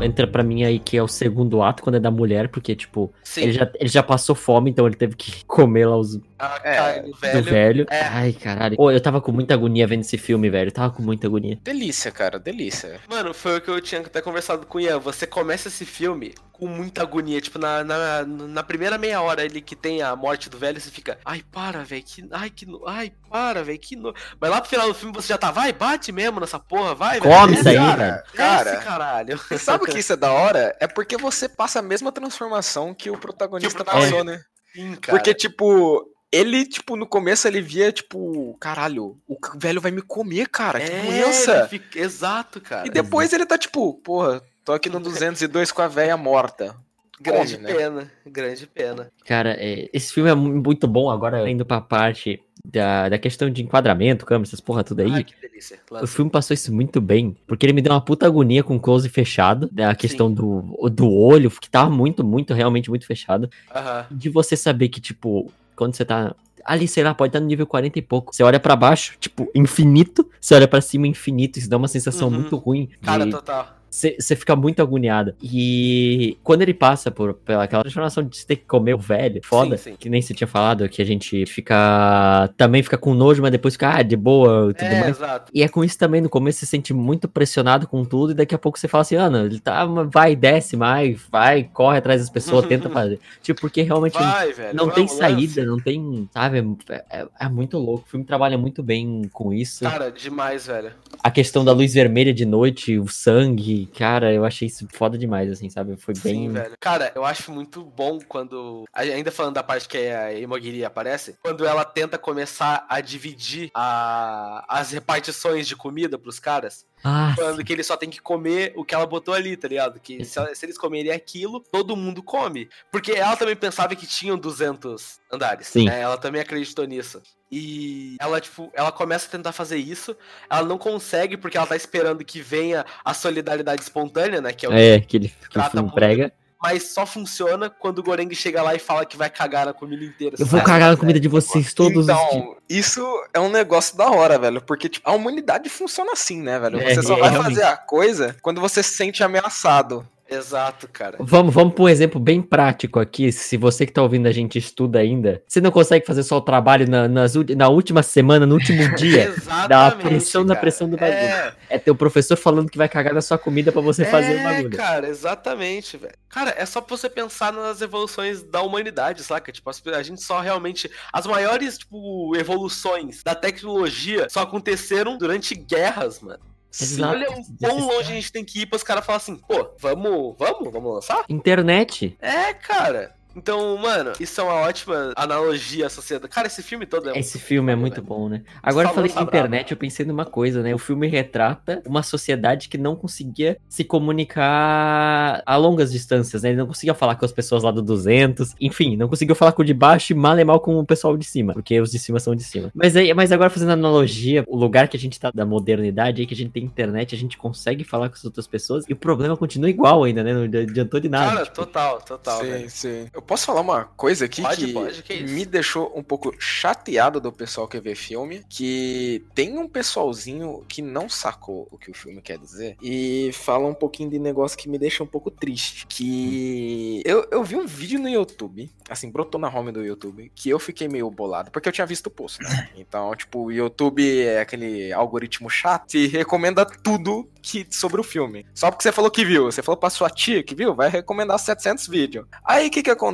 Entra 0.00 0.28
pra 0.28 0.44
mim 0.44 0.62
aí 0.62 0.78
que 0.78 0.96
é 0.96 1.02
o 1.02 1.08
segundo 1.08 1.60
ato, 1.60 1.82
quando 1.82 1.96
é 1.96 2.00
da 2.00 2.10
mulher, 2.10 2.48
porque, 2.50 2.76
tipo, 2.76 3.12
Sim, 3.24 3.42
ele 3.42 3.52
já, 3.52 3.68
ele 3.80 3.88
já 3.88 4.00
passou 4.00 4.32
fome, 4.32 4.70
então 4.70 4.86
ele 4.86 4.94
teve 4.94 5.16
que 5.16 5.42
comer 5.44 5.86
lá 5.86 5.96
os 5.96 6.20
a 6.38 6.60
É, 6.62 7.02
do 7.02 7.10
do 7.10 7.16
velho. 7.18 7.42
velho. 7.42 7.86
é. 7.90 8.02
Ai, 8.02 8.32
caralho. 8.32 8.76
Pô, 8.76 8.92
eu 8.92 9.00
tava 9.00 9.20
com 9.20 9.32
muita 9.32 9.54
agonia 9.54 9.88
vendo 9.88 10.02
esse 10.02 10.16
filme, 10.16 10.48
velho. 10.48 10.68
Eu 10.68 10.72
tava 10.72 10.92
com 10.94 11.02
muita 11.02 11.26
agonia. 11.26 11.58
Delícia, 11.64 12.12
cara, 12.12 12.38
delícia. 12.38 13.00
Mano, 13.10 13.34
foi 13.34 13.56
o 13.58 13.60
que 13.60 13.68
eu 13.68 13.80
tinha 13.80 14.00
até 14.00 14.22
conversado 14.22 14.66
com 14.66 14.78
o 14.78 14.80
Ian. 14.80 15.00
Você 15.00 15.26
começa 15.26 15.66
esse 15.66 15.84
filme 15.84 16.32
com 16.58 16.66
muita 16.66 17.02
agonia. 17.02 17.40
Tipo, 17.40 17.58
na, 17.58 17.84
na, 17.84 18.24
na 18.24 18.62
primeira 18.62 18.98
meia 18.98 19.20
hora 19.20 19.42
ali 19.42 19.60
que 19.60 19.76
tem 19.76 20.02
a 20.02 20.14
morte 20.16 20.50
do 20.50 20.58
velho, 20.58 20.80
você 20.80 20.90
fica, 20.90 21.18
ai, 21.24 21.42
para, 21.52 21.84
velho, 21.84 22.02
que. 22.04 22.26
Ai, 22.32 22.50
que. 22.50 22.66
no- 22.66 22.86
Ai, 22.86 23.12
para, 23.30 23.62
velho, 23.62 23.78
que. 23.78 23.96
No... 23.96 24.12
Mas 24.40 24.50
lá 24.50 24.60
pro 24.60 24.70
final 24.70 24.88
do 24.88 24.94
filme 24.94 25.14
você 25.14 25.28
já 25.28 25.38
tá, 25.38 25.50
vai, 25.50 25.72
bate 25.72 26.10
mesmo 26.12 26.40
nessa 26.40 26.58
porra, 26.58 26.94
vai, 26.94 27.20
velho. 27.20 27.32
Come 27.34 27.54
isso 27.58 27.68
aí, 27.68 27.76
cara, 27.76 27.96
velho. 27.96 28.22
Cara, 28.34 28.70
Desce, 28.72 28.84
caralho. 28.84 29.40
Sabe 29.58 29.84
o 29.84 29.86
que 29.86 29.98
isso 29.98 30.12
é 30.12 30.16
da 30.16 30.32
hora? 30.32 30.76
É 30.80 30.86
porque 30.86 31.16
você 31.16 31.48
passa 31.48 31.78
a 31.78 31.82
mesma 31.82 32.10
transformação 32.12 32.92
que 32.94 33.10
o 33.10 33.16
protagonista 33.16 33.68
Que 33.76 33.80
o 33.82 33.84
protagonista. 33.84 34.14
passou, 34.16 34.24
né? 34.24 34.42
Sim, 34.74 34.94
cara. 34.96 35.16
Porque, 35.18 35.32
tipo, 35.34 36.04
ele, 36.30 36.66
tipo, 36.66 36.94
no 36.96 37.06
começo 37.06 37.48
ele 37.48 37.60
via, 37.62 37.90
tipo, 37.90 38.56
caralho, 38.60 39.18
o 39.26 39.36
velho 39.56 39.80
vai 39.80 39.90
me 39.90 40.02
comer, 40.02 40.46
cara, 40.48 40.78
que 40.78 40.90
é, 40.92 41.02
doença. 41.02 41.58
ele 41.60 41.68
fica- 41.68 41.98
Exato, 41.98 42.60
cara. 42.60 42.86
E 42.86 42.90
depois 42.90 43.32
ele 43.32 43.46
tá, 43.46 43.56
tipo, 43.56 43.94
porra, 43.94 44.42
tô 44.68 44.74
aqui 44.74 44.90
no 44.90 45.00
202 45.00 45.72
com 45.72 45.80
a 45.80 45.88
velha 45.88 46.14
morta. 46.16 46.76
Grande 47.20 47.56
come, 47.56 47.66
né? 47.66 47.74
pena, 47.74 48.12
grande 48.24 48.66
pena. 48.66 49.10
Cara, 49.26 49.56
é, 49.58 49.88
esse 49.94 50.12
filme 50.12 50.28
é 50.30 50.34
mu- 50.34 50.62
muito 50.62 50.86
bom. 50.86 51.10
Agora, 51.10 51.50
indo 51.50 51.64
pra 51.64 51.80
parte 51.80 52.38
da, 52.62 53.08
da 53.08 53.18
questão 53.18 53.48
de 53.50 53.62
enquadramento, 53.62 54.26
câmera, 54.26 54.46
essas 54.46 54.60
porra 54.60 54.84
tudo 54.84 55.00
aí. 55.00 55.10
Ai, 55.10 55.24
que 55.24 55.34
delícia. 55.40 55.80
O 56.02 56.06
filme 56.06 56.30
passou 56.30 56.54
isso 56.54 56.72
muito 56.72 57.00
bem, 57.00 57.34
porque 57.46 57.64
ele 57.64 57.72
me 57.72 57.80
deu 57.80 57.92
uma 57.94 58.00
puta 58.00 58.26
agonia 58.26 58.62
com 58.62 58.76
o 58.76 58.80
close 58.80 59.08
fechado, 59.08 59.68
né, 59.72 59.86
a 59.86 59.94
questão 59.96 60.30
do, 60.30 60.60
do 60.92 61.10
olho, 61.10 61.50
que 61.50 61.68
tava 61.70 61.88
muito, 61.90 62.22
muito, 62.22 62.52
realmente 62.54 62.90
muito 62.90 63.06
fechado. 63.06 63.48
Aham. 63.74 64.06
De 64.10 64.28
você 64.28 64.54
saber 64.54 64.88
que, 64.90 65.00
tipo, 65.00 65.50
quando 65.74 65.96
você 65.96 66.04
tá 66.04 66.36
ali, 66.64 66.86
sei 66.86 67.02
lá, 67.02 67.14
pode 67.14 67.30
estar 67.30 67.40
no 67.40 67.46
nível 67.46 67.66
40 67.66 67.98
e 67.98 68.02
pouco. 68.02 68.32
Você 68.34 68.42
olha 68.44 68.60
pra 68.60 68.76
baixo, 68.76 69.16
tipo, 69.18 69.50
infinito, 69.54 70.28
você 70.40 70.54
olha 70.54 70.68
pra 70.68 70.80
cima, 70.82 71.06
infinito, 71.08 71.58
isso 71.58 71.68
dá 71.70 71.78
uma 71.78 71.88
sensação 71.88 72.28
Uhum. 72.28 72.34
muito 72.34 72.54
ruim. 72.56 72.90
Cara, 73.02 73.24
de- 73.24 73.30
total. 73.32 73.77
Você 73.90 74.36
fica 74.36 74.54
muito 74.54 74.80
agoniado. 74.82 75.34
E 75.42 76.36
quando 76.42 76.62
ele 76.62 76.74
passa 76.74 77.10
por 77.10 77.34
pela 77.34 77.64
aquela 77.64 77.82
transformação 77.82 78.22
de 78.22 78.44
ter 78.46 78.56
que 78.56 78.64
comer 78.64 78.94
o 78.94 78.98
velho, 78.98 79.40
foda, 79.44 79.76
Sim, 79.76 79.90
sim. 79.92 79.96
que 79.98 80.08
nem 80.10 80.20
você 80.22 80.34
tinha 80.34 80.46
falado, 80.48 80.88
que 80.88 81.00
a 81.00 81.04
gente 81.04 81.44
fica. 81.46 82.50
Também 82.56 82.82
fica 82.82 82.98
com 82.98 83.14
nojo, 83.14 83.42
mas 83.42 83.50
depois 83.52 83.74
fica, 83.74 83.96
ah, 83.96 84.02
de 84.02 84.16
boa 84.16 84.70
e 84.70 84.74
tudo 84.74 84.86
É, 84.86 85.00
mais. 85.00 85.16
exato. 85.16 85.50
E 85.54 85.62
é 85.62 85.68
com 85.68 85.82
isso 85.84 85.98
também, 85.98 86.20
no 86.20 86.28
começo 86.28 86.58
você 86.60 86.66
se 86.66 86.70
sente 86.70 86.92
muito 86.94 87.28
pressionado 87.28 87.86
com 87.86 88.04
tudo, 88.04 88.32
e 88.32 88.34
daqui 88.34 88.54
a 88.54 88.58
pouco 88.58 88.78
você 88.78 88.88
fala 88.88 89.02
assim, 89.02 89.16
Ana, 89.16 89.44
ele 89.44 89.60
tá, 89.60 89.84
vai, 89.86 90.34
desce 90.36 90.76
mais, 90.76 91.20
vai, 91.30 91.64
corre 91.64 91.98
atrás 91.98 92.20
das 92.20 92.30
pessoas, 92.30 92.64
tenta 92.66 92.88
fazer. 92.90 93.18
Tipo, 93.42 93.60
porque 93.60 93.82
realmente 93.82 94.14
Vai, 94.14 94.52
velho. 94.52 94.76
não 94.76 94.90
tem 94.90 95.06
saída, 95.08 95.60
lance. 95.60 95.66
não 95.66 95.78
tem, 95.78 96.28
sabe, 96.32 96.58
é, 96.90 97.04
é- 97.20 97.26
é 97.40 97.48
muito 97.48 97.78
louco. 97.78 98.04
O 98.06 98.10
filme 98.10 98.24
trabalha 98.24 98.56
muito 98.58 98.82
bem 98.82 99.22
com 99.32 99.52
isso. 99.52 99.84
Cara, 99.84 100.10
demais, 100.10 100.66
velho. 100.66 100.90
A 101.22 101.30
questão 101.30 101.64
da 101.64 101.72
luz 101.72 101.94
vermelha 101.94 102.32
de 102.32 102.44
noite, 102.44 102.98
o 102.98 103.08
sangue, 103.08 103.77
cara, 103.86 104.32
eu 104.32 104.44
achei 104.44 104.68
isso 104.68 104.86
foda 104.92 105.16
demais, 105.16 105.50
assim, 105.50 105.68
sabe? 105.70 105.96
Foi 105.96 106.14
Sim, 106.14 106.22
bem. 106.22 106.48
velho. 106.52 106.74
Cara, 106.80 107.12
eu 107.14 107.24
acho 107.24 107.50
muito 107.52 107.84
bom 107.84 108.18
quando. 108.28 108.84
Ainda 108.92 109.30
falando 109.30 109.54
da 109.54 109.62
parte 109.62 109.88
que 109.88 109.96
a 109.98 110.32
Imogiri 110.34 110.84
aparece, 110.84 111.36
quando 111.42 111.66
ela 111.66 111.84
tenta 111.84 112.18
começar 112.18 112.86
a 112.88 113.00
dividir 113.00 113.70
a- 113.74 114.64
as 114.68 114.90
repartições 114.92 115.66
de 115.66 115.76
comida 115.76 116.18
pros 116.18 116.38
caras. 116.38 116.86
Ah, 117.02 117.34
Falando 117.36 117.64
que 117.64 117.72
eles 117.72 117.86
só 117.86 117.96
tem 117.96 118.10
que 118.10 118.20
comer 118.20 118.72
o 118.76 118.84
que 118.84 118.94
ela 118.94 119.06
botou 119.06 119.34
ali, 119.34 119.56
tá 119.56 119.68
ligado? 119.68 120.00
Que 120.00 120.24
se, 120.24 120.54
se 120.54 120.66
eles 120.66 120.76
comerem 120.76 121.12
aquilo, 121.12 121.60
todo 121.60 121.96
mundo 121.96 122.22
come. 122.22 122.68
Porque 122.90 123.12
ela 123.12 123.36
também 123.36 123.56
pensava 123.56 123.94
que 123.94 124.06
tinham 124.06 124.36
200 124.36 125.20
andares. 125.32 125.68
Sim. 125.68 125.86
né? 125.86 126.00
Ela 126.00 126.18
também 126.18 126.40
acreditou 126.40 126.84
nisso. 126.84 127.22
E 127.50 128.16
ela, 128.20 128.40
tipo, 128.40 128.70
ela 128.74 128.92
começa 128.92 129.26
a 129.26 129.30
tentar 129.30 129.52
fazer 129.52 129.78
isso. 129.78 130.16
Ela 130.50 130.66
não 130.66 130.76
consegue 130.76 131.36
porque 131.36 131.56
ela 131.56 131.66
tá 131.66 131.76
esperando 131.76 132.24
que 132.24 132.40
venha 132.40 132.84
a 133.04 133.14
solidariedade 133.14 133.82
espontânea, 133.82 134.40
né? 134.40 134.52
Que 134.52 134.66
é 134.66 134.68
o 134.68 134.72
é, 134.72 135.00
que 135.00 135.16
ele 135.16 135.28
que 135.28 135.50
trata 135.50 135.82
prega. 135.84 136.32
Mas 136.60 136.92
só 136.92 137.06
funciona 137.06 137.70
quando 137.70 138.00
o 138.00 138.02
Goreng 138.02 138.34
chega 138.34 138.62
lá 138.62 138.74
e 138.74 138.78
fala 138.78 139.06
que 139.06 139.16
vai 139.16 139.30
cagar 139.30 139.66
na 139.66 139.72
comida 139.72 140.04
inteira. 140.04 140.36
Eu 140.38 140.46
vou 140.46 140.60
cagar 140.60 140.90
na 140.90 140.96
comida 140.96 141.20
de 141.20 141.28
vocês 141.28 141.72
todos 141.72 141.98
os 141.98 142.06
dias. 142.06 142.18
Então, 142.20 142.56
isso 142.68 143.00
é 143.32 143.38
um 143.38 143.48
negócio 143.48 143.96
da 143.96 144.10
hora, 144.10 144.38
velho. 144.38 144.60
Porque, 144.60 144.88
tipo, 144.88 145.08
a 145.08 145.12
humanidade 145.12 145.68
funciona 145.68 146.12
assim, 146.12 146.42
né, 146.42 146.58
velho? 146.58 146.80
É, 146.80 146.94
Você 146.94 147.02
só 147.02 147.16
é, 147.16 147.20
vai 147.20 147.30
realmente. 147.30 147.54
fazer 147.54 147.66
a 147.66 147.76
coisa 147.76 148.36
quando 148.42 148.60
você 148.60 148.82
se 148.82 148.94
sente 148.94 149.22
ameaçado. 149.22 150.06
Exato, 150.30 150.86
cara. 150.92 151.16
Vamos, 151.20 151.54
vamos 151.54 151.74
para 151.74 151.84
um 151.84 151.88
exemplo 151.88 152.20
bem 152.20 152.42
prático 152.42 153.00
aqui. 153.00 153.32
Se 153.32 153.56
você 153.56 153.86
que 153.86 153.92
tá 153.92 154.02
ouvindo 154.02 154.26
a 154.26 154.32
gente 154.32 154.58
estuda 154.58 154.98
ainda, 154.98 155.42
você 155.46 155.60
não 155.60 155.70
consegue 155.70 156.06
fazer 156.06 156.22
só 156.22 156.36
o 156.36 156.40
trabalho 156.42 156.88
na, 156.88 157.08
nas 157.08 157.34
na 157.56 157.68
última 157.68 158.02
semana, 158.02 158.46
no 158.46 158.54
último 158.54 158.82
dia. 158.96 159.24
Exatamente. 159.28 159.68
Dá 159.68 159.86
a 159.86 159.90
pressão 159.92 160.42
na 160.42 160.48
cara. 160.48 160.60
pressão 160.60 160.88
do 160.88 160.96
bagulho. 160.96 161.16
É, 161.18 161.54
É 161.70 161.78
ter 161.78 161.90
o 161.90 161.96
professor 161.96 162.36
falando 162.36 162.70
que 162.70 162.76
vai 162.76 162.88
cagar 162.88 163.14
na 163.14 163.22
sua 163.22 163.38
comida 163.38 163.72
pra 163.72 163.80
você 163.80 164.04
fazer 164.04 164.36
o 164.36 164.38
é, 164.40 164.44
bagulho. 164.44 164.76
cara, 164.76 165.08
exatamente, 165.08 165.96
velho. 165.96 166.14
Cara, 166.28 166.54
é 166.56 166.66
só 166.66 166.80
pra 166.80 166.96
você 166.96 167.08
pensar 167.08 167.52
nas 167.52 167.80
evoluções 167.80 168.42
da 168.42 168.60
humanidade, 168.62 169.22
saca? 169.22 169.50
Tipo, 169.50 169.70
a 169.70 170.02
gente 170.02 170.22
só 170.22 170.40
realmente. 170.40 170.90
As 171.12 171.26
maiores, 171.26 171.78
tipo, 171.78 172.36
evoluções 172.36 173.22
da 173.22 173.34
tecnologia 173.34 174.28
só 174.28 174.40
aconteceram 174.40 175.16
durante 175.16 175.54
guerras, 175.54 176.20
mano. 176.20 176.40
Exato. 176.72 177.14
Olha 177.14 177.30
o 177.30 177.44
quão 177.58 177.86
longe 177.86 178.12
a 178.12 178.14
gente 178.14 178.32
tem 178.32 178.44
que 178.44 178.62
ir 178.62 178.66
pros 178.66 178.82
caras 178.82 179.04
falar 179.04 179.16
assim, 179.16 179.36
pô, 179.36 179.70
vamos, 179.78 180.36
vamos, 180.38 180.72
vamos 180.72 180.94
lançar? 180.94 181.24
Internet. 181.28 182.16
É, 182.20 182.52
cara. 182.54 183.17
Então, 183.38 183.78
mano, 183.78 184.12
isso 184.18 184.40
é 184.40 184.44
uma 184.44 184.54
ótima 184.54 185.12
analogia 185.16 185.86
à 185.86 185.90
sociedade. 185.90 186.28
Cara, 186.28 186.48
esse 186.48 186.60
filme 186.60 186.84
todo 186.84 187.10
é. 187.10 187.18
Esse 187.18 187.38
filme 187.38 187.72
é 187.72 187.76
muito 187.76 187.94
velho. 187.94 188.06
bom, 188.06 188.28
né? 188.28 188.42
Agora 188.60 188.88
eu 188.88 188.94
falei 188.94 189.12
de 189.12 189.22
internet, 189.22 189.70
eu 189.70 189.76
pensei 189.76 190.04
numa 190.04 190.24
coisa, 190.24 190.60
né? 190.60 190.74
O 190.74 190.78
filme 190.78 191.06
retrata 191.06 191.80
uma 191.86 192.02
sociedade 192.02 192.68
que 192.68 192.76
não 192.76 192.96
conseguia 192.96 193.58
se 193.68 193.84
comunicar 193.84 195.40
a 195.46 195.56
longas 195.56 195.92
distâncias, 195.92 196.42
né? 196.42 196.48
Ele 196.48 196.58
não 196.58 196.66
conseguia 196.66 196.94
falar 196.94 197.14
com 197.14 197.24
as 197.24 197.30
pessoas 197.30 197.62
lá 197.62 197.70
do 197.70 197.80
200, 197.80 198.56
enfim, 198.60 198.96
não 198.96 199.08
conseguiu 199.08 199.36
falar 199.36 199.52
com 199.52 199.62
o 199.62 199.64
de 199.64 199.72
baixo 199.72 200.12
e 200.12 200.16
mal 200.16 200.38
e 200.38 200.44
mal 200.44 200.58
com 200.58 200.76
o 200.76 200.84
pessoal 200.84 201.16
de 201.16 201.24
cima, 201.24 201.52
porque 201.52 201.80
os 201.80 201.92
de 201.92 201.98
cima 201.98 202.18
são 202.18 202.34
de 202.34 202.42
cima. 202.42 202.72
Mas 202.74 202.96
aí, 202.96 203.14
mas 203.14 203.30
agora 203.30 203.50
fazendo 203.50 203.70
analogia, 203.70 204.42
o 204.48 204.56
lugar 204.56 204.88
que 204.88 204.96
a 204.96 205.00
gente 205.00 205.18
tá 205.20 205.30
da 205.32 205.46
modernidade, 205.46 206.20
aí 206.20 206.26
que 206.26 206.34
a 206.34 206.36
gente 206.36 206.50
tem 206.50 206.64
internet, 206.64 207.14
a 207.14 207.18
gente 207.18 207.38
consegue 207.38 207.84
falar 207.84 208.08
com 208.08 208.16
as 208.16 208.24
outras 208.24 208.48
pessoas 208.48 208.84
e 208.88 208.92
o 208.92 208.96
problema 208.96 209.36
continua 209.36 209.70
igual 209.70 210.02
ainda, 210.02 210.24
né? 210.24 210.34
Não 210.34 210.42
adiantou 210.42 210.98
de 210.98 211.08
nada. 211.08 211.30
Cara, 211.30 211.44
tipo, 211.44 211.56
total, 211.56 212.00
total, 212.02 212.40
sim, 212.40 212.46
velho. 212.46 212.70
sim. 212.70 213.06
Eu 213.14 213.22
posso 213.28 213.44
falar 213.44 213.60
uma 213.60 213.84
coisa 213.84 214.24
aqui 214.24 214.40
Pode, 214.40 214.66
que, 214.66 214.72
pode, 214.72 215.02
que 215.02 215.22
me 215.22 215.44
deixou 215.44 215.92
um 215.94 216.02
pouco 216.02 216.34
chateado 216.38 217.20
do 217.20 217.30
pessoal 217.30 217.68
que 217.68 217.78
vê 217.78 217.94
filme, 217.94 218.42
que 218.48 219.22
tem 219.34 219.58
um 219.58 219.68
pessoalzinho 219.68 220.64
que 220.66 220.80
não 220.80 221.08
sacou 221.10 221.68
o 221.70 221.76
que 221.76 221.90
o 221.90 221.94
filme 221.94 222.22
quer 222.22 222.38
dizer 222.38 222.76
e 222.82 223.30
fala 223.34 223.68
um 223.68 223.74
pouquinho 223.74 224.08
de 224.08 224.18
negócio 224.18 224.56
que 224.56 224.68
me 224.68 224.78
deixa 224.78 225.04
um 225.04 225.06
pouco 225.06 225.30
triste, 225.30 225.86
que 225.86 227.02
eu, 227.04 227.28
eu 227.30 227.44
vi 227.44 227.56
um 227.56 227.66
vídeo 227.66 228.00
no 228.00 228.08
YouTube, 228.08 228.70
assim, 228.88 229.10
brotou 229.10 229.38
na 229.38 229.48
home 229.48 229.72
do 229.72 229.84
YouTube, 229.84 230.32
que 230.34 230.48
eu 230.48 230.58
fiquei 230.58 230.88
meio 230.88 231.10
bolado, 231.10 231.50
porque 231.50 231.68
eu 231.68 231.72
tinha 231.72 231.86
visto 231.86 232.06
o 232.06 232.10
post, 232.10 232.42
né? 232.42 232.70
Então, 232.78 233.14
tipo, 233.14 233.44
o 233.44 233.52
YouTube 233.52 234.22
é 234.22 234.40
aquele 234.40 234.92
algoritmo 234.92 235.50
chato 235.50 235.94
e 235.94 236.06
recomenda 236.06 236.64
tudo 236.64 237.28
que, 237.42 237.66
sobre 237.70 238.00
o 238.00 238.04
filme. 238.04 238.46
Só 238.54 238.70
porque 238.70 238.82
você 238.82 238.92
falou 238.92 239.10
que 239.10 239.24
viu, 239.24 239.44
você 239.44 239.62
falou 239.62 239.76
pra 239.76 239.90
sua 239.90 240.08
tia 240.08 240.42
que 240.42 240.54
viu, 240.54 240.74
vai 240.74 240.88
recomendar 240.88 241.38
700 241.38 241.86
vídeos. 241.88 242.26
Aí 242.44 242.68
o 242.68 242.70
que 242.70 242.82
que 242.82 242.90
acontece? 242.90 243.07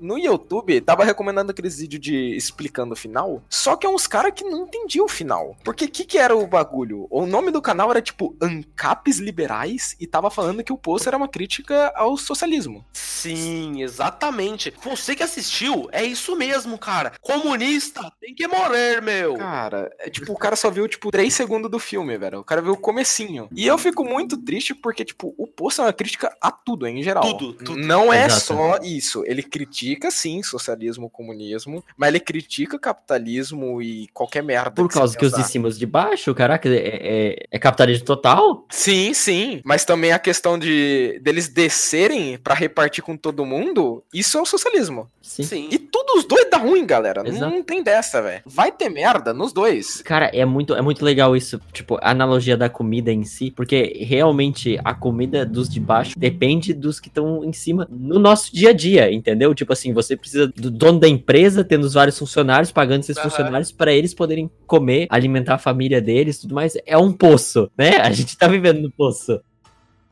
No 0.00 0.18
YouTube, 0.18 0.80
tava 0.80 1.04
recomendando 1.04 1.50
aqueles 1.50 1.78
vídeos 1.78 2.00
de 2.00 2.36
explicando 2.36 2.94
o 2.94 2.96
final, 2.96 3.42
só 3.48 3.76
que 3.76 3.86
é 3.86 3.90
uns 3.90 4.06
caras 4.06 4.32
que 4.34 4.44
não 4.44 4.64
entendiam 4.64 5.06
o 5.06 5.08
final. 5.08 5.56
Porque 5.64 5.86
o 5.86 5.90
que 5.90 6.04
que 6.04 6.18
era 6.18 6.36
o 6.36 6.46
bagulho? 6.46 7.06
O 7.10 7.26
nome 7.26 7.50
do 7.50 7.62
canal 7.62 7.90
era 7.90 8.02
tipo 8.02 8.36
Ancapes 8.40 9.18
Liberais 9.18 9.96
e 9.98 10.06
tava 10.06 10.30
falando 10.30 10.62
que 10.62 10.72
o 10.72 10.78
post 10.78 11.08
era 11.08 11.16
uma 11.16 11.28
crítica 11.28 11.92
ao 11.96 12.16
socialismo. 12.16 12.84
Sim, 12.92 13.82
exatamente. 13.82 14.72
Você 14.82 15.14
que 15.16 15.22
assistiu, 15.22 15.88
é 15.90 16.04
isso 16.04 16.36
mesmo, 16.36 16.78
cara. 16.78 17.12
Comunista 17.20 18.12
tem 18.20 18.34
que 18.34 18.46
morrer, 18.46 19.00
meu. 19.00 19.36
Cara, 19.36 19.90
é 19.98 20.10
tipo, 20.10 20.32
o 20.32 20.38
cara 20.38 20.56
só 20.56 20.70
viu, 20.70 20.86
tipo, 20.86 21.10
3 21.10 21.32
segundos 21.32 21.70
do 21.70 21.78
filme, 21.78 22.18
velho. 22.18 22.40
O 22.40 22.44
cara 22.44 22.60
viu 22.60 22.72
o 22.72 22.76
comecinho. 22.76 23.48
E 23.54 23.66
eu 23.66 23.78
fico 23.78 24.04
muito 24.04 24.36
triste 24.36 24.74
porque, 24.74 25.04
tipo, 25.04 25.34
o 25.38 25.46
post 25.46 25.80
é 25.80 25.84
uma 25.84 25.92
crítica 25.92 26.36
a 26.40 26.50
tudo, 26.50 26.86
em 26.86 27.02
geral. 27.02 27.22
Tudo, 27.22 27.54
tudo. 27.54 27.76
Não 27.78 28.12
é 28.12 28.26
Exato. 28.26 28.42
só 28.42 28.78
isso. 28.82 29.23
Ele 29.26 29.42
critica, 29.42 30.10
sim, 30.10 30.42
socialismo, 30.42 31.10
comunismo, 31.10 31.84
mas 31.96 32.08
ele 32.08 32.20
critica 32.20 32.78
capitalismo 32.78 33.80
e 33.80 34.08
qualquer 34.12 34.42
merda. 34.42 34.72
Por 34.72 34.90
você 34.90 34.98
causa 34.98 35.18
que 35.18 35.24
os 35.24 35.32
de 35.32 35.44
cima 35.44 35.68
e 35.68 35.70
os 35.70 35.78
de 35.78 35.86
baixo, 35.86 36.34
caraca, 36.34 36.68
é, 36.68 36.72
é, 36.74 37.46
é 37.50 37.58
capitalismo 37.58 38.04
total? 38.04 38.66
Sim, 38.70 39.14
sim. 39.14 39.60
Mas 39.64 39.84
também 39.84 40.12
a 40.12 40.18
questão 40.18 40.58
de 40.58 41.20
deles 41.22 41.48
descerem 41.48 42.38
pra 42.38 42.54
repartir 42.54 43.02
com 43.02 43.16
todo 43.16 43.44
mundo, 43.44 44.02
isso 44.12 44.38
é 44.38 44.42
o 44.42 44.46
socialismo. 44.46 45.08
Sim. 45.22 45.42
Sim. 45.42 45.68
E 45.70 45.78
tudo 45.78 46.18
os 46.18 46.24
dois 46.24 46.48
dá 46.50 46.58
ruim, 46.58 46.86
galera. 46.86 47.26
Exato. 47.26 47.52
Não 47.52 47.62
tem 47.62 47.82
dessa, 47.82 48.20
velho. 48.20 48.42
Vai 48.44 48.70
ter 48.70 48.88
merda 48.88 49.32
nos 49.32 49.52
dois. 49.52 50.02
Cara, 50.02 50.26
é 50.26 50.44
muito, 50.44 50.74
é 50.74 50.82
muito 50.82 51.04
legal 51.04 51.34
isso, 51.36 51.60
tipo, 51.72 51.98
a 52.02 52.10
analogia 52.10 52.56
da 52.56 52.68
comida 52.68 53.10
em 53.10 53.24
si, 53.24 53.50
porque 53.50 54.04
realmente 54.04 54.78
a 54.84 54.94
comida 54.94 55.44
dos 55.46 55.68
de 55.68 55.80
baixo 55.80 56.18
depende 56.18 56.74
dos 56.74 57.00
que 57.00 57.08
estão 57.08 57.44
em 57.44 57.52
cima 57.52 57.88
no 57.90 58.18
nosso 58.18 58.54
dia 58.54 58.70
a 58.70 58.72
dia, 58.72 59.10
entendeu? 59.14 59.54
Tipo 59.54 59.72
assim, 59.72 59.92
você 59.92 60.16
precisa 60.16 60.46
do 60.48 60.70
dono 60.70 60.98
da 61.00 61.08
empresa, 61.08 61.64
tendo 61.64 61.84
os 61.84 61.94
vários 61.94 62.18
funcionários, 62.18 62.70
pagando 62.72 63.00
esses 63.00 63.16
Aham. 63.16 63.30
funcionários 63.30 63.72
para 63.72 63.92
eles 63.92 64.12
poderem 64.12 64.50
comer, 64.66 65.06
alimentar 65.10 65.54
a 65.54 65.58
família 65.58 66.00
deles, 66.00 66.38
tudo 66.38 66.54
mais. 66.54 66.74
É 66.86 66.98
um 66.98 67.12
poço, 67.12 67.70
né? 67.78 67.96
A 67.98 68.10
gente 68.12 68.36
tá 68.36 68.46
vivendo 68.48 68.80
no 68.82 68.90
poço. 68.90 69.40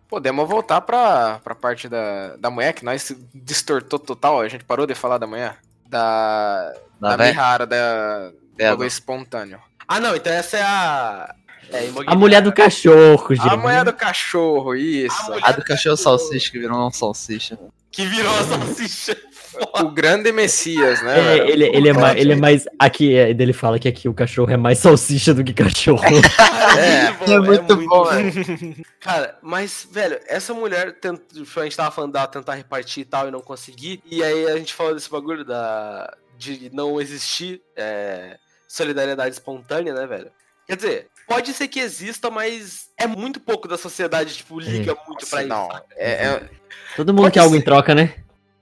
Podemos 0.08 0.46
voltar 0.48 0.80
pra, 0.82 1.40
pra 1.42 1.54
parte 1.54 1.88
da, 1.88 2.36
da 2.36 2.50
mulher, 2.50 2.74
que 2.74 2.84
nós 2.84 3.16
distortou 3.34 3.98
total. 3.98 4.40
A 4.40 4.48
gente 4.48 4.64
parou 4.64 4.86
de 4.86 4.94
falar 4.94 5.18
da 5.18 5.26
mulher. 5.26 5.56
Da. 5.88 6.72
Da 7.00 7.16
Da? 7.16 7.26
Mihara, 7.26 7.66
da. 7.66 8.30
Do 8.30 8.58
bagulho 8.58 8.86
espontâneo. 8.86 9.58
Ah, 9.88 9.98
não, 9.98 10.14
então 10.14 10.32
essa 10.32 10.58
é 10.58 10.62
a. 10.62 11.34
É, 11.70 11.88
A 12.06 12.14
mulher 12.14 12.42
do 12.42 12.52
cachorro, 12.52 13.34
gente. 13.34 13.48
A 13.48 13.56
mulher 13.56 13.84
do 13.84 13.92
cachorro, 13.94 14.74
isso. 14.74 15.32
A 15.42 15.48
A 15.48 15.52
do 15.52 15.64
cachorro 15.64 15.96
salsicha 15.96 16.50
que 16.50 16.58
virou 16.58 16.86
um 16.86 16.90
salsicha. 16.92 17.58
Que 17.92 18.06
virou 18.06 18.34
a 18.34 18.42
salsicha. 18.44 19.16
O 19.82 19.90
grande 19.90 20.32
Messias, 20.32 21.02
né? 21.02 21.38
É, 21.38 21.50
ele, 21.50 21.66
ele, 21.66 21.88
é 21.90 21.92
mais, 21.92 22.18
ele 22.18 22.32
é 22.32 22.36
mais. 22.36 22.64
Aqui, 22.78 23.14
é, 23.14 23.30
ele 23.30 23.52
fala 23.52 23.78
que 23.78 23.86
aqui 23.86 24.08
o 24.08 24.14
cachorro 24.14 24.50
é 24.50 24.56
mais 24.56 24.78
salsicha 24.78 25.34
do 25.34 25.44
que 25.44 25.52
cachorro. 25.52 26.02
É, 26.72 27.34
é 27.34 27.38
muito 27.38 27.76
bom, 27.86 28.06
Cara, 28.98 29.36
mas, 29.42 29.86
velho, 29.92 30.18
essa 30.26 30.54
mulher, 30.54 30.98
tent... 30.98 31.20
a 31.34 31.64
gente 31.64 31.76
tava 31.76 31.90
falando 31.90 32.14
dela 32.14 32.26
tentar 32.26 32.54
repartir 32.54 33.02
e 33.02 33.04
tal 33.04 33.28
e 33.28 33.30
não 33.30 33.42
conseguir. 33.42 34.02
E 34.10 34.24
aí 34.24 34.46
a 34.46 34.56
gente 34.56 34.72
falou 34.72 34.94
desse 34.94 35.10
bagulho 35.10 35.44
da... 35.44 36.16
de 36.38 36.70
não 36.72 36.98
existir 36.98 37.60
é, 37.76 38.38
solidariedade 38.66 39.34
espontânea, 39.34 39.92
né, 39.92 40.06
velho? 40.06 40.30
Quer 40.66 40.76
dizer, 40.76 41.08
pode 41.32 41.52
ser 41.54 41.68
que 41.68 41.80
exista, 41.80 42.30
mas 42.30 42.90
é 42.96 43.06
muito 43.06 43.40
pouco 43.40 43.66
da 43.66 43.78
sociedade, 43.78 44.34
tipo, 44.36 44.58
liga 44.60 44.96
muito 45.06 45.26
pra 45.26 45.42
Nossa, 45.42 45.74
isso. 45.76 45.84
não. 45.88 45.96
É, 45.96 46.10
é- 46.26 46.50
Todo 46.96 47.12
mundo 47.12 47.22
Pode 47.24 47.34
quer 47.34 47.40
algo 47.40 47.54
em 47.54 47.58
ser. 47.58 47.64
troca, 47.64 47.94
né? 47.94 48.14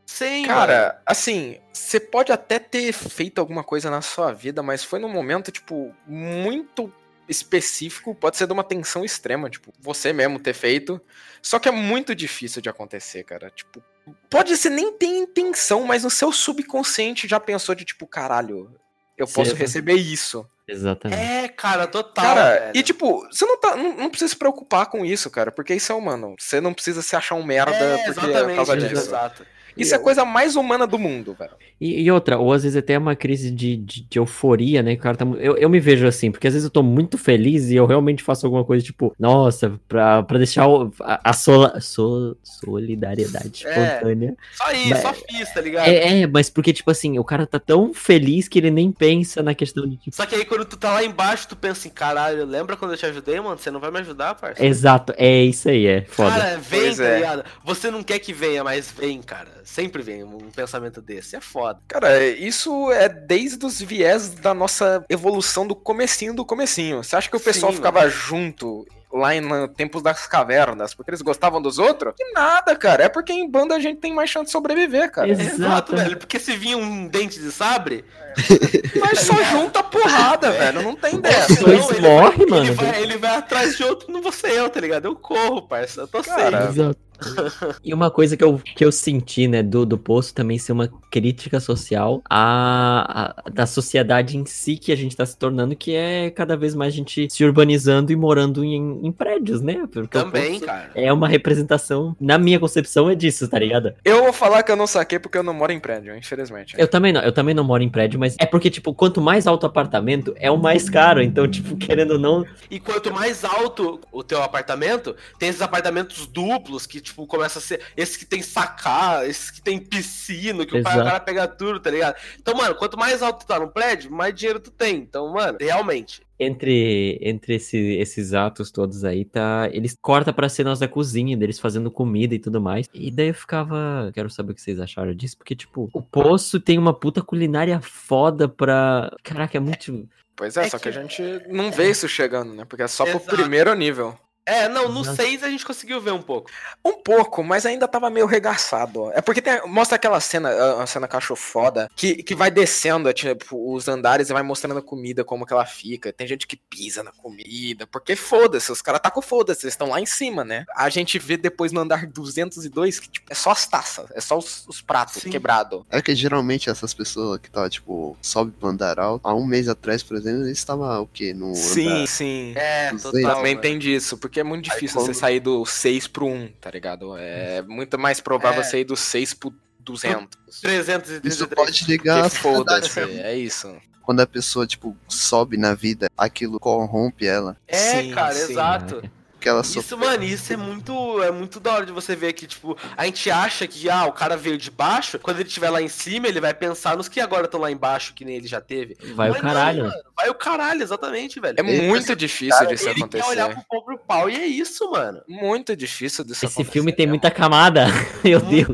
Sim, 0.06 0.42
mano. 0.42 0.48
Cara, 0.48 1.02
assim, 1.06 1.58
você 1.72 1.98
pode 2.00 2.32
até 2.32 2.58
ter 2.58 2.92
feito 2.92 3.38
alguma 3.40 3.62
coisa 3.64 3.90
na 3.90 4.00
sua 4.02 4.32
vida, 4.32 4.62
mas 4.62 4.82
foi 4.84 4.98
num 4.98 5.08
momento, 5.08 5.50
tipo, 5.52 5.94
muito 6.06 6.92
específico, 7.28 8.14
pode 8.14 8.36
ser 8.36 8.46
de 8.46 8.52
uma 8.52 8.64
tensão 8.64 9.04
extrema, 9.04 9.48
tipo, 9.48 9.72
você 9.78 10.12
mesmo 10.12 10.38
ter 10.40 10.52
feito. 10.52 11.00
Só 11.40 11.58
que 11.58 11.68
é 11.68 11.72
muito 11.72 12.14
difícil 12.14 12.60
de 12.60 12.68
acontecer, 12.68 13.22
cara. 13.24 13.50
Tipo, 13.50 13.82
pode 14.28 14.56
ser 14.56 14.70
nem 14.70 14.92
ter 14.92 15.06
intenção, 15.06 15.84
mas 15.84 16.02
no 16.02 16.10
seu 16.10 16.32
subconsciente 16.32 17.28
já 17.28 17.38
pensou 17.38 17.74
de 17.74 17.84
tipo, 17.84 18.06
caralho, 18.06 18.74
eu 19.16 19.26
posso 19.28 19.52
Sim. 19.52 19.56
receber 19.56 19.94
isso. 19.94 20.44
Exatamente. 20.70 21.20
É, 21.20 21.48
cara, 21.48 21.86
total. 21.86 22.24
Cara, 22.24 22.50
velho. 22.50 22.72
e 22.74 22.82
tipo, 22.82 23.26
você 23.30 23.44
não, 23.44 23.58
tá, 23.58 23.76
não, 23.76 23.96
não 23.96 24.10
precisa 24.10 24.30
se 24.30 24.36
preocupar 24.36 24.86
com 24.86 25.04
isso, 25.04 25.30
cara, 25.30 25.50
porque 25.50 25.74
isso 25.74 25.90
é 25.92 25.94
humano. 25.94 26.34
Você 26.38 26.60
não 26.60 26.72
precisa 26.72 27.02
se 27.02 27.16
achar 27.16 27.34
um 27.34 27.44
merda 27.44 27.74
é, 27.74 27.96
porque 28.04 28.10
é 28.10 28.14
por 28.14 28.30
exatamente, 28.30 28.56
causa 28.56 28.76
disso. 28.76 29.02
exato. 29.02 29.46
Isso 29.80 29.94
é 29.94 29.96
a 29.96 30.00
coisa 30.00 30.24
mais 30.24 30.56
humana 30.56 30.86
do 30.86 30.98
mundo, 30.98 31.34
velho. 31.38 31.50
E, 31.80 32.02
e 32.02 32.10
outra, 32.10 32.38
ou 32.38 32.52
às 32.52 32.62
vezes 32.62 32.76
até 32.76 32.98
uma 32.98 33.16
crise 33.16 33.50
de, 33.50 33.76
de, 33.76 34.02
de 34.02 34.18
euforia, 34.18 34.82
né? 34.82 34.92
o 34.94 34.98
cara 34.98 35.16
tá 35.16 35.24
eu, 35.38 35.56
eu 35.56 35.68
me 35.70 35.80
vejo 35.80 36.06
assim, 36.06 36.30
porque 36.30 36.46
às 36.46 36.52
vezes 36.54 36.64
eu 36.64 36.70
tô 36.70 36.82
muito 36.82 37.16
feliz 37.16 37.70
e 37.70 37.76
eu 37.76 37.86
realmente 37.86 38.22
faço 38.22 38.44
alguma 38.46 38.64
coisa, 38.64 38.84
tipo, 38.84 39.14
nossa, 39.18 39.80
pra, 39.88 40.22
pra 40.22 40.38
deixar 40.38 40.66
o- 40.68 40.92
a, 41.00 41.30
a 41.30 41.32
sola- 41.32 41.80
so- 41.80 42.36
solidariedade 42.42 43.66
É. 43.66 43.70
espontânea. 43.70 44.36
Só 44.54 44.72
isso, 44.72 44.88
Mas- 44.90 45.00
só 45.02 45.14
fiz, 45.14 45.52
tá 45.54 45.60
ligado? 45.60 45.88
É, 45.88 46.20
é, 46.22 46.26
mas 46.26 46.50
porque, 46.50 46.72
tipo 46.72 46.90
assim, 46.90 47.18
o 47.18 47.24
cara 47.24 47.46
tá 47.46 47.58
tão 47.58 47.92
feliz 47.94 48.48
que 48.48 48.58
ele 48.58 48.70
nem 48.70 48.90
pensa 48.92 49.42
na 49.42 49.54
questão 49.54 49.86
de, 49.88 49.96
tipo, 49.96 50.14
Só 50.16 50.26
que 50.26 50.34
aí 50.34 50.44
quando 50.44 50.64
tu 50.64 50.76
tá 50.76 50.92
lá 50.92 51.04
embaixo, 51.04 51.48
tu 51.48 51.56
pensa 51.56 51.80
assim, 51.80 51.90
caralho, 51.90 52.44
lembra 52.44 52.76
quando 52.76 52.92
eu 52.92 52.96
te 52.98 53.06
ajudei, 53.06 53.40
mano? 53.40 53.58
Você 53.58 53.70
não 53.70 53.80
vai 53.80 53.90
me 53.90 53.98
ajudar, 54.00 54.34
parça? 54.34 54.64
exato, 54.64 55.12
é 55.16 55.42
isso 55.44 55.68
aí, 55.68 55.86
é 55.86 56.02
foda. 56.02 56.30
Cara, 56.30 56.56
vem, 56.58 56.80
Pois 56.80 56.96
tá 56.98 57.04
é. 57.04 57.16
ligado? 57.16 57.44
Você 57.64 57.90
não 57.90 58.02
quer 58.02 58.18
que 58.18 58.32
venha, 58.32 58.62
mas 58.64 58.90
vem, 58.90 59.20
cara. 59.22 59.48
Sempre 59.70 60.02
vem 60.02 60.24
um 60.24 60.50
pensamento 60.50 61.00
desse. 61.00 61.36
É 61.36 61.40
foda. 61.40 61.80
Cara, 61.86 62.26
isso 62.26 62.90
é 62.90 63.08
desde 63.08 63.64
os 63.64 63.80
viés 63.80 64.28
da 64.30 64.52
nossa 64.52 65.04
evolução 65.08 65.64
do 65.64 65.76
comecinho 65.76 66.34
do 66.34 66.44
comecinho. 66.44 67.04
Você 67.04 67.14
acha 67.14 67.30
que 67.30 67.36
o 67.36 67.40
pessoal 67.40 67.70
Sim, 67.70 67.76
ficava 67.76 68.08
junto 68.08 68.84
lá 69.12 69.32
em 69.32 69.40
no 69.40 69.68
tempos 69.68 70.02
das 70.02 70.26
cavernas 70.26 70.92
porque 70.92 71.10
eles 71.12 71.22
gostavam 71.22 71.62
dos 71.62 71.78
outros? 71.78 72.14
Que 72.16 72.32
nada, 72.32 72.74
cara. 72.74 73.04
É 73.04 73.08
porque 73.08 73.32
em 73.32 73.48
banda 73.48 73.76
a 73.76 73.78
gente 73.78 74.00
tem 74.00 74.12
mais 74.12 74.28
chance 74.28 74.46
de 74.46 74.50
sobreviver, 74.50 75.12
cara. 75.12 75.28
Exato. 75.28 75.54
Exato, 75.54 75.96
velho. 75.96 76.16
Porque 76.16 76.40
se 76.40 76.56
vinha 76.56 76.76
um 76.76 77.06
dente 77.06 77.38
de 77.38 77.52
sabre, 77.52 78.04
Mas 79.00 79.20
só 79.20 79.34
junta 79.44 79.84
porrada, 79.84 80.50
velho. 80.50 80.82
Não 80.82 80.96
tem 80.96 81.20
dessa. 81.20 81.52
Os 81.52 81.58
dois 81.58 81.90
ele 81.90 82.00
vai, 82.00 82.36
mano. 82.38 82.64
Ele 82.64 82.70
vai, 82.72 83.02
ele 83.02 83.18
vai 83.18 83.36
atrás 83.36 83.76
de 83.76 83.84
outro, 83.84 84.12
não 84.12 84.20
vou 84.20 84.32
ser 84.32 84.52
eu, 84.52 84.68
tá 84.68 84.80
ligado? 84.80 85.06
Eu 85.06 85.14
corro, 85.14 85.62
parça. 85.62 86.02
Eu 86.02 86.08
tô 86.08 86.22
Cara, 86.22 86.62
safe. 86.62 86.80
Exato. 86.80 87.09
E 87.84 87.94
uma 87.94 88.10
coisa 88.10 88.36
que 88.36 88.44
eu, 88.44 88.58
que 88.58 88.84
eu 88.84 88.92
senti, 88.92 89.46
né, 89.48 89.62
do, 89.62 89.84
do 89.86 89.98
posto 89.98 90.34
também 90.34 90.58
ser 90.58 90.72
uma 90.72 90.88
crítica 91.10 91.60
social 91.60 92.22
à, 92.28 93.42
à- 93.46 93.50
da 93.50 93.66
sociedade 93.66 94.36
em 94.36 94.44
si 94.44 94.76
que 94.76 94.92
a 94.92 94.96
gente 94.96 95.16
tá 95.16 95.24
se 95.26 95.36
tornando, 95.36 95.74
que 95.76 95.94
é 95.94 96.30
cada 96.30 96.56
vez 96.56 96.74
mais 96.74 96.92
gente 96.94 97.28
se 97.30 97.44
urbanizando 97.44 98.12
e 98.12 98.16
morando 98.16 98.64
em, 98.64 99.00
em 99.06 99.12
prédios, 99.12 99.60
né? 99.60 99.86
Porque 99.90 100.18
Também, 100.18 100.60
cara. 100.60 100.90
É 100.94 101.12
uma 101.12 101.28
representação, 101.28 102.16
na 102.20 102.38
minha 102.38 102.58
concepção, 102.60 103.08
é 103.10 103.14
disso, 103.14 103.48
tá 103.48 103.58
ligado? 103.58 103.92
Eu 104.04 104.22
vou 104.24 104.32
falar 104.32 104.62
que 104.62 104.70
eu 104.70 104.76
não 104.76 104.86
saquei 104.86 105.18
porque 105.18 105.38
eu 105.38 105.42
não 105.42 105.54
moro 105.54 105.72
em 105.72 105.80
prédio, 105.80 106.16
infelizmente. 106.16 106.74
Eu 106.78 106.88
também 106.88 107.12
não, 107.12 107.20
eu 107.22 107.32
também 107.32 107.54
não 107.54 107.64
moro 107.64 107.82
em 107.82 107.88
prédio, 107.88 108.18
mas 108.20 108.36
é 108.38 108.46
porque, 108.46 108.70
tipo, 108.70 108.94
quanto 108.94 109.20
mais 109.20 109.46
alto 109.46 109.64
o 109.64 109.66
apartamento, 109.66 110.34
é 110.36 110.50
o 110.50 110.56
mais 110.58 110.88
caro. 110.88 111.22
Então, 111.22 111.48
tipo, 111.48 111.76
querendo 111.78 112.12
ou 112.12 112.18
não, 112.18 112.44
E 112.70 112.78
quanto 112.78 113.12
mais 113.12 113.44
alto 113.44 114.00
o 114.12 114.22
teu 114.22 114.42
apartamento, 114.42 115.14
tem 115.38 115.48
esses 115.48 115.62
apartamentos 115.62 116.26
duplos 116.26 116.86
que, 116.86 117.00
tipo, 117.00 117.09
começa 117.14 117.58
a 117.58 117.62
ser. 117.62 117.80
Esses 117.96 118.16
que 118.16 118.24
tem 118.24 118.42
sacar, 118.42 119.28
esses 119.28 119.50
que 119.50 119.60
tem 119.62 119.78
piscina, 119.78 120.64
que 120.66 120.76
o 120.78 120.82
pai- 120.82 120.94
o 120.94 120.96
Exato. 120.96 121.08
cara 121.10 121.20
pega 121.20 121.48
tudo, 121.48 121.80
tá 121.80 121.90
ligado? 121.90 122.16
Então, 122.40 122.54
mano, 122.54 122.74
quanto 122.74 122.98
mais 122.98 123.22
alto 123.22 123.40
tu 123.44 123.46
tá 123.48 123.58
no 123.60 123.68
prédio, 123.70 124.10
mais 124.10 124.34
dinheiro 124.34 124.60
tu 124.60 124.70
tem. 124.70 124.96
Então, 124.96 125.32
mano, 125.32 125.58
realmente. 125.60 126.22
entre, 126.42 127.18
entre 127.20 127.56
esse- 127.56 127.96
esses 127.98 128.32
atos 128.32 128.70
todos 128.70 129.04
aí, 129.04 129.26
tá. 129.26 129.68
Eles 129.72 129.94
cortam 130.00 130.32
pra 130.32 130.48
cenas 130.48 130.78
da 130.78 130.88
cozinha, 130.88 131.36
deles 131.36 131.58
fazendo 131.60 131.90
comida 131.90 132.34
e 132.34 132.38
tudo 132.38 132.60
mais. 132.62 132.86
E 132.94 133.10
daí 133.10 133.28
eu 133.28 133.34
ficava. 133.34 134.10
Quero 134.14 134.30
saber 134.30 134.52
o 134.52 134.54
que 134.54 134.62
vocês 134.62 134.80
acharam 134.80 135.14
disso, 135.14 135.36
porque, 135.36 135.54
tipo, 135.54 135.90
o 135.92 136.00
poço 136.00 136.58
tem 136.58 136.78
uma 136.78 136.94
puta 136.94 137.20
culinária 137.22 137.78
foda 137.82 138.48
pra. 138.48 139.10
Caraca, 139.22 139.58
é 139.58 139.60
muito. 139.60 140.08
Pois 140.34 140.56
é, 140.56 140.64
É 140.64 140.68
só 140.70 140.78
que... 140.78 140.84
que- 140.84 140.88
a 140.88 141.02
gente 141.02 141.22
não 141.50 141.70
vê 141.70 141.90
isso 141.90 142.08
chegando, 142.08 142.54
né? 142.54 142.64
Porque 142.64 142.82
é 142.84 142.88
só 142.88 143.04
pro 143.04 143.16
Exato. 143.18 143.36
primeiro 143.36 143.74
nível. 143.74 144.16
É, 144.46 144.68
não, 144.68 144.88
no 144.90 145.02
Exato. 145.02 145.16
6 145.16 145.42
a 145.44 145.50
gente 145.50 145.64
conseguiu 145.64 146.00
ver 146.00 146.12
um 146.12 146.22
pouco. 146.22 146.50
Um 146.84 146.94
pouco, 147.02 147.44
mas 147.44 147.64
ainda 147.66 147.86
tava 147.86 148.10
meio 148.10 148.26
regaçado. 148.26 149.02
ó. 149.02 149.12
É 149.12 149.20
porque 149.20 149.40
tem- 149.40 149.60
mostra 149.66 149.96
aquela 149.96 150.18
cena, 150.18 150.50
a 150.82 150.86
cena 150.86 151.06
que 151.06 151.14
eu 151.14 151.18
acho 151.18 151.36
foda, 151.36 151.88
que, 151.94 152.22
que 152.22 152.34
vai 152.34 152.50
descendo, 152.50 153.08
é, 153.08 153.12
tipo, 153.12 153.72
os 153.74 153.86
andares 153.86 154.28
e 154.28 154.32
vai 154.32 154.42
mostrando 154.42 154.78
a 154.78 154.82
comida, 154.82 155.22
como 155.22 155.46
que 155.46 155.52
ela 155.52 155.66
fica. 155.66 156.12
Tem 156.12 156.26
gente 156.26 156.46
que 156.46 156.56
pisa 156.56 157.02
na 157.02 157.12
comida, 157.12 157.86
porque 157.86 158.16
foda-se, 158.16 158.72
os 158.72 158.82
caras 158.82 159.00
tá 159.00 159.10
com 159.10 159.22
foda-se, 159.22 159.64
eles 159.66 159.74
estão 159.74 159.88
lá 159.90 160.00
em 160.00 160.06
cima, 160.06 160.42
né? 160.44 160.64
A 160.74 160.88
gente 160.88 161.18
vê 161.18 161.36
depois 161.36 161.70
no 161.70 161.80
andar 161.80 162.06
202 162.06 162.98
que, 162.98 163.08
tipo, 163.10 163.26
é 163.30 163.34
só 163.34 163.50
as 163.50 163.66
taças, 163.66 164.06
é 164.14 164.20
só 164.20 164.36
os, 164.38 164.66
os 164.66 164.80
pratos 164.80 165.22
quebrados. 165.22 165.84
É 165.90 166.00
que 166.02 166.14
geralmente 166.14 166.68
essas 166.70 166.92
pessoas 166.94 167.38
que 167.40 167.50
tá, 167.50 167.68
tipo, 167.70 168.16
sobe 168.22 168.50
pro 168.52 168.68
andar 168.68 168.98
alto, 168.98 169.26
há 169.28 169.34
um 169.34 169.44
mês 169.46 169.68
atrás, 169.68 170.02
por 170.02 170.16
exemplo, 170.16 170.44
eles 170.44 170.58
estavam 170.58 171.02
o 171.02 171.06
quê? 171.06 171.32
No 171.34 171.54
Sim, 171.54 171.88
andar. 171.88 172.06
sim. 172.08 172.52
É, 172.56 172.90
Não 172.90 172.98
total. 172.98 173.12
sei. 173.12 173.22
Também 173.22 173.54
mano. 173.54 173.60
tem 173.60 173.78
disso, 173.78 174.16
porque 174.18 174.29
é 174.38 174.44
muito 174.44 174.70
Aí 174.70 174.74
difícil 174.74 175.00
você 175.00 175.06
quando- 175.08 175.14
sair 175.16 175.40
do 175.40 175.64
6 175.66 176.06
pro 176.06 176.26
1, 176.26 176.48
tá 176.60 176.70
ligado? 176.70 177.16
É 177.16 177.62
muito 177.62 177.98
mais 177.98 178.20
provável 178.20 178.60
É. 178.60 178.62
você 178.64 178.80
ir 178.80 178.84
do 178.84 178.96
6 178.96 179.34
pro 179.34 179.52
200. 179.80 180.38
333. 180.60 181.34
Isso 181.34 181.48
pode 181.48 182.08
a 182.10 182.28
foda-se, 182.28 183.00
é 183.00 183.34
isso. 183.34 183.74
quando 184.02 184.20
a 184.20 184.26
pessoa, 184.26 184.66
tipo, 184.66 184.96
sobe 185.08 185.56
na 185.56 185.72
vida, 185.74 186.08
aquilo 186.18 186.60
corrompe 186.60 187.26
ela. 187.26 187.56
É, 187.66 187.76
Sim, 188.02 188.10
cara, 188.12 188.34
sim. 188.34 188.52
exato. 188.52 189.10
Que 189.40 189.48
ela 189.48 189.62
Isso, 189.62 189.80
sofre. 189.82 189.96
mano, 189.96 190.22
isso 190.22 190.52
é 190.52 190.56
muito, 190.56 191.22
é 191.22 191.30
muito 191.30 191.58
da 191.58 191.72
hora 191.72 191.86
de 191.86 191.92
você 191.92 192.14
ver 192.14 192.32
que, 192.34 192.46
tipo, 192.46 192.76
a 192.96 193.04
gente 193.06 193.30
acha 193.30 193.66
que, 193.66 193.88
ah, 193.88 194.04
o 194.04 194.12
cara 194.12 194.36
veio 194.36 194.58
de 194.58 194.70
baixo, 194.70 195.18
quando 195.18 195.38
ele 195.40 195.48
estiver 195.48 195.70
lá 195.70 195.80
em 195.80 195.88
cima, 195.88 196.28
ele 196.28 196.40
vai 196.40 196.52
pensar 196.52 196.96
nos 196.96 197.08
que 197.08 197.20
agora 197.20 197.46
estão 197.46 197.58
lá 197.58 197.70
embaixo, 197.70 198.12
que 198.14 198.24
nem 198.24 198.36
ele 198.36 198.46
já 198.46 198.60
teve. 198.60 198.96
Vai 199.14 199.30
o 199.30 199.32
Mas 199.32 199.42
não, 199.42 199.50
caralho. 199.50 199.82
mano, 199.84 199.94
vai 200.16 200.28
o 200.28 200.34
caralho, 200.34 200.82
exatamente, 200.82 201.40
velho. 201.40 201.54
É 201.58 201.62
Ele- 201.62 201.88
muito 201.88 202.14
difícil 202.14 202.66
disso 202.66 202.88
ele 202.88 203.00
acontecer. 203.00 203.22
quer 203.24 203.28
olhar 203.30 203.48
pro 203.54 203.64
próprio 203.68 203.98
pau 203.98 204.28
e 204.28 204.36
é 204.36 204.46
isso, 204.46 204.90
mano. 204.90 205.22
Muito 205.26 205.74
difícil 205.74 206.22
disso 206.22 206.44
Esse 206.44 206.54
acontecer. 206.54 206.70
filme 206.72 206.92
tem 206.92 207.06
muita 207.06 207.30
camada. 207.30 207.86
Meu 208.22 208.40
Deus. 208.40 208.68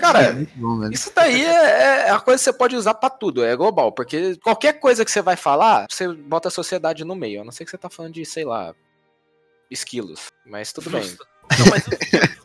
Cara, 0.00 0.32
Muito 0.32 0.52
bom, 0.56 0.78
velho. 0.80 0.92
isso 0.92 1.10
daí 1.14 1.44
é, 1.44 2.06
é 2.06 2.10
a 2.10 2.20
coisa 2.20 2.38
que 2.38 2.44
você 2.44 2.52
pode 2.52 2.76
usar 2.76 2.94
pra 2.94 3.10
tudo, 3.10 3.44
é 3.44 3.54
global. 3.56 3.90
Porque 3.92 4.36
qualquer 4.36 4.74
coisa 4.74 5.04
que 5.04 5.10
você 5.10 5.20
vai 5.22 5.36
falar, 5.36 5.86
você 5.90 6.06
bota 6.08 6.48
a 6.48 6.50
sociedade 6.50 7.04
no 7.04 7.14
meio. 7.16 7.40
A 7.40 7.44
não 7.44 7.50
ser 7.52 7.64
que 7.64 7.70
você 7.70 7.78
tá 7.78 7.88
falando 7.90 8.12
de, 8.12 8.24
sei 8.24 8.44
lá, 8.44 8.74
esquilos. 9.72 10.26
Mas 10.44 10.72
tudo 10.72 10.90
bem. 10.90 11.02
Não, 11.58 11.66
mas 11.70 11.84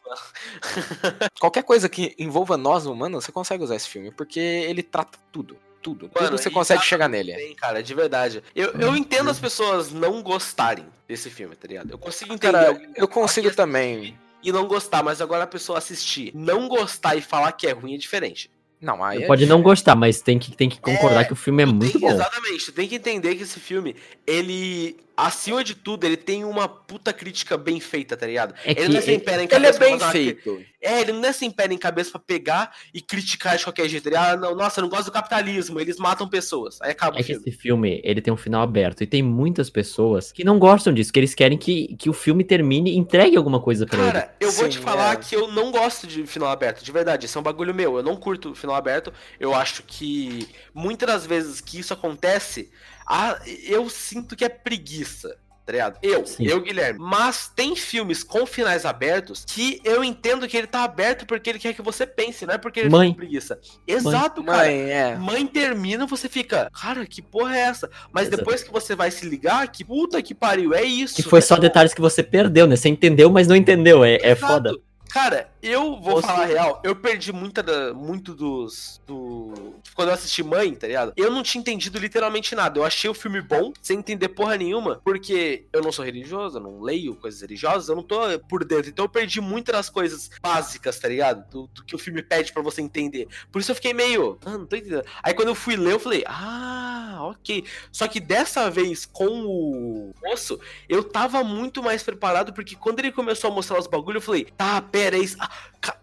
Qualquer 1.39 1.63
coisa 1.63 1.89
que 1.89 2.15
envolva 2.17 2.57
nós 2.57 2.85
humanos, 2.85 3.25
você 3.25 3.31
consegue 3.31 3.63
usar 3.63 3.75
esse 3.75 3.87
filme. 3.87 4.11
Porque 4.11 4.39
ele 4.39 4.83
trata 4.83 5.17
tudo. 5.31 5.57
Tudo. 5.81 6.09
Mano, 6.13 6.27
tudo 6.29 6.37
você 6.37 6.49
consegue 6.49 6.83
chegar 6.83 7.07
nele. 7.07 7.33
bem, 7.33 7.55
cara, 7.55 7.81
de 7.81 7.93
verdade. 7.93 8.43
Eu, 8.55 8.71
eu 8.73 8.95
entendo 8.95 9.29
as 9.29 9.39
pessoas 9.39 9.91
não 9.91 10.21
gostarem 10.21 10.85
desse 11.07 11.29
filme, 11.29 11.55
tá 11.55 11.67
ligado? 11.67 11.91
Eu 11.91 11.97
consigo 11.97 12.33
entender. 12.33 12.51
Cara, 12.51 12.81
eu 12.95 13.07
consigo 13.07 13.47
assistir 13.47 13.55
também. 13.55 14.17
E 14.43 14.51
não 14.51 14.67
gostar, 14.67 15.03
mas 15.03 15.21
agora 15.21 15.43
a 15.43 15.47
pessoa 15.47 15.77
assistir, 15.77 16.31
não 16.33 16.67
gostar 16.67 17.15
e 17.15 17.21
falar 17.21 17.51
que 17.53 17.67
é 17.67 17.71
ruim 17.71 17.95
é 17.95 17.97
diferente. 17.97 18.49
Não, 18.79 19.03
aí 19.03 19.23
é 19.23 19.27
Pode 19.27 19.45
não 19.45 19.61
gostar, 19.61 19.95
mas 19.95 20.21
tem 20.21 20.37
que, 20.37 20.55
tem 20.55 20.69
que 20.69 20.79
concordar 20.79 21.25
que 21.25 21.33
o 21.33 21.35
filme 21.35 21.63
é 21.63 21.65
muito 21.65 21.93
tem- 21.93 22.01
bom. 22.01 22.11
Exatamente, 22.11 22.65
tu 22.65 22.71
tem 22.71 22.87
que 22.87 22.95
entender 22.95 23.35
que 23.35 23.43
esse 23.43 23.59
filme, 23.59 23.95
ele, 24.25 24.97
acima 25.17 25.63
de 25.63 25.73
tudo, 25.75 26.05
ele 26.05 26.15
tem 26.15 26.45
uma 26.45 26.67
puta 26.69 27.11
crítica 27.11 27.57
bem 27.57 27.79
feita, 27.79 28.15
tá 28.15 28.27
ligado? 28.27 28.53
É 28.63 28.71
ele 28.71 28.81
que 28.81 28.89
não 28.89 28.97
é 28.99 29.01
sem 29.01 29.19
pé 29.19 29.31
nem 29.37 29.39
Ele 29.41 29.47
cabeça 29.47 29.75
é 29.75 29.79
pra 29.79 29.87
bem 29.87 29.99
fazer 29.99 30.05
uma 30.05 30.11
feito. 30.11 30.65
É, 30.79 31.01
ele 31.01 31.11
não 31.11 31.25
é 31.27 31.33
sem 31.33 31.49
pé 31.49 31.67
nem 31.67 31.77
cabeça 31.77 32.11
pra 32.11 32.19
pegar 32.19 32.71
e 32.93 33.01
criticar 33.01 33.57
de 33.57 33.63
qualquer 33.63 33.89
jeito. 33.89 34.07
Ele, 34.07 34.15
ah, 34.15 34.37
não, 34.37 34.55
nossa, 34.55 34.79
eu 34.79 34.83
não 34.83 34.89
gosto 34.89 35.05
do 35.05 35.11
capitalismo, 35.11 35.79
eles 35.79 35.97
matam 35.97 36.29
pessoas. 36.29 36.79
Aí 36.81 36.91
acaba 36.91 37.17
É 37.17 37.21
o 37.21 37.23
que 37.23 37.33
filme. 37.33 37.43
esse 37.47 37.51
filme, 37.51 37.99
ele 38.03 38.21
tem 38.21 38.31
um 38.31 38.37
final 38.37 38.61
aberto. 38.61 39.01
E 39.03 39.07
tem 39.07 39.23
muitas 39.23 39.69
pessoas 39.71 40.31
que 40.31 40.43
não 40.43 40.59
gostam 40.59 40.93
disso, 40.93 41.11
que 41.11 41.19
eles 41.19 41.33
querem 41.33 41.57
que, 41.57 41.95
que 41.97 42.09
o 42.09 42.13
filme 42.13 42.43
termine 42.43 42.91
e 42.91 42.97
entregue 42.97 43.35
alguma 43.35 43.59
coisa 43.59 43.87
pra 43.87 44.05
ele. 44.05 44.11
Cara, 44.11 44.35
eu 44.39 44.51
vou 44.51 44.65
Sim, 44.65 44.71
te 44.71 44.77
falar 44.79 45.13
é. 45.13 45.15
que 45.17 45.35
eu 45.35 45.47
não 45.51 45.71
gosto 45.71 46.05
de 46.05 46.25
final 46.27 46.49
aberto, 46.49 46.83
de 46.83 46.91
verdade. 46.91 47.25
Isso 47.25 47.37
é 47.37 47.41
um 47.41 47.43
bagulho 47.43 47.73
meu. 47.73 47.97
Eu 47.97 48.03
não 48.03 48.15
curto 48.15 48.53
final 48.53 48.75
aberto. 48.75 49.11
Eu 49.39 49.55
acho 49.55 49.81
que 49.83 50.47
muitas 50.73 51.07
das 51.07 51.25
vezes 51.25 51.59
que 51.59 51.79
isso 51.79 51.93
acontece, 51.93 52.69
a- 53.07 53.39
eu 53.65 53.89
sinto 53.89 54.35
que 54.35 54.43
é 54.45 54.49
preguiça. 54.49 55.29
tá? 55.29 55.93
Eu, 56.01 56.25
Sim. 56.25 56.45
eu, 56.47 56.61
Guilherme. 56.61 56.97
Mas 56.97 57.51
tem 57.53 57.75
filmes 57.75 58.23
com 58.23 58.45
finais 58.45 58.85
abertos 58.85 59.43
que 59.45 59.81
eu 59.83 60.01
entendo 60.01 60.47
que 60.47 60.55
ele 60.55 60.65
tá 60.65 60.85
aberto 60.85 61.25
porque 61.25 61.49
ele 61.49 61.59
quer 61.59 61.73
que 61.73 61.81
você 61.81 62.07
pense, 62.07 62.45
não 62.45 62.53
é 62.53 62.57
porque 62.57 62.79
ele 62.79 62.89
Mãe. 62.89 63.09
fica 63.09 63.15
com 63.15 63.19
preguiça. 63.27 63.59
Exato, 63.85 64.41
cara. 64.45 64.59
Mãe, 64.59 64.79
é. 64.89 65.15
Mãe 65.17 65.45
termina, 65.45 66.05
você 66.05 66.29
fica, 66.29 66.69
cara, 66.73 67.05
que 67.05 67.21
porra 67.21 67.57
é 67.57 67.59
essa? 67.63 67.89
Mas 68.13 68.27
Exato. 68.27 68.37
depois 68.37 68.63
que 68.63 68.71
você 68.71 68.95
vai 68.95 69.11
se 69.11 69.27
ligar, 69.27 69.69
que 69.69 69.83
puta 69.83 70.21
que 70.21 70.33
pariu, 70.33 70.73
é 70.73 70.83
isso. 70.83 71.15
Que 71.17 71.23
foi 71.23 71.39
é 71.39 71.41
só 71.41 71.57
detalhes 71.57 71.93
que 71.93 71.99
você 71.99 72.23
perdeu, 72.23 72.65
né? 72.65 72.77
Você 72.77 72.87
entendeu, 72.87 73.29
mas 73.29 73.45
não 73.45 73.55
entendeu. 73.55 74.05
É, 74.05 74.15
é 74.21 74.35
foda. 74.35 74.71
Cara, 75.09 75.49
eu 75.61 75.99
vou 75.99 76.15
Ou 76.15 76.21
falar 76.21 76.43
a 76.43 76.45
real, 76.45 76.81
eu 76.83 76.95
perdi 76.95 77.31
muita 77.31 77.63
da- 77.63 77.93
muito 77.93 78.33
dos. 78.33 79.01
Do... 79.05 79.75
Quando 79.95 80.09
eu 80.09 80.13
assisti 80.13 80.43
Mãe, 80.43 80.73
tá 80.75 80.87
ligado? 80.87 81.13
Eu 81.15 81.31
não 81.31 81.41
tinha 81.43 81.59
entendido 81.59 81.97
literalmente 81.97 82.53
nada. 82.55 82.79
Eu 82.79 82.83
achei 82.85 83.09
o 83.09 83.13
filme 83.13 83.41
bom, 83.41 83.71
sem 83.81 83.97
entender 83.99 84.29
porra 84.29 84.55
nenhuma, 84.57 85.01
porque 85.03 85.65
eu 85.73 85.81
não 85.81 85.91
sou 85.91 86.05
religioso, 86.05 86.57
eu 86.57 86.61
não 86.61 86.81
leio 86.81 87.15
coisas 87.15 87.41
religiosas, 87.41 87.89
eu 87.89 87.95
não 87.95 88.03
tô 88.03 88.17
por 88.49 88.63
dentro. 88.65 88.89
Então 88.89 89.05
eu 89.05 89.09
perdi 89.09 89.41
muitas 89.41 89.75
das 89.75 89.89
coisas 89.89 90.29
básicas, 90.41 90.99
tá 90.99 91.07
ligado? 91.07 91.49
Do, 91.49 91.67
do 91.67 91.83
que 91.83 91.95
o 91.95 91.99
filme 91.99 92.21
pede 92.21 92.51
pra 92.53 92.61
você 92.61 92.81
entender. 92.81 93.27
Por 93.51 93.59
isso 93.59 93.71
eu 93.71 93.75
fiquei 93.75 93.93
meio. 93.93 94.37
Ah, 94.45 94.57
não 94.57 94.65
tô 94.65 94.75
entendendo. 94.75 95.05
Aí 95.23 95.33
quando 95.33 95.49
eu 95.49 95.55
fui 95.55 95.75
ler, 95.75 95.93
eu 95.93 95.99
falei, 95.99 96.23
ah, 96.27 97.17
ok. 97.21 97.63
Só 97.91 98.07
que 98.07 98.19
dessa 98.19 98.69
vez 98.69 99.05
com 99.05 99.25
o 99.27 100.13
moço, 100.23 100.59
eu 100.87 101.03
tava 101.03 101.43
muito 101.43 101.81
mais 101.81 102.03
preparado, 102.03 102.53
porque 102.53 102.75
quando 102.75 102.99
ele 102.99 103.11
começou 103.11 103.49
a 103.49 103.53
mostrar 103.53 103.79
os 103.79 103.87
bagulhos, 103.87 104.21
eu 104.21 104.25
falei, 104.25 104.45
tá, 104.57 104.81
pera, 104.81 104.96
isso. 105.17 105.37
Ah, 105.39 105.49
ca- 105.81 105.97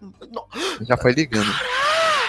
Já 0.83 0.97
foi 0.97 1.13
ligando. 1.13 1.53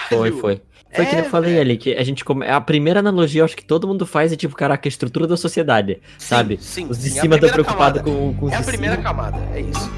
Foi, 0.08 0.30
foi. 0.32 0.62
Foi 0.94 1.04
que 1.04 1.14
É, 1.16 1.20
eu 1.20 1.24
falei 1.24 1.58
ali, 1.60 1.76
que 1.76 1.92
a 1.94 2.02
gente 2.04 2.24
come... 2.24 2.46
A 2.48 2.60
primeira 2.60 3.00
analogia, 3.00 3.40
eu 3.40 3.44
acho 3.44 3.56
que 3.56 3.64
todo 3.64 3.86
mundo 3.88 4.06
faz 4.06 4.32
é 4.32 4.36
tipo, 4.36 4.54
caraca, 4.54 4.86
a 4.86 4.88
estrutura 4.88 5.26
da 5.26 5.36
sociedade, 5.36 6.00
sabe? 6.18 6.56
Sim, 6.60 6.86
Os 6.88 6.98
de 6.98 7.10
sim, 7.10 7.18
é 7.18 7.20
cima 7.22 7.34
estão 7.34 7.50
preocupados 7.50 8.00
com, 8.02 8.34
com 8.34 8.46
os 8.46 8.52
É 8.52 8.56
a 8.56 8.62
primeira 8.62 8.94
cima. 8.96 9.04
camada, 9.04 9.36
é 9.54 9.60
isso. 9.60 9.90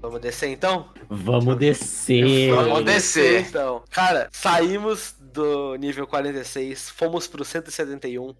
Vamos 0.00 0.20
descer 0.20 0.50
então? 0.50 0.86
Vamos 1.08 1.56
descer. 1.56 2.50
Vamos 2.54 2.84
descer. 2.84 3.40
então. 3.48 3.82
Cara, 3.90 4.28
saímos 4.32 5.14
do 5.34 5.74
nível 5.74 6.06
46, 6.06 6.90
fomos 6.90 7.26
pro 7.26 7.44
171. 7.44 8.34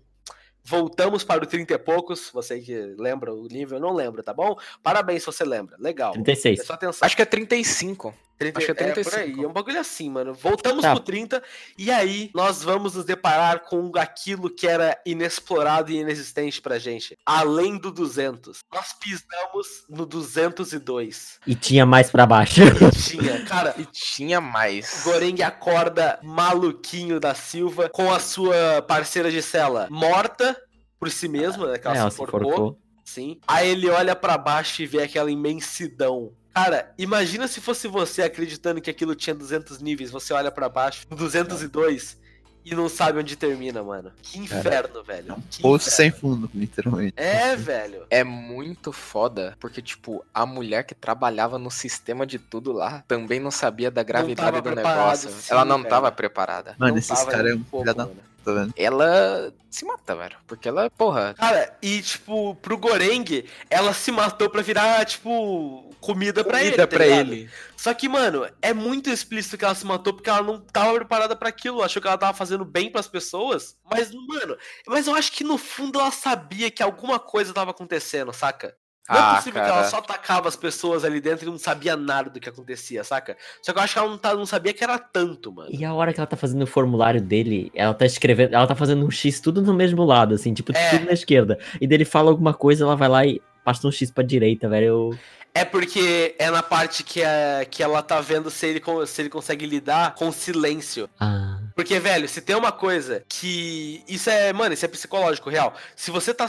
Voltamos 0.65 1.23
para 1.25 1.45
o 1.45 1.47
30 1.47 1.75
e 1.75 1.79
poucos. 1.79 2.31
Você 2.33 2.59
que 2.61 2.95
lembra 2.97 3.35
o 3.35 3.47
nível, 3.49 3.77
eu 3.77 3.83
não 3.83 3.93
lembro, 3.93 4.23
tá 4.23 4.33
bom? 4.33 4.57
Parabéns 4.83 5.23
se 5.23 5.27
você 5.27 5.45
lembra. 5.45 5.77
Legal. 5.79 6.13
36. 6.13 6.57
Presta 6.57 6.75
atenção. 6.75 7.05
Acho 7.05 7.17
que 7.17 7.23
é 7.23 7.27
35. 7.27 8.15
30, 8.53 8.59
Acho 8.59 8.75
que 8.75 8.83
é 8.83 8.85
É, 8.85 8.93
por 8.93 8.95
35. 9.05 9.39
aí, 9.39 9.45
é 9.45 9.49
um 9.49 9.53
bagulho 9.53 9.81
assim, 9.81 10.11
mano. 10.11 10.35
Voltamos 10.35 10.83
Tá. 10.83 10.95
pro 10.95 11.01
30 11.05 11.43
e 11.79 11.91
aí 11.91 12.31
nós 12.35 12.63
vamos 12.63 12.95
nos 12.95 13.05
deparar 13.05 13.61
com 13.65 13.91
aquilo 13.97 14.49
que 14.51 14.67
era 14.67 14.99
inexplorado 15.07 15.91
e 15.93 15.97
inexistente 15.97 16.61
pra 16.61 16.79
gente. 16.79 17.17
Além 17.25 17.77
do 17.79 17.91
200. 17.91 18.59
Nós 18.73 18.93
pisamos 18.93 19.85
no 19.89 20.05
202. 20.07 21.39
E 21.47 21.55
tinha 21.55 21.85
mais 21.87 22.11
pra 22.11 22.27
baixo. 22.27 22.61
Tinha, 23.09 23.45
cara, 23.45 23.75
E 23.79 23.85
tinha 23.87 24.41
mais. 24.41 25.03
Goreng 25.05 25.43
acorda 25.43 26.19
maluquinho 26.23 27.19
da 27.21 27.35
Silva 27.35 27.89
com 27.91 28.13
a 28.13 28.19
sua 28.21 28.83
parceira 28.83 29.31
de 29.31 29.43
cela 29.43 29.89
morta 29.91 30.57
por 30.99 31.11
si 31.11 31.29
mesma, 31.29 31.73
né? 31.73 31.79
Que 31.79 31.87
ela 31.87 31.97
É, 31.97 32.01
ela 32.01 32.11
se 32.11 32.17
se 32.17 32.23
enforcou. 32.23 32.51
forcou. 32.51 32.79
Sim. 33.05 33.39
Aí 33.47 33.69
ele 33.69 33.91
olha 33.91 34.17
pra 34.17 34.39
baixo 34.39 34.83
e 34.83 34.87
vê 34.87 35.03
aquela 35.03 35.31
imensidão. 35.31 36.33
Cara, 36.55 36.93
imagina 36.97 37.49
se 37.49 37.61
fosse 37.61 37.89
você 37.89 38.23
acreditando 38.23 38.81
que 38.81 38.89
aquilo 38.91 39.15
tinha 39.15 39.35
200 39.35 39.81
níveis, 39.81 40.11
você 40.11 40.33
olha 40.33 40.51
pra 40.53 40.69
baixo, 40.69 41.05
no 41.11 41.17
202 41.17 42.23
e 42.65 42.75
não 42.75 42.89
sabe 42.89 43.19
onde 43.19 43.37
termina, 43.37 43.83
mano. 43.83 44.11
Que 44.23 44.39
inferno, 44.39 45.03
velho. 45.03 45.37
Que 45.51 45.61
Poço 45.61 45.89
inferno. 45.91 45.97
sem 45.97 46.11
fundo, 46.11 46.51
literalmente. 46.55 47.13
É, 47.17 47.55
velho. 47.57 48.07
É 48.09 48.25
muito 48.25 48.91
foda, 48.91 49.55
porque, 49.61 49.83
tipo, 49.83 50.25
a 50.33 50.47
mulher 50.47 50.85
que 50.85 50.95
trabalhava 50.95 51.59
no 51.59 51.71
sistema 51.71 52.25
de 52.27 52.39
tudo 52.39 52.73
lá 52.73 53.05
também 53.07 53.39
não 53.39 53.51
sabia 53.51 53.91
da 53.91 54.03
gravidade 54.03 54.63
do 54.63 54.75
negócio. 54.75 55.29
sim, 55.29 55.53
Ela 55.53 55.63
não 55.65 55.79
velho. 55.79 55.91
tava 55.91 56.11
preparada. 56.11 56.75
Mano, 56.79 56.93
Não 56.93 56.99
esses 56.99 57.23
caras 57.25 57.51
é 57.53 57.55
um 57.55 57.59
um 57.59 57.63
pouco, 57.65 57.85
filho 57.85 57.97
da 57.97 58.07
mano. 58.07 58.17
Puta, 58.45 58.55
velho. 58.55 58.75
Ela 58.77 59.53
se 59.71 59.85
mata, 59.85 60.15
velho. 60.15 60.37
Porque 60.47 60.69
ela, 60.69 60.91
porra. 60.91 61.35
Cara, 61.35 61.77
e 61.83 62.03
tipo, 62.03 62.55
pro 62.57 62.77
Goreng, 62.77 63.45
ela 63.71 63.93
se 63.95 64.13
matou 64.13 64.51
pra 64.51 64.63
virar, 64.63 65.05
tipo, 65.07 65.91
comida 66.01 66.45
pra 66.45 66.61
ele. 66.61 66.73
Comida 66.73 66.87
tá 66.87 66.97
pra 66.97 67.07
ligado? 67.07 67.33
ele. 67.33 67.51
Só 67.77 67.93
que, 67.95 68.09
mano, 68.09 68.47
é 68.63 68.73
muito 68.73 69.11
explícito 69.11 69.57
que 69.59 69.65
ela 69.65 69.75
se 69.75 69.87
matou 69.87 70.13
porque 70.13 70.31
ela 70.31 70.43
não 70.43 70.61
tava 70.61 70.95
preparada 70.95 71.35
pra 71.35 71.49
aquilo. 71.49 71.83
Achou 71.83 72.01
que 72.01 72.09
ela 72.09 72.19
tava 72.19 72.37
fazendo 72.37 72.65
bem 72.65 72.91
pras 72.91 73.09
pessoas. 73.09 73.77
Mas, 73.91 74.13
mano, 74.13 74.57
mas 74.87 75.07
eu 75.07 75.15
acho 75.15 75.33
que 75.33 75.45
no 75.45 75.59
fundo 75.59 75.99
ela 75.99 76.11
sabia 76.11 76.71
que 76.71 76.83
alguma 76.83 77.19
coisa 77.19 77.53
tava 77.53 77.71
acontecendo, 77.71 78.33
saca? 78.33 78.77
Não 79.09 79.17
é 79.17 79.21
Ah, 79.21 79.35
possível 79.37 79.61
que 79.63 79.69
cara. 79.69 79.81
ela 79.81 79.89
só 79.91 79.99
atacava 79.99 80.49
as 80.49 80.57
pessoas 80.57 81.05
ali 81.05 81.21
dentro 81.21 81.47
e 81.47 81.51
não 81.51 81.59
sabia 81.59 81.95
nada 81.97 82.31
do 82.31 82.41
que 82.41 82.49
acontecia, 82.49 83.05
saca? 83.05 83.37
Só 83.61 83.73
que 83.73 83.79
eu 83.79 83.83
acho 83.83 83.93
que 83.93 83.99
ela 83.99 84.09
não, 84.09 84.17
tá- 84.19 84.35
não 84.35 84.47
sabia 84.47 84.73
que 84.73 84.83
era 84.83 84.99
tanto, 84.99 85.53
mano. 85.53 85.69
E 85.71 85.85
a 85.85 85.93
hora 85.93 86.13
que 86.13 86.21
ela 86.21 86.27
tá 86.27 86.37
fazendo 86.37 86.63
o 86.63 86.67
formulário 86.67 87.21
dele, 87.21 87.71
ela 87.75 87.93
tá 87.93 88.07
escrevendo, 88.07 88.55
ela 88.55 88.67
tá 88.67 88.75
fazendo 88.75 89.05
um 89.05 89.11
X 89.11 89.41
tudo 89.41 89.61
no 89.61 89.75
mesmo 89.75 90.05
lado, 90.05 90.35
assim, 90.35 90.55
tipo, 90.55 90.73
É. 90.75 90.91
tudo 90.91 91.05
na 91.07 91.13
esquerda. 91.13 91.59
E 91.81 91.87
dele 91.87 92.05
fala 92.07 92.31
alguma 92.31 92.55
coisa, 92.55 92.85
ela 92.85 92.97
vai 92.97 93.09
lá 93.09 93.27
e 93.27 93.43
passa 93.63 93.87
um 93.87 93.93
X 93.93 94.11
pra 94.11 94.25
direita, 94.25 94.69
velho. 94.69 94.87
Eu... 94.87 95.19
É 95.57 95.65
porque 95.65 96.35
é 96.37 96.51
na 96.51 96.65
parte 96.65 97.05
que, 97.05 97.23
é, 97.23 97.65
que 97.65 97.81
ela 97.81 98.03
tá 98.03 98.21
vendo 98.21 98.51
se 98.51 98.67
ele, 98.67 98.83
se 99.07 99.23
ele 99.23 99.31
consegue 99.31 99.65
lidar 99.65 100.17
com 100.17 100.33
silêncio. 100.33 101.09
Ah, 101.19 101.61
Porque, 101.77 102.01
velho, 102.01 102.29
se 102.29 102.41
tem 102.41 102.57
uma 102.57 102.73
coisa 102.73 103.25
que. 103.29 104.03
Isso 104.09 104.29
é, 104.29 104.53
mano, 104.53 104.75
isso 104.75 104.85
é 104.85 104.89
psicológico, 104.89 105.49
real. 105.49 105.73
Se 105.95 106.11
você 106.11 106.35
tá, 106.35 106.49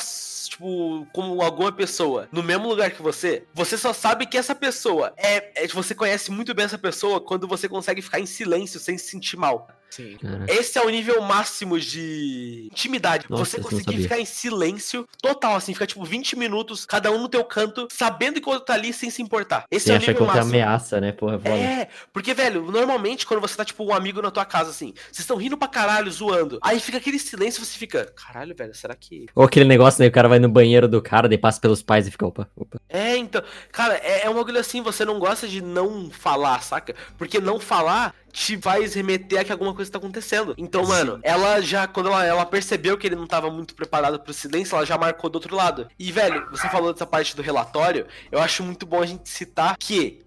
tipo, 0.50 1.06
com 1.14 1.40
alguma 1.40 1.72
pessoa 1.72 2.28
no 2.32 2.42
mesmo 2.42 2.68
lugar 2.68 2.90
que 2.90 3.02
você, 3.02 3.44
você 3.54 3.78
só 3.78 3.94
sabe 3.94 4.26
que 4.26 4.40
essa 4.40 4.56
pessoa 4.56 5.14
é. 5.18 5.64
é 5.64 5.68
você 5.68 5.94
conhece 5.94 6.32
muito 6.32 6.56
bem 6.56 6.66
essa 6.66 6.78
pessoa 6.78 7.22
quando 7.22 7.48
você 7.48 7.70
consegue 7.70 8.02
ficar 8.02 8.20
em 8.20 8.26
silêncio 8.26 8.80
sem 8.80 8.98
se 8.98 9.10
sentir 9.10 9.38
mal. 9.38 9.68
Sim. 9.96 10.18
Esse 10.50 10.78
é 10.78 10.82
o 10.82 10.90
nível 10.90 11.22
máximo 11.22 11.80
de 11.80 12.68
intimidade. 12.70 13.26
Nossa, 13.30 13.46
você 13.46 13.62
conseguir 13.62 14.02
ficar 14.02 14.20
em 14.20 14.26
silêncio 14.26 15.08
total, 15.22 15.56
assim, 15.56 15.74
ficar 15.74 15.88
tipo 15.88 16.04
20 16.04 16.38
minutos, 16.38 16.86
cada 16.86 17.10
um 17.12 17.20
no 17.22 17.30
teu 17.30 17.46
canto, 17.46 17.88
sabendo 17.90 18.42
que 18.42 18.50
o 18.50 18.52
outro 18.52 18.66
tá 18.66 18.74
ali 18.74 18.92
sem 18.92 19.10
se 19.10 19.22
importar. 19.22 19.64
Esse 19.72 19.86
Você 19.86 19.92
é 19.92 19.94
o 19.94 19.98
acha 19.98 20.06
que 20.08 20.12
nível 20.12 20.24
outra 20.24 20.42
máximo. 20.42 20.56
ameaça, 20.56 21.00
né, 21.00 21.12
porra, 21.14 21.40
foda. 21.40 21.56
É, 21.56 21.88
porque, 22.12 22.34
velho, 22.34 22.70
normalmente 22.70 23.26
quando 23.26 23.40
você 23.40 23.56
tá, 23.56 23.64
tipo, 23.64 23.86
um 23.86 23.94
amigo 23.94 24.22
na 24.22 24.32
tua 24.32 24.44
casa, 24.44 24.72
assim, 24.72 24.94
vocês 25.06 25.20
estão 25.20 25.38
rindo 25.38 25.58
pra 25.58 25.68
caralho, 25.70 26.12
zoando. 26.12 26.60
Aí 26.62 26.80
fica 26.80 26.98
aquele 26.98 27.18
silêncio 27.18 27.62
e 27.62 27.66
você 27.66 27.78
fica, 27.78 28.06
caralho, 28.16 28.54
velho, 28.54 28.76
será 28.76 28.96
que. 28.96 29.28
Ou 29.34 29.46
aquele 29.46 29.66
negócio, 29.66 30.02
né, 30.02 30.08
o 30.08 30.12
cara 30.12 30.28
vai 30.28 30.40
no 30.40 30.50
banheiro 30.50 30.88
do 30.90 31.02
cara, 31.02 31.30
daí 31.30 31.38
passa 31.38 31.62
pelos 31.62 31.82
pais 31.82 32.06
e 32.06 32.12
fica, 32.12 32.26
opa, 32.28 32.50
opa. 32.56 32.80
É, 32.90 33.16
então. 33.16 33.42
Cara, 33.72 33.96
é, 33.96 34.26
é 34.26 34.30
um 34.30 34.34
bagulho 34.34 34.60
assim, 34.60 34.82
você 34.82 35.06
não 35.06 35.20
gosta 35.20 35.48
de 35.48 35.62
não 35.62 36.10
falar, 36.10 36.62
saca? 36.62 36.94
Porque 37.18 37.40
não 37.40 37.60
falar 37.60 38.14
te 38.36 38.58
faz 38.58 38.94
remeter 38.94 39.40
a 39.40 39.44
que 39.46 39.52
alguma 39.52 39.74
coisa 39.74 39.90
tá 39.90 39.98
acontecendo. 39.98 40.54
Então, 40.58 40.86
mano, 40.86 41.22
ela 41.24 41.62
já, 41.62 41.88
quando 41.88 42.10
ela, 42.10 42.26
ela 42.26 42.46
percebeu 42.46 42.98
que 42.98 43.08
ele 43.08 43.16
não 43.16 43.26
tava 43.26 43.50
muito 43.50 43.74
preparado 43.74 44.20
pro 44.20 44.34
silêncio, 44.34 44.76
ela 44.76 44.86
já 44.86 44.98
marcou 44.98 45.30
do 45.30 45.36
outro 45.36 45.56
lado. 45.56 45.88
E, 45.98 46.12
velho, 46.12 46.46
você 46.52 46.68
falou 46.68 46.92
dessa 46.92 47.06
parte 47.06 47.34
do 47.34 47.42
relatório, 47.42 48.06
eu 48.30 48.40
acho 48.40 48.62
muito 48.62 48.86
bom 48.86 49.02
a 49.02 49.06
gente 49.06 49.30
citar 49.30 49.78
que 49.80 50.25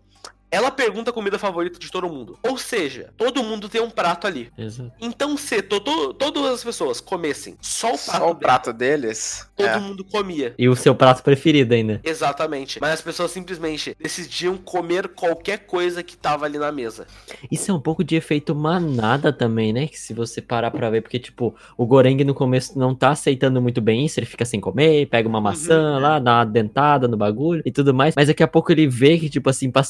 ela 0.50 0.70
pergunta 0.70 1.10
a 1.10 1.12
comida 1.12 1.38
favorita 1.38 1.78
de 1.78 1.90
todo 1.90 2.08
mundo. 2.08 2.38
Ou 2.42 2.56
seja, 2.56 3.12
todo 3.16 3.42
mundo 3.42 3.68
tem 3.68 3.80
um 3.80 3.90
prato 3.90 4.26
ali. 4.26 4.50
Exato. 4.56 4.90
Então, 5.00 5.36
se 5.36 5.60
to, 5.62 5.80
to- 5.80 6.14
todas 6.14 6.44
as 6.46 6.64
pessoas 6.64 7.00
comessem 7.00 7.56
só 7.60 7.88
o 7.94 7.98
prato, 7.98 8.18
Só 8.18 8.30
o 8.30 8.34
prato 8.34 8.72
deles. 8.72 9.46
todo 9.56 9.66
é. 9.68 9.78
mundo 9.78 10.04
comia. 10.04 10.54
E 10.58 10.68
o 10.68 10.74
seu 10.76 10.94
prato 10.94 11.22
preferido 11.22 11.74
ainda. 11.74 12.00
Exatamente. 12.02 12.80
Mas 12.80 12.94
as 12.94 13.02
pessoas 13.02 13.30
simplesmente 13.30 13.94
decidiam 14.00 14.56
comer 14.56 15.08
qualquer 15.08 15.58
coisa 15.66 16.02
que 16.02 16.16
tava 16.16 16.46
ali 16.46 16.58
na 16.58 16.72
mesa. 16.72 17.06
Isso 17.50 17.70
é 17.70 17.74
um 17.74 17.80
pouco 17.80 18.02
de 18.02 18.16
efeito 18.16 18.54
manada 18.54 19.32
também, 19.32 19.72
né? 19.72 19.86
Que 19.86 19.98
se 19.98 20.14
você 20.14 20.40
parar 20.40 20.70
pra 20.70 20.88
ver, 20.90 21.02
porque, 21.02 21.18
tipo, 21.18 21.54
o 21.76 21.86
Goreng 21.86 22.22
no 22.24 22.34
começo 22.34 22.78
não 22.78 22.94
tá 22.94 23.10
aceitando 23.10 23.60
muito 23.60 23.80
bem 23.80 24.06
isso, 24.06 24.18
ele 24.18 24.26
fica 24.26 24.44
sem 24.44 24.60
comer, 24.60 25.06
pega 25.06 25.28
uma 25.28 25.40
maçã 25.40 25.94
Uhum. 25.94 25.98
lá, 26.00 26.18
dá 26.18 26.36
uma 26.38 26.44
dentada 26.44 27.06
no 27.08 27.16
bagulho 27.16 27.62
e 27.64 27.70
tudo 27.70 27.92
mais, 27.92 28.14
mas 28.16 28.28
daqui 28.28 28.42
a 28.42 28.48
pouco 28.48 28.72
ele 28.72 28.86
vê 28.86 29.18
que, 29.18 29.28
tipo 29.28 29.48
assim, 29.50 29.70
pra 29.70 29.82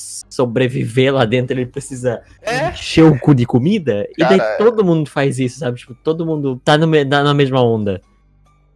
sobreviver 0.49 1.13
lá 1.15 1.25
dentro, 1.25 1.55
ele 1.57 1.67
precisa 1.67 2.23
É? 2.43 2.71
encher 2.71 3.05
o 3.05 3.19
cu 3.19 3.35
de 3.35 3.45
comida, 3.47 4.09
e 4.17 4.25
daí 4.25 4.39
Cara, 4.39 4.57
todo 4.57 4.85
mundo 4.85 5.09
faz 5.09 5.39
isso, 5.39 5.59
sabe? 5.59 5.79
Tipo, 5.79 5.95
todo 5.95 6.25
mundo 6.27 6.61
tá 6.65 6.77
no 6.79 6.87
me- 6.87 7.05
na 7.05 7.33
mesma 7.35 7.63
onda. 7.63 8.01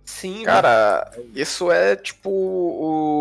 Sim. 0.05 0.43
Cara, 0.45 1.11
isso 1.35 1.71
é 1.73 1.97
tipo 1.97 2.29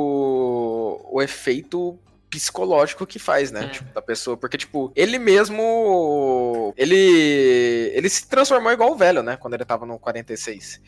o, 0.02 1.00
o 1.12 1.22
efeito 1.22 1.98
psicológico 2.30 3.06
que 3.06 3.20
faz, 3.20 3.52
né? 3.52 3.66
É. 3.66 3.68
Tipo, 3.68 3.94
da 3.94 4.02
pessoa. 4.02 4.36
Porque, 4.38 4.58
tipo, 4.58 4.92
ele 4.96 5.20
mesmo. 5.20 6.74
Ele. 6.78 7.92
Ele 7.94 8.10
se 8.10 8.28
transformou 8.28 8.72
igual 8.72 8.92
o 8.92 8.96
velho, 8.98 9.22
né? 9.22 9.38
Quando 9.38 9.54
ele 9.54 9.66
tava 9.66 9.86
no 9.86 10.00
46. 10.00 10.82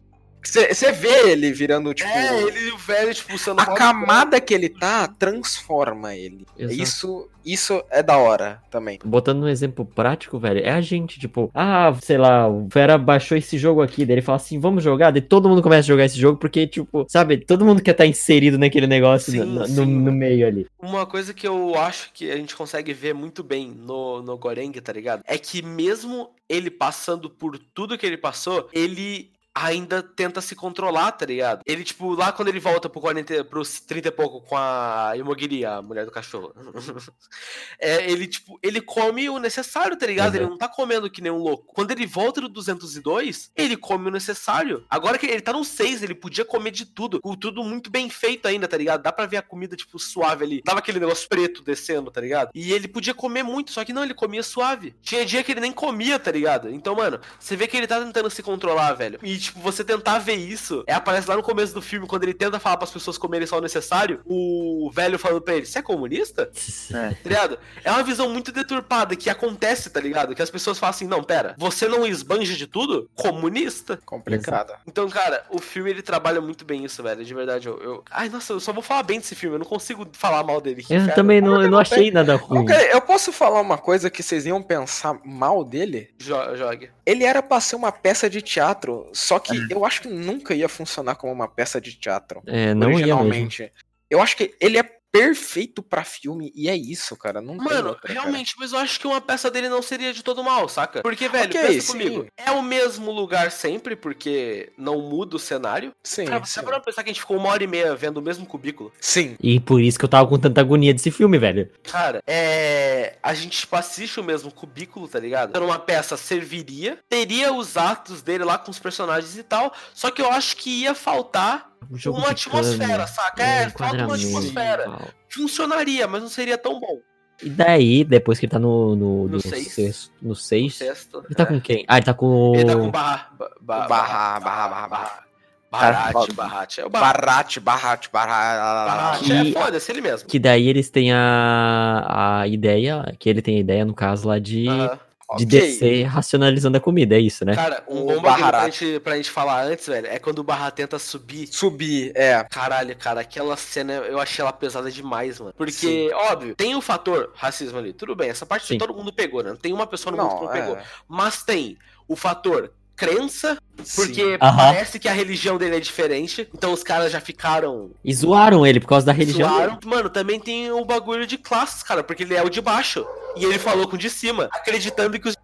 Você 0.44 0.92
vê 0.92 1.32
ele 1.32 1.52
virando, 1.52 1.94
tipo. 1.94 2.10
É, 2.10 2.42
ele 2.44 2.60
e 2.68 2.72
o 2.72 2.78
velho, 2.78 3.14
tipo, 3.14 3.38
sendo 3.38 3.60
A 3.62 3.66
camada 3.74 4.40
que 4.42 4.54
ele 4.54 4.70
tá 4.70 5.08
transforma 5.08 6.16
ele. 6.16 6.46
Exato. 6.58 6.82
Isso, 6.82 7.30
isso 7.46 7.84
é 7.90 8.02
da 8.04 8.18
hora 8.18 8.62
também. 8.70 9.00
Botando 9.04 9.44
um 9.44 9.48
exemplo 9.48 9.86
prático, 9.86 10.40
velho, 10.40 10.60
é 10.64 10.72
a 10.72 10.82
gente, 10.82 11.20
tipo, 11.20 11.50
ah, 11.54 11.94
sei 12.02 12.18
lá, 12.18 12.48
o 12.48 12.68
Vera 12.68 12.98
baixou 12.98 13.38
esse 13.38 13.58
jogo 13.58 13.82
aqui, 13.82 14.06
daí 14.06 14.16
ele 14.16 14.22
fala 14.22 14.36
assim, 14.38 14.60
vamos 14.60 14.84
jogar, 14.84 15.12
daí 15.12 15.22
todo 15.22 15.50
mundo 15.50 15.62
começa 15.62 15.82
a 15.82 15.94
jogar 15.94 16.06
esse 16.06 16.20
jogo, 16.20 16.38
porque, 16.38 16.66
tipo, 16.68 17.06
sabe, 17.10 17.38
todo 17.38 17.66
mundo 17.66 17.82
quer 17.82 17.92
estar 17.92 18.06
inserido 18.06 18.58
naquele 18.58 18.88
negócio 18.88 19.32
Sim, 19.32 19.40
no, 19.40 19.46
no- 19.62 19.68
sim. 19.68 19.86
no 19.86 20.12
meio 20.12 20.48
ali. 20.48 20.68
Uma 20.80 21.06
coisa 21.06 21.34
que 21.34 21.48
eu 21.48 21.76
acho 21.76 22.12
que 22.14 22.30
a 22.32 22.36
gente 22.38 22.56
consegue 22.56 22.94
ver 22.94 23.14
muito 23.14 23.44
bem 23.44 23.70
no, 23.76 24.22
no 24.22 24.38
Goreng, 24.38 24.72
tá 24.82 24.94
ligado? 24.94 25.22
É 25.26 25.38
que 25.38 25.62
mesmo 25.62 26.30
ele 26.48 26.70
passando 26.70 27.30
por 27.30 27.58
tudo 27.58 27.98
que 27.98 28.06
ele 28.06 28.18
passou, 28.18 28.70
ele 28.74 29.32
ainda 29.54 30.02
tenta 30.02 30.42
se 30.42 30.56
controlar, 30.56 31.12
tá 31.12 31.26
ligado? 31.26 31.62
Ele, 31.66 31.84
tipo, 31.84 32.14
lá 32.14 32.32
quando 32.32 32.48
ele 32.48 32.60
volta 32.60 32.90
pro 32.90 33.00
40, 33.00 33.44
pros 33.46 33.80
30 33.82 34.08
e 34.08 34.12
pouco 34.12 34.42
com 34.42 34.58
a 34.58 35.14
Imogiri, 35.16 35.66
a 35.66 35.82
mulher 35.82 36.06
do 36.06 36.12
cachorro. 36.12 36.54
é, 37.80 38.10
ele, 38.10 38.28
tipo, 38.28 38.58
ele 38.64 38.82
come 38.82 39.30
o 39.30 39.38
necessário, 39.38 39.98
tá 39.98 40.06
ligado? 40.06 40.34
Uhum. 40.34 40.42
Ele 40.42 40.50
não 40.50 40.58
tá 40.58 40.68
comendo 40.68 41.10
que 41.10 41.22
nem 41.22 41.32
um 41.32 41.38
louco. 41.38 41.72
Quando 41.74 41.92
ele 41.92 42.06
volta 42.06 42.42
do 42.42 42.50
202, 42.50 43.52
ele 43.56 43.78
come 43.78 44.08
o 44.08 44.12
necessário. 44.12 44.86
Agora 44.90 45.18
que 45.18 45.28
ele 45.28 45.42
tá 45.42 45.54
no 45.54 45.64
6, 45.64 46.02
ele 46.02 46.16
podia 46.16 46.46
comer 46.46 46.72
de 46.72 46.86
tudo. 46.86 47.22
Com 47.22 47.36
tudo 47.36 47.64
muito 47.64 47.92
bem 47.92 48.10
feito 48.10 48.48
ainda, 48.48 48.68
tá 48.68 48.78
ligado? 48.78 49.04
Dá 49.04 49.12
pra 49.12 49.26
ver 49.26 49.38
a 49.38 49.42
comida, 49.42 49.76
tipo, 49.76 50.00
suave 50.00 50.44
ali. 50.44 50.62
Tava 50.64 50.80
aquele 50.80 51.00
negócio 51.00 51.30
preto 51.30 51.64
descendo, 51.64 52.10
tá 52.10 52.22
ligado? 52.22 52.50
E 52.56 52.74
ele 52.74 52.88
podia 52.88 53.14
comer 53.14 53.44
muito, 53.44 53.72
só 53.72 53.86
que 53.86 53.94
não, 53.94 54.04
ele 54.04 54.14
comia 54.14 54.42
suave. 54.42 54.96
Tinha 55.02 55.26
dia 55.26 55.44
que 55.44 55.52
ele 55.52 55.62
nem 55.62 55.72
comia, 55.72 56.18
tá 56.18 56.32
ligado? 56.32 56.70
Então, 56.70 56.96
mano, 56.96 57.20
você 57.40 57.56
vê 57.56 57.68
que 57.68 57.78
ele 57.78 57.88
tá 57.88 58.00
tentando 58.00 58.30
se 58.30 58.42
controlar, 58.42 58.94
velho. 58.94 59.20
E, 59.22 59.43
tipo, 59.44 59.60
você 59.60 59.84
tentar 59.84 60.20
ver 60.20 60.36
isso, 60.36 60.84
é 60.88 60.94
aparece 60.94 61.28
lá 61.30 61.36
no 61.36 61.44
começo 61.44 61.74
do 61.74 61.82
filme, 61.82 62.08
quando 62.08 62.24
ele 62.24 62.34
tenta 62.34 62.60
falar 62.60 62.78
pras 62.78 62.92
pessoas 62.92 63.18
comerem 63.18 63.46
só 63.48 63.58
o 63.58 63.62
necessário, 63.62 64.22
o 64.26 64.90
velho 64.94 65.18
falando 65.20 65.42
pra 65.42 65.56
ele, 65.56 65.66
você 65.66 65.80
é 65.80 65.82
comunista? 65.82 66.50
Tá 66.94 67.10
ligado? 67.30 67.58
É 67.84 67.92
uma 67.92 68.04
visão 68.04 68.30
muito 68.30 68.52
deturpada 68.52 69.16
que 69.16 69.30
acontece, 69.30 69.90
tá 69.90 70.00
ligado? 70.00 70.36
Que 70.36 70.42
as 70.42 70.50
pessoas 70.50 70.78
falam 70.80 70.92
assim, 70.92 71.08
não, 71.08 71.24
pera, 71.24 71.56
você 71.58 71.88
não 71.88 72.06
esbanja 72.06 72.54
de 72.56 72.68
tudo? 72.68 73.10
Comunista? 73.16 74.00
Complicado. 74.06 74.74
Então, 74.88 75.10
cara, 75.10 75.44
o 75.50 75.60
filme 75.60 75.90
ele 75.90 76.02
trabalha 76.02 76.40
muito 76.42 76.64
bem 76.66 76.84
isso, 76.86 77.02
velho. 77.02 77.24
De 77.24 77.34
verdade, 77.34 77.68
eu, 77.68 77.78
eu- 77.82 78.04
Ai, 78.12 78.30
nossa, 78.30 78.54
eu 78.54 78.60
só 78.60 78.72
vou 78.72 78.84
falar 78.84 79.04
bem 79.04 79.20
desse 79.20 79.36
filme, 79.36 79.56
eu 79.56 79.60
não 79.60 79.66
consigo 79.66 80.08
falar 80.14 80.44
mal 80.44 80.62
dele. 80.62 80.86
Eu 80.90 80.98
inferno. 80.98 81.16
também 81.16 81.42
não, 81.42 81.62
eu 81.62 81.70
não 81.70 81.80
achei 81.80 82.12
nada 82.12 82.36
ruim. 82.36 82.60
Ok, 82.64 82.76
eu 82.92 83.02
posso 83.02 83.32
falar 83.32 83.60
uma 83.62 83.78
coisa 83.78 84.10
que 84.10 84.22
vocês 84.22 84.46
iam 84.46 84.62
pensar 84.62 85.18
mal 85.26 85.64
dele? 85.64 86.10
Jo- 86.20 86.56
Jogue. 86.56 86.90
Ele 87.06 87.24
era 87.24 87.42
pra 87.42 87.60
ser 87.60 87.76
uma 87.76 87.92
peça 87.92 88.30
de 88.30 88.42
teatro, 88.42 89.10
só 89.14 89.33
que 89.40 89.68
eu 89.70 89.86
acho 89.86 90.02
que 90.02 90.08
nunca 90.08 90.54
ia 90.54 90.70
funcionar 90.70 91.16
como 91.16 91.32
uma 91.32 91.48
peça 91.48 91.80
de 91.80 91.94
teatro. 91.94 92.42
É, 92.46 92.74
não 92.74 92.92
ia 92.92 92.98
mesmo. 92.98 93.14
originalmente. 93.20 93.74
Eu 94.10 94.22
acho 94.22 94.38
que 94.38 94.56
ele 94.60 94.78
é 94.78 94.84
perfeito 95.14 95.84
pra 95.84 96.04
filme 96.04 96.52
e 96.56 96.68
é 96.68 96.76
isso, 96.76 97.16
cara. 97.16 97.40
Não 97.40 97.56
tem 97.56 97.68
Mano, 97.68 97.90
outra, 97.90 98.08
cara. 98.08 98.20
realmente, 98.20 98.56
mas 98.58 98.72
eu 98.72 98.80
acho 98.80 99.00
que 99.00 99.06
uma 99.06 99.22
peça 99.22 99.52
dele 99.52 99.70
não 99.70 99.80
seria 99.84 100.12
de 100.12 100.24
todo 100.24 100.44
mal, 100.44 100.68
saca? 100.68 101.04
Porque, 101.04 101.30
velho, 101.30 101.46
Ok, 101.46 101.62
pensa 101.62 101.82
sim. 101.82 101.92
comigo. 101.92 102.26
É 102.36 102.50
o 102.50 102.64
mesmo 102.64 103.12
lugar 103.12 103.52
sempre, 103.52 103.96
porque 103.96 104.74
não 104.76 105.00
muda 105.00 105.36
o 105.36 105.40
cenário. 105.40 105.92
Sim, 106.04 106.26
Cara, 106.26 106.44
você 106.44 106.64
para 106.64 106.80
pensar 106.80 107.04
que 107.04 107.12
a 107.12 107.14
gente 107.14 107.22
ficou 107.22 107.38
uma 107.38 107.50
hora 107.50 107.64
e 107.64 107.68
meia 107.68 107.96
vendo 107.96 108.18
o 108.18 108.22
mesmo 108.24 108.44
cubículo? 108.48 108.92
Sim. 109.00 109.36
E 109.40 109.60
por 109.60 109.80
isso 109.80 110.00
que 110.00 110.06
eu 110.06 110.10
tava 110.10 110.28
com 110.28 110.40
tanta 110.40 110.62
agonia 110.62 110.92
desse 110.94 111.12
filme, 111.12 111.38
velho. 111.38 111.70
Cara, 111.84 112.24
é. 112.26 113.18
A 113.22 113.36
gente 113.36 113.60
tipo, 113.60 113.76
assiste 113.76 114.20
o 114.20 114.24
mesmo 114.24 114.52
cubículo, 114.52 115.08
tá 115.08 115.20
ligado? 115.20 115.50
Então 115.52 115.64
uma 115.66 115.78
peça 115.78 116.18
serviria, 116.18 116.98
teria 117.08 117.54
os 117.54 117.78
atos 117.78 118.24
dele 118.24 118.44
lá 118.44 118.58
com 118.58 118.72
os 118.72 118.80
personagens 118.80 119.38
e 119.38 119.44
tal, 119.44 119.72
só 119.94 120.10
que 120.10 120.22
eu 120.22 120.32
acho 120.32 120.58
que 120.58 120.82
ia 120.82 120.96
faltar 120.96 121.73
Um 121.92 121.98
jogo 121.98 122.18
uma 122.18 122.28
de 122.28 122.34
atmosfera, 122.34 122.78
câmera, 122.80 123.08
saca? 123.08 123.42
um 123.44 123.46
É, 123.46 123.70
falta 123.70 124.06
uma 124.06 124.16
atmosfera. 124.16 124.84
tal. 124.84 125.02
Funcionaria, 125.30 126.08
mas 126.08 126.22
não 126.22 126.30
seria 126.30 126.58
tão 126.58 126.80
bom. 126.80 127.00
E 127.42 127.50
daí, 127.50 128.04
depois 128.04 128.40
que 128.40 128.46
ele 128.46 128.52
tá 128.52 128.60
no, 128.60 128.96
no, 128.96 129.24
No 129.24 129.30
no 129.34 129.40
seis. 129.42 129.72
sexto, 129.74 130.12
no 130.22 130.36
seis, 130.36 130.76
Sexto. 130.76 131.24
ele 131.26 131.36
tá 131.36 131.44
é. 131.44 131.46
com 131.48 131.60
quem? 131.60 131.84
Ah, 131.88 131.98
ele 131.98 132.06
tá 132.06 132.14
com 132.14 132.26
o... 132.28 132.56
Ele 132.56 132.66
tá 132.66 132.76
com 132.76 132.92
barra. 132.92 133.30
barra, 133.62 133.88
barra, 133.90 134.40
barra, 134.40 134.88
barra. 134.88 135.24
Barrate, 135.72 136.14
Cara, 136.14 136.34
barrate. 136.36 136.82
É 136.82 136.86
o 136.86 136.90
barrate. 136.92 137.60
Barrate. 137.60 139.24
Que- 139.24 139.32
É, 139.34 139.52
foda-se 139.52 139.92
ele 139.92 140.02
mesmo. 140.02 140.30
Que 140.30 140.38
daí 140.38 140.68
eles 140.68 140.88
têm 140.92 141.12
a, 141.12 142.42
a 142.42 142.48
ideia, 142.48 143.04
que 143.18 143.28
ele 143.28 143.42
tem 143.42 143.58
a 143.58 143.60
ideia, 143.60 143.84
no 143.84 143.96
caso, 143.96 144.28
lá 144.28 144.38
de, 144.38 144.68
Aham. 144.70 145.00
De 145.38 145.46
Ok. 145.46 145.60
descer 145.60 146.04
racionalizando 146.04 146.78
a 146.78 146.80
comida, 146.80 147.16
é 147.16 147.20
isso, 147.20 147.44
né? 147.46 147.56
Cara, 147.56 147.84
um 147.88 148.06
bom 148.06 148.22
bagulho 148.22 148.48
pra 148.48 148.70
gente, 148.70 149.00
pra 149.00 149.16
gente 149.16 149.30
falar 149.30 149.64
antes, 149.64 149.88
velho, 149.88 150.08
é 150.08 150.20
quando 150.20 150.40
o 150.40 150.44
Barra 150.44 150.70
tenta 150.72 150.98
subir. 151.00 151.48
Subir, 151.48 152.12
é. 152.16 152.44
Caralho, 152.50 152.96
cara, 152.96 153.22
aquela 153.22 153.56
cena 153.58 153.94
eu 153.94 154.20
achei 154.20 154.42
ela 154.44 154.54
pesada 154.54 154.92
demais, 154.92 155.40
mano. 155.40 155.54
Porque, 155.58 155.72
Sim. 155.74 156.12
óbvio, 156.14 156.56
tem 156.56 156.76
o 156.76 156.82
fator 156.82 157.32
racismo 157.36 157.78
ali. 157.78 157.94
Tudo 157.94 158.16
bem, 158.16 158.30
essa 158.30 158.46
parte 158.46 158.68
Sim. 158.68 158.78
todo 158.78 158.94
mundo 158.94 159.12
pegou, 159.14 159.44
né? 159.44 159.50
Não 159.52 159.58
tem 159.58 159.74
uma 159.74 159.88
pessoa 159.88 160.16
no 160.16 160.22
mundo 160.22 160.30
que 160.36 160.36
Não, 160.36 160.46
não 160.46 160.52
pegou. 160.54 160.78
é. 160.78 160.84
Mas 161.08 161.44
tem 161.44 161.78
o 162.08 162.16
fator 162.16 162.72
crença, 162.96 163.58
porque 163.96 164.38
parece 164.40 165.00
que 165.00 165.08
a 165.08 165.14
religião 165.14 165.58
dele 165.58 165.78
é 165.78 165.80
diferente. 165.80 166.48
Então 166.54 166.72
os 166.74 166.84
caras 166.84 167.12
já 167.12 167.20
ficaram. 167.20 167.92
E 168.04 168.14
zoaram 168.14 168.66
ele 168.66 168.80
por 168.80 168.88
causa 168.88 169.06
da 169.06 169.12
religião. 169.12 169.50
zoaram. 169.50 169.80
Mano, 169.86 170.10
também 170.10 170.40
tem 170.40 170.72
o 170.72 170.86
bagulho 170.86 171.26
de 171.26 171.38
classes, 171.38 171.84
cara, 171.84 172.04
porque 172.04 172.24
ele 172.24 172.36
é 172.36 172.44
o 172.44 172.50
de 172.50 172.62
baixo. 172.62 173.06
E 173.36 173.46
ele 173.46 173.58
falou 173.58 173.88
com 173.88 173.96
o 173.96 174.00
de 174.00 174.10
cima, 174.10 174.50
acreditando 174.52 175.20
que 175.20 175.28
os. 175.28 175.36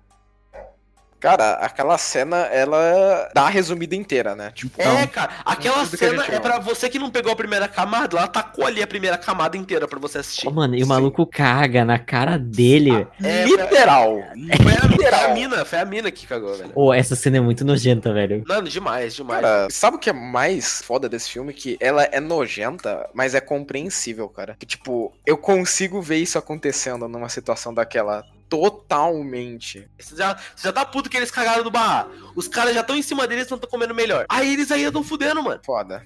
Cara, 1.20 1.54
aquela 1.56 1.98
cena, 1.98 2.38
ela 2.48 3.30
dá 3.34 3.44
a 3.44 3.50
resumida 3.50 3.96
inteira, 3.96 4.36
né? 4.36 4.52
Tipo, 4.56 4.82
É, 4.82 5.06
cara, 5.08 5.32
aquela 5.46 5.86
cena 5.86 6.24
é 6.26 6.32
ama. 6.36 6.40
pra 6.42 6.60
você 6.60 6.90
que 6.90 6.98
não 6.98 7.10
pegou 7.12 7.32
a 7.32 7.36
primeira 7.36 7.68
camada, 7.68 8.18
ela 8.18 8.28
tacou 8.28 8.66
ali 8.66 8.82
a 8.82 8.88
primeira 8.88 9.18
camada 9.18 9.58
inteira 9.58 9.88
pra 9.88 10.00
você 10.00 10.20
assistir. 10.20 10.48
Ô, 10.48 10.52
mano, 10.52 10.76
e 10.76 10.80
o 10.82 10.84
Sim. 10.86 10.90
maluco 10.90 11.26
caga 11.26 11.84
na 11.84 12.00
cara 12.00 12.38
dele. 12.38 13.06
É, 13.22 13.44
literal. 13.46 14.16
Foi 14.64 14.74
a, 14.74 14.80
foi 14.80 14.86
a 14.86 14.88
Literal. 14.88 15.34
mina, 15.34 15.66
foi 15.66 15.80
a 15.80 15.86
mina 15.86 16.12
que 16.12 16.26
cagou, 16.26 16.54
velho. 16.56 16.72
Ô, 16.76 16.94
essa 16.94 17.16
cena 17.16 17.38
é 17.38 17.42
muito 17.42 17.66
nojenta, 17.66 18.14
velho. 18.14 18.44
Mano, 18.48 18.68
demais, 18.70 19.14
demais. 19.16 19.42
Cara, 19.42 19.68
sabe 19.70 19.98
o 19.98 20.00
que 20.00 20.10
é 20.10 20.14
mais 20.14 20.82
foda 20.82 21.10
desse 21.10 21.30
filme? 21.30 21.54
Que 21.54 21.78
ela 21.82 22.04
é 22.04 22.20
nojenta, 22.20 23.10
mas 23.14 23.36
é 23.36 23.42
compreensível, 23.42 24.28
cara. 24.30 24.56
Que, 24.58 24.66
tipo, 24.66 25.12
eu 25.26 25.38
consigo 25.38 26.02
ver 26.02 26.18
isso 26.18 26.38
acontecendo 26.38 27.08
numa 27.08 27.30
situação 27.30 27.74
daquela 27.74 28.24
totalmente. 28.50 29.88
Você 30.00 30.16
já, 30.16 30.36
você 30.56 30.68
já 30.68 30.74
tá 30.74 30.86
puto 30.86 31.10
que 31.10 31.18
eles 31.18 31.32
cagaram 31.32 31.64
no 31.64 31.72
barra. 31.72 32.08
Os 32.36 32.48
caras 32.48 32.74
já 32.74 32.82
estão 32.82 32.96
em 32.96 33.02
cima 33.02 33.28
deles 33.28 33.48
e 33.48 33.52
não 33.52 33.58
estão 33.58 33.70
comendo 33.70 33.94
melhor. 33.96 34.26
Aí 34.28 34.54
eles 34.54 34.72
ainda 34.72 34.92
tão 34.92 35.04
fudendo, 35.04 35.42
mano. 35.42 35.60
Foda. 35.64 36.06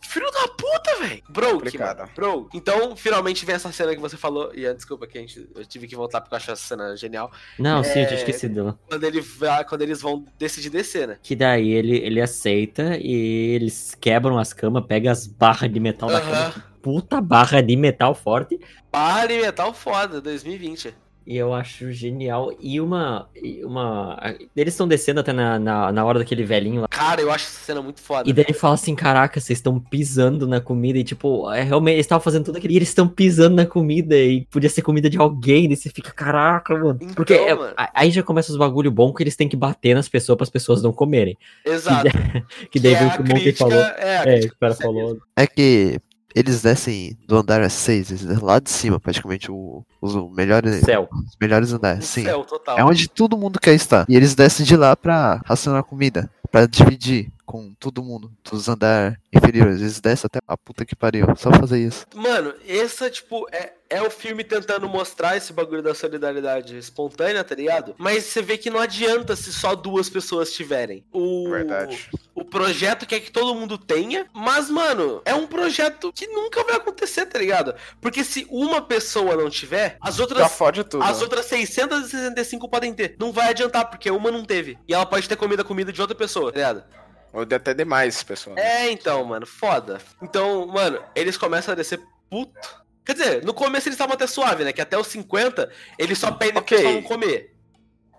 Filho 0.00 0.30
da 0.30 0.48
puta, 0.48 0.96
velho. 1.00 1.22
Bro, 1.28 1.62
mano. 1.78 2.10
Bro. 2.14 2.48
Então, 2.54 2.96
finalmente 2.96 3.44
vem 3.44 3.54
essa 3.56 3.70
cena 3.72 3.94
que 3.94 4.00
você 4.00 4.16
falou. 4.16 4.50
E 4.54 4.66
ah, 4.66 4.72
desculpa 4.72 5.06
que 5.06 5.18
a 5.18 5.20
gente, 5.20 5.46
eu 5.54 5.66
tive 5.66 5.86
que 5.86 5.96
voltar 5.96 6.20
porque 6.20 6.34
eu 6.34 6.36
acho 6.36 6.50
essa 6.52 6.62
cena 6.68 6.96
genial. 6.96 7.30
Não, 7.58 7.82
sim, 7.84 7.98
eu 7.98 8.02
É. 8.04 8.06
tinha 8.06 8.18
esquecido 8.18 8.54
dela. 8.54 8.78
Quando, 8.88 9.04
ele 9.04 9.22
quando 9.68 9.82
eles 9.82 10.00
vão 10.00 10.24
decidir 10.38 10.70
descer, 10.70 11.08
né? 11.08 11.18
Que 11.22 11.34
daí 11.36 11.70
ele, 11.70 11.96
ele 11.98 12.20
aceita 12.22 12.96
e 12.96 13.54
eles 13.54 13.94
quebram 14.00 14.38
as 14.38 14.52
camas, 14.52 14.86
pegam 14.86 15.12
as 15.12 15.26
barras 15.26 15.70
de 15.70 15.80
metal 15.80 16.08
da 16.08 16.20
cama. 16.20 16.64
Puta 16.80 17.20
barra 17.20 17.60
de 17.60 17.76
metal 17.76 18.14
forte. 18.14 18.58
Para 18.90 19.32
e 19.32 19.42
metal 19.42 19.74
foda, 19.74 20.20
2020. 20.20 20.94
E 21.26 21.36
eu 21.36 21.52
acho 21.52 21.90
genial. 21.92 22.52
E 22.60 22.80
uma. 22.80 23.28
e 23.34 23.64
uma 23.64 24.16
eles 24.54 24.74
estão 24.74 24.86
descendo 24.86 25.18
até 25.18 25.32
na, 25.32 25.58
na, 25.58 25.90
na 25.90 26.04
hora 26.04 26.20
daquele 26.20 26.44
velhinho 26.44 26.82
lá. 26.82 26.88
Cara, 26.88 27.20
eu 27.20 27.32
acho 27.32 27.46
essa 27.46 27.64
cena 27.64 27.82
muito 27.82 28.00
foda. 28.00 28.28
E 28.28 28.32
daí 28.32 28.44
ele 28.46 28.56
fala 28.56 28.74
assim: 28.74 28.94
caraca, 28.94 29.40
vocês 29.40 29.58
estão 29.58 29.80
pisando 29.80 30.46
na 30.46 30.60
comida. 30.60 30.98
E 30.98 31.04
tipo, 31.04 31.50
é, 31.52 31.62
realmente 31.62 31.94
eles 31.96 32.06
estavam 32.06 32.22
fazendo 32.22 32.44
tudo 32.44 32.58
aquilo. 32.58 32.72
E 32.72 32.76
eles 32.76 32.88
estão 32.88 33.08
pisando 33.08 33.56
na 33.56 33.66
comida. 33.66 34.16
E 34.16 34.46
podia 34.46 34.70
ser 34.70 34.82
comida 34.82 35.10
de 35.10 35.18
alguém. 35.18 35.66
Daí 35.66 35.76
você 35.76 35.90
fica, 35.90 36.12
caraca, 36.12 36.74
mano. 36.74 36.98
Então, 37.00 37.14
Porque 37.14 37.34
é, 37.34 37.54
mano. 37.54 37.74
aí 37.76 38.10
já 38.12 38.22
começa 38.22 38.52
os 38.52 38.56
bagulho 38.56 38.90
bom 38.92 39.12
que 39.12 39.22
eles 39.22 39.34
têm 39.34 39.48
que 39.48 39.56
bater 39.56 39.94
nas 39.94 40.08
pessoas 40.08 40.36
para 40.36 40.44
as 40.44 40.50
pessoas 40.50 40.80
não 40.80 40.92
comerem. 40.92 41.36
Exato. 41.64 42.06
Que 42.70 42.80
daí 42.80 42.94
é 42.94 42.98
vem 42.98 43.08
o 43.08 43.12
que 43.12 43.20
o 43.20 43.26
Monkey 43.26 43.52
falou. 43.52 43.78
É, 43.78 44.36
É, 44.36 44.40
que 44.40 44.46
o 44.46 44.58
cara 44.58 44.74
falou. 44.74 45.18
É 45.36 45.46
que 45.46 46.00
eles 46.36 46.62
descem 46.62 47.16
do 47.26 47.36
andar 47.36 47.68
6, 47.68 48.10
eles 48.10 48.24
descem 48.24 48.44
lá 48.44 48.58
de 48.60 48.70
cima, 48.70 49.00
praticamente, 49.00 49.50
o- 49.50 49.84
os 50.00 50.14
melhores, 50.36 50.80
Céu. 50.84 51.08
os 51.10 51.36
melhores 51.40 51.72
andares. 51.72 52.04
Sim. 52.04 52.24
céu, 52.24 52.44
total. 52.44 52.78
É 52.78 52.84
onde 52.84 53.08
todo 53.08 53.36
mundo 53.36 53.58
quer 53.58 53.74
estar. 53.74 54.04
E 54.08 54.14
eles 54.14 54.34
descem 54.34 54.64
de 54.64 54.76
lá 54.76 54.94
pra 54.94 55.40
racionar 55.44 55.82
comida. 55.82 56.30
Pra 56.50 56.64
dividir 56.66 57.32
com 57.44 57.74
todo 57.78 58.02
mundo 58.02 58.30
dos 58.48 58.68
andares 58.68 59.18
inferiores. 59.34 59.80
Eles 59.80 60.00
descem 60.00 60.26
até 60.26 60.38
a 60.46 60.56
puta 60.56 60.84
que 60.86 60.94
pariu. 60.94 61.26
Só 61.36 61.50
fazer 61.52 61.78
isso. 61.84 62.06
Mano, 62.14 62.54
essa, 62.66 63.10
tipo, 63.10 63.46
é, 63.52 63.72
é 63.88 64.02
o 64.02 64.10
filme 64.10 64.42
tentando 64.42 64.88
mostrar 64.88 65.36
esse 65.36 65.52
bagulho 65.52 65.82
da 65.82 65.94
solidariedade 65.94 66.76
espontânea, 66.76 67.44
tá 67.44 67.54
ligado? 67.54 67.94
Mas 67.98 68.24
você 68.24 68.42
vê 68.42 68.58
que 68.58 68.70
não 68.70 68.80
adianta 68.80 69.36
se 69.36 69.52
só 69.52 69.74
duas 69.74 70.08
pessoas 70.08 70.52
tiverem. 70.52 71.04
O, 71.12 71.48
Verdade. 71.50 72.10
o 72.34 72.44
projeto 72.44 73.06
quer 73.06 73.20
que 73.20 73.30
todo 73.30 73.54
mundo 73.54 73.78
tenha, 73.78 74.26
mas, 74.32 74.68
mano, 74.68 75.22
é 75.24 75.34
um 75.34 75.46
projeto 75.46 76.12
que 76.12 76.26
nunca 76.26 76.64
vai 76.64 76.76
acontecer, 76.76 77.26
tá 77.26 77.38
ligado? 77.38 77.74
Porque 78.00 78.24
se 78.24 78.46
uma 78.50 78.82
pessoa 78.82 79.36
não 79.36 79.48
tiver, 79.48 79.96
as 80.00 80.16
Já 80.16 80.22
outras. 80.22 80.52
fode 80.52 80.84
tudo. 80.84 81.02
As 81.04 81.22
outras 81.22 81.46
665 81.46 82.68
podem 82.68 82.92
ter. 82.92 83.16
Não 83.18 83.32
vai 83.32 83.50
adiantar, 83.50 83.88
porque 83.88 84.10
uma 84.10 84.30
não 84.30 84.44
teve. 84.44 84.78
E 84.88 84.94
ela 84.94 85.06
pode 85.06 85.28
ter 85.28 85.36
comido 85.36 85.60
a 85.60 85.64
comida 85.64 85.92
de 85.92 86.00
outra 86.00 86.16
pessoa, 86.16 86.50
tá 86.50 86.56
ligado? 86.58 86.84
Ou 87.32 87.42
até 87.42 87.74
demais, 87.74 88.22
pessoal. 88.22 88.56
É, 88.58 88.90
então, 88.90 89.22
mano, 89.24 89.46
foda. 89.46 89.98
Então, 90.22 90.66
mano, 90.66 91.02
eles 91.14 91.36
começam 91.36 91.72
a 91.72 91.74
descer 91.76 92.00
puto. 92.30 92.85
Quer 93.06 93.12
dizer, 93.14 93.44
no 93.44 93.54
começo 93.54 93.88
eles 93.88 93.94
estavam 93.94 94.14
até 94.14 94.26
suave, 94.26 94.64
né? 94.64 94.72
Que 94.72 94.80
até 94.82 94.98
os 94.98 95.06
50 95.06 95.70
eles 95.98 96.18
só 96.18 96.30
pedem 96.32 96.58
Ok. 96.58 96.76
pra 96.78 96.92
não 96.92 97.02
comer. 97.02 97.54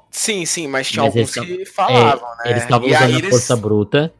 Sim, 0.09 0.45
sim, 0.45 0.67
mas 0.67 0.89
tinha 0.89 1.03
Mas 1.03 1.13
alguns 1.13 1.31
que 1.33 1.65
falavam, 1.65 2.29
né? 2.37 2.51
Eles 2.51 2.63
estavam 2.63 2.87
usando 2.87 3.01
a 3.03 3.09
eles- 3.09 3.29
força 3.29 3.55
bruta. 3.55 4.13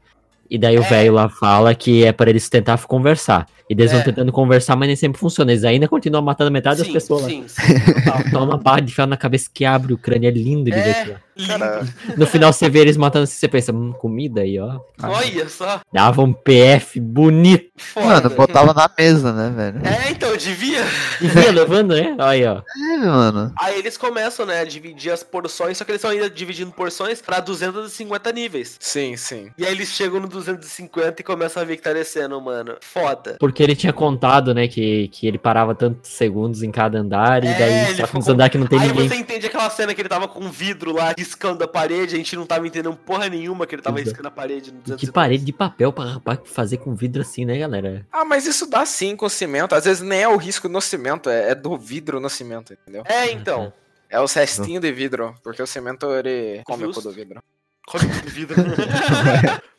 E 0.49 0.57
daí 0.57 0.78
o 0.78 0.84
É. 0.84 0.88
velho 0.89 1.13
lá 1.13 1.30
fala 1.30 1.74
que 1.74 2.05
é 2.05 2.11
pra 2.11 2.30
eles 2.30 2.47
tentar 2.49 2.78
conversar. 2.86 3.47
E 3.70 3.74
eles 3.74 3.91
vão 3.91 3.99
É. 4.01 4.03
tentando 4.03 4.32
conversar, 4.32 4.76
mas 4.76 4.88
nem 4.88 4.95
sempre 4.95 5.20
funciona. 5.20 5.51
Eles 5.51 5.63
ainda 5.63 5.88
continuam 5.88 6.24
matando 6.24 6.49
metade 6.51 6.78
das 6.80 6.88
sim, 6.88 6.93
pessoas 6.93 7.24
lá. 7.24 7.30
sim, 7.30 7.43
sim. 7.47 7.61
Toma 8.32 8.45
uma 8.45 8.57
barra 8.57 8.80
de 8.80 8.93
ferro 8.93 9.09
na 9.09 9.18
cabeça 9.18 9.49
que 9.53 9.65
abre 9.65 9.93
o 9.93 9.97
crânio. 9.97 10.28
É 10.28 10.32
lindo 10.32 10.65
de 10.65 10.72
ver 10.72 10.80
É. 10.88 10.91
aquilo. 11.01 11.15
Lindo. 11.36 11.59
Cara, 11.59 11.86
No 12.18 12.26
final 12.26 12.51
você 12.51 12.68
vê 12.70 12.80
eles 12.80 12.97
matando 12.97 13.28
você 13.28 13.47
pensa, 13.47 13.72
hum, 13.72 13.91
comida 13.93 14.41
aí, 14.41 14.57
ó. 14.59 14.80
Olha 15.03 15.47
só. 15.49 15.82
Dava 15.93 16.22
um 16.24 16.34
PF 16.34 16.99
bonito. 16.99 17.68
Foda. 17.78 18.05
Mano, 18.07 18.30
botava 18.32 18.74
na 18.74 18.89
mesa, 18.97 19.32
né, 19.34 19.53
velho? 19.55 19.86
É, 19.86 20.11
então, 20.11 20.36
devia. 20.36 20.84
Vinha 21.22 21.51
levando, 21.51 21.93
né? 21.93 22.15
Aí, 22.18 22.43
ó. 22.45 22.61
É, 22.93 22.97
mano. 23.05 23.53
Aí 23.59 23.78
eles 23.78 23.97
começam, 23.97 24.45
né, 24.47 24.61
a 24.61 24.65
dividir 24.65 25.11
as 25.11 25.22
porções, 25.22 25.78
só 25.78 25.86
que 25.86 25.91
eles 25.91 25.99
estão 25.99 26.09
ainda 26.09 26.28
dividindo 26.30 26.72
porções 26.72 27.22
pra 27.22 27.39
250 27.39 28.32
níveis. 28.32 28.76
sim, 28.80 29.15
sim. 29.15 29.51
E 29.57 29.65
aí 29.65 29.72
eles 29.74 29.89
chegam 29.89 30.20
no 30.20 30.28
250 30.28 31.22
e 31.22 31.24
começam 31.24 31.61
a 31.61 31.65
ver 31.65 31.76
que 31.78 31.84
tá 31.84 31.93
descendo, 31.93 32.39
mano. 32.41 32.76
Foda. 32.82 33.38
Porque 33.39 33.57
ele 33.64 33.76
tinha 33.76 33.91
contado, 33.93 34.53
né, 34.53 34.68
que, 34.68 35.08
que 35.10 35.28
ele 35.28 35.38
parava 35.38 35.74
tantos 35.74 36.10
segundos 36.12 36.62
em 36.64 36.72
cada 36.72 36.99
andar. 36.99 37.43
E 37.43 37.47
É, 37.47 37.58
daí 37.58 37.95
só 37.95 38.05
que 38.08 38.18
ficou 38.18 38.34
andar 38.34 38.49
que 38.49 38.58
não 38.58 38.68
tem 38.68 38.80
aí 38.80 38.88
ninguém. 38.89 39.08
você 39.10 39.16
entende 39.16 39.45
aquela 39.47 39.70
cena 39.70 39.93
que 39.93 40.01
ele 40.01 40.10
tava 40.10 40.28
com 40.28 40.39
um 40.41 40.49
vidro 40.49 40.91
lá 40.93 41.14
riscando 41.18 41.64
a 41.64 41.68
parede, 41.68 42.16
a 42.16 42.18
gente 42.18 42.36
não 42.36 42.45
tava 42.45 42.68
entendendo 42.68 42.95
porra 42.95 43.28
nenhuma 43.30 43.66
que 43.66 43.76
ele 43.76 43.82
tava 43.82 43.97
Exato. 43.99 44.10
riscando 44.12 44.28
a 44.28 44.32
parede 44.32 44.72
no 44.72 44.78
Que 44.80 44.84
250. 44.84 45.12
parede 45.14 45.45
de 45.45 45.53
papel 45.53 45.91
pra 45.93 46.05
rapaz 46.05 46.39
fazer 46.45 46.78
com 46.78 46.93
vidro 46.95 47.22
assim, 47.22 47.45
né, 47.45 47.58
galera? 47.58 48.05
Ah, 48.12 48.24
mas 48.26 48.45
isso 48.45 48.68
dá 48.70 48.86
sim 48.86 49.16
com 49.16 49.28
cimento. 49.30 49.74
Às 49.74 49.86
vezes 49.86 50.01
nem 50.03 50.22
é 50.22 50.28
o 50.28 50.38
risco 50.38 50.70
no 50.70 50.80
cimento, 50.82 51.30
é, 51.30 51.51
é 51.51 51.55
do 51.55 51.78
vidro 51.78 52.20
no 52.20 52.30
cimento, 52.30 52.74
entendeu? 52.74 53.03
É, 53.05 53.32
então. 53.32 53.74
É 54.10 54.22
os 54.22 54.32
restinhos 54.34 54.82
de 54.82 54.89
vidro, 54.91 55.36
porque 55.43 55.62
o 55.62 55.68
cimento 55.68 56.05
ele 56.14 56.62
come 56.66 56.86
o 56.86 56.91
do 56.91 57.12
vidro. 57.12 57.41
Come 57.88 58.05
o 58.05 58.29
vidro. 58.29 58.55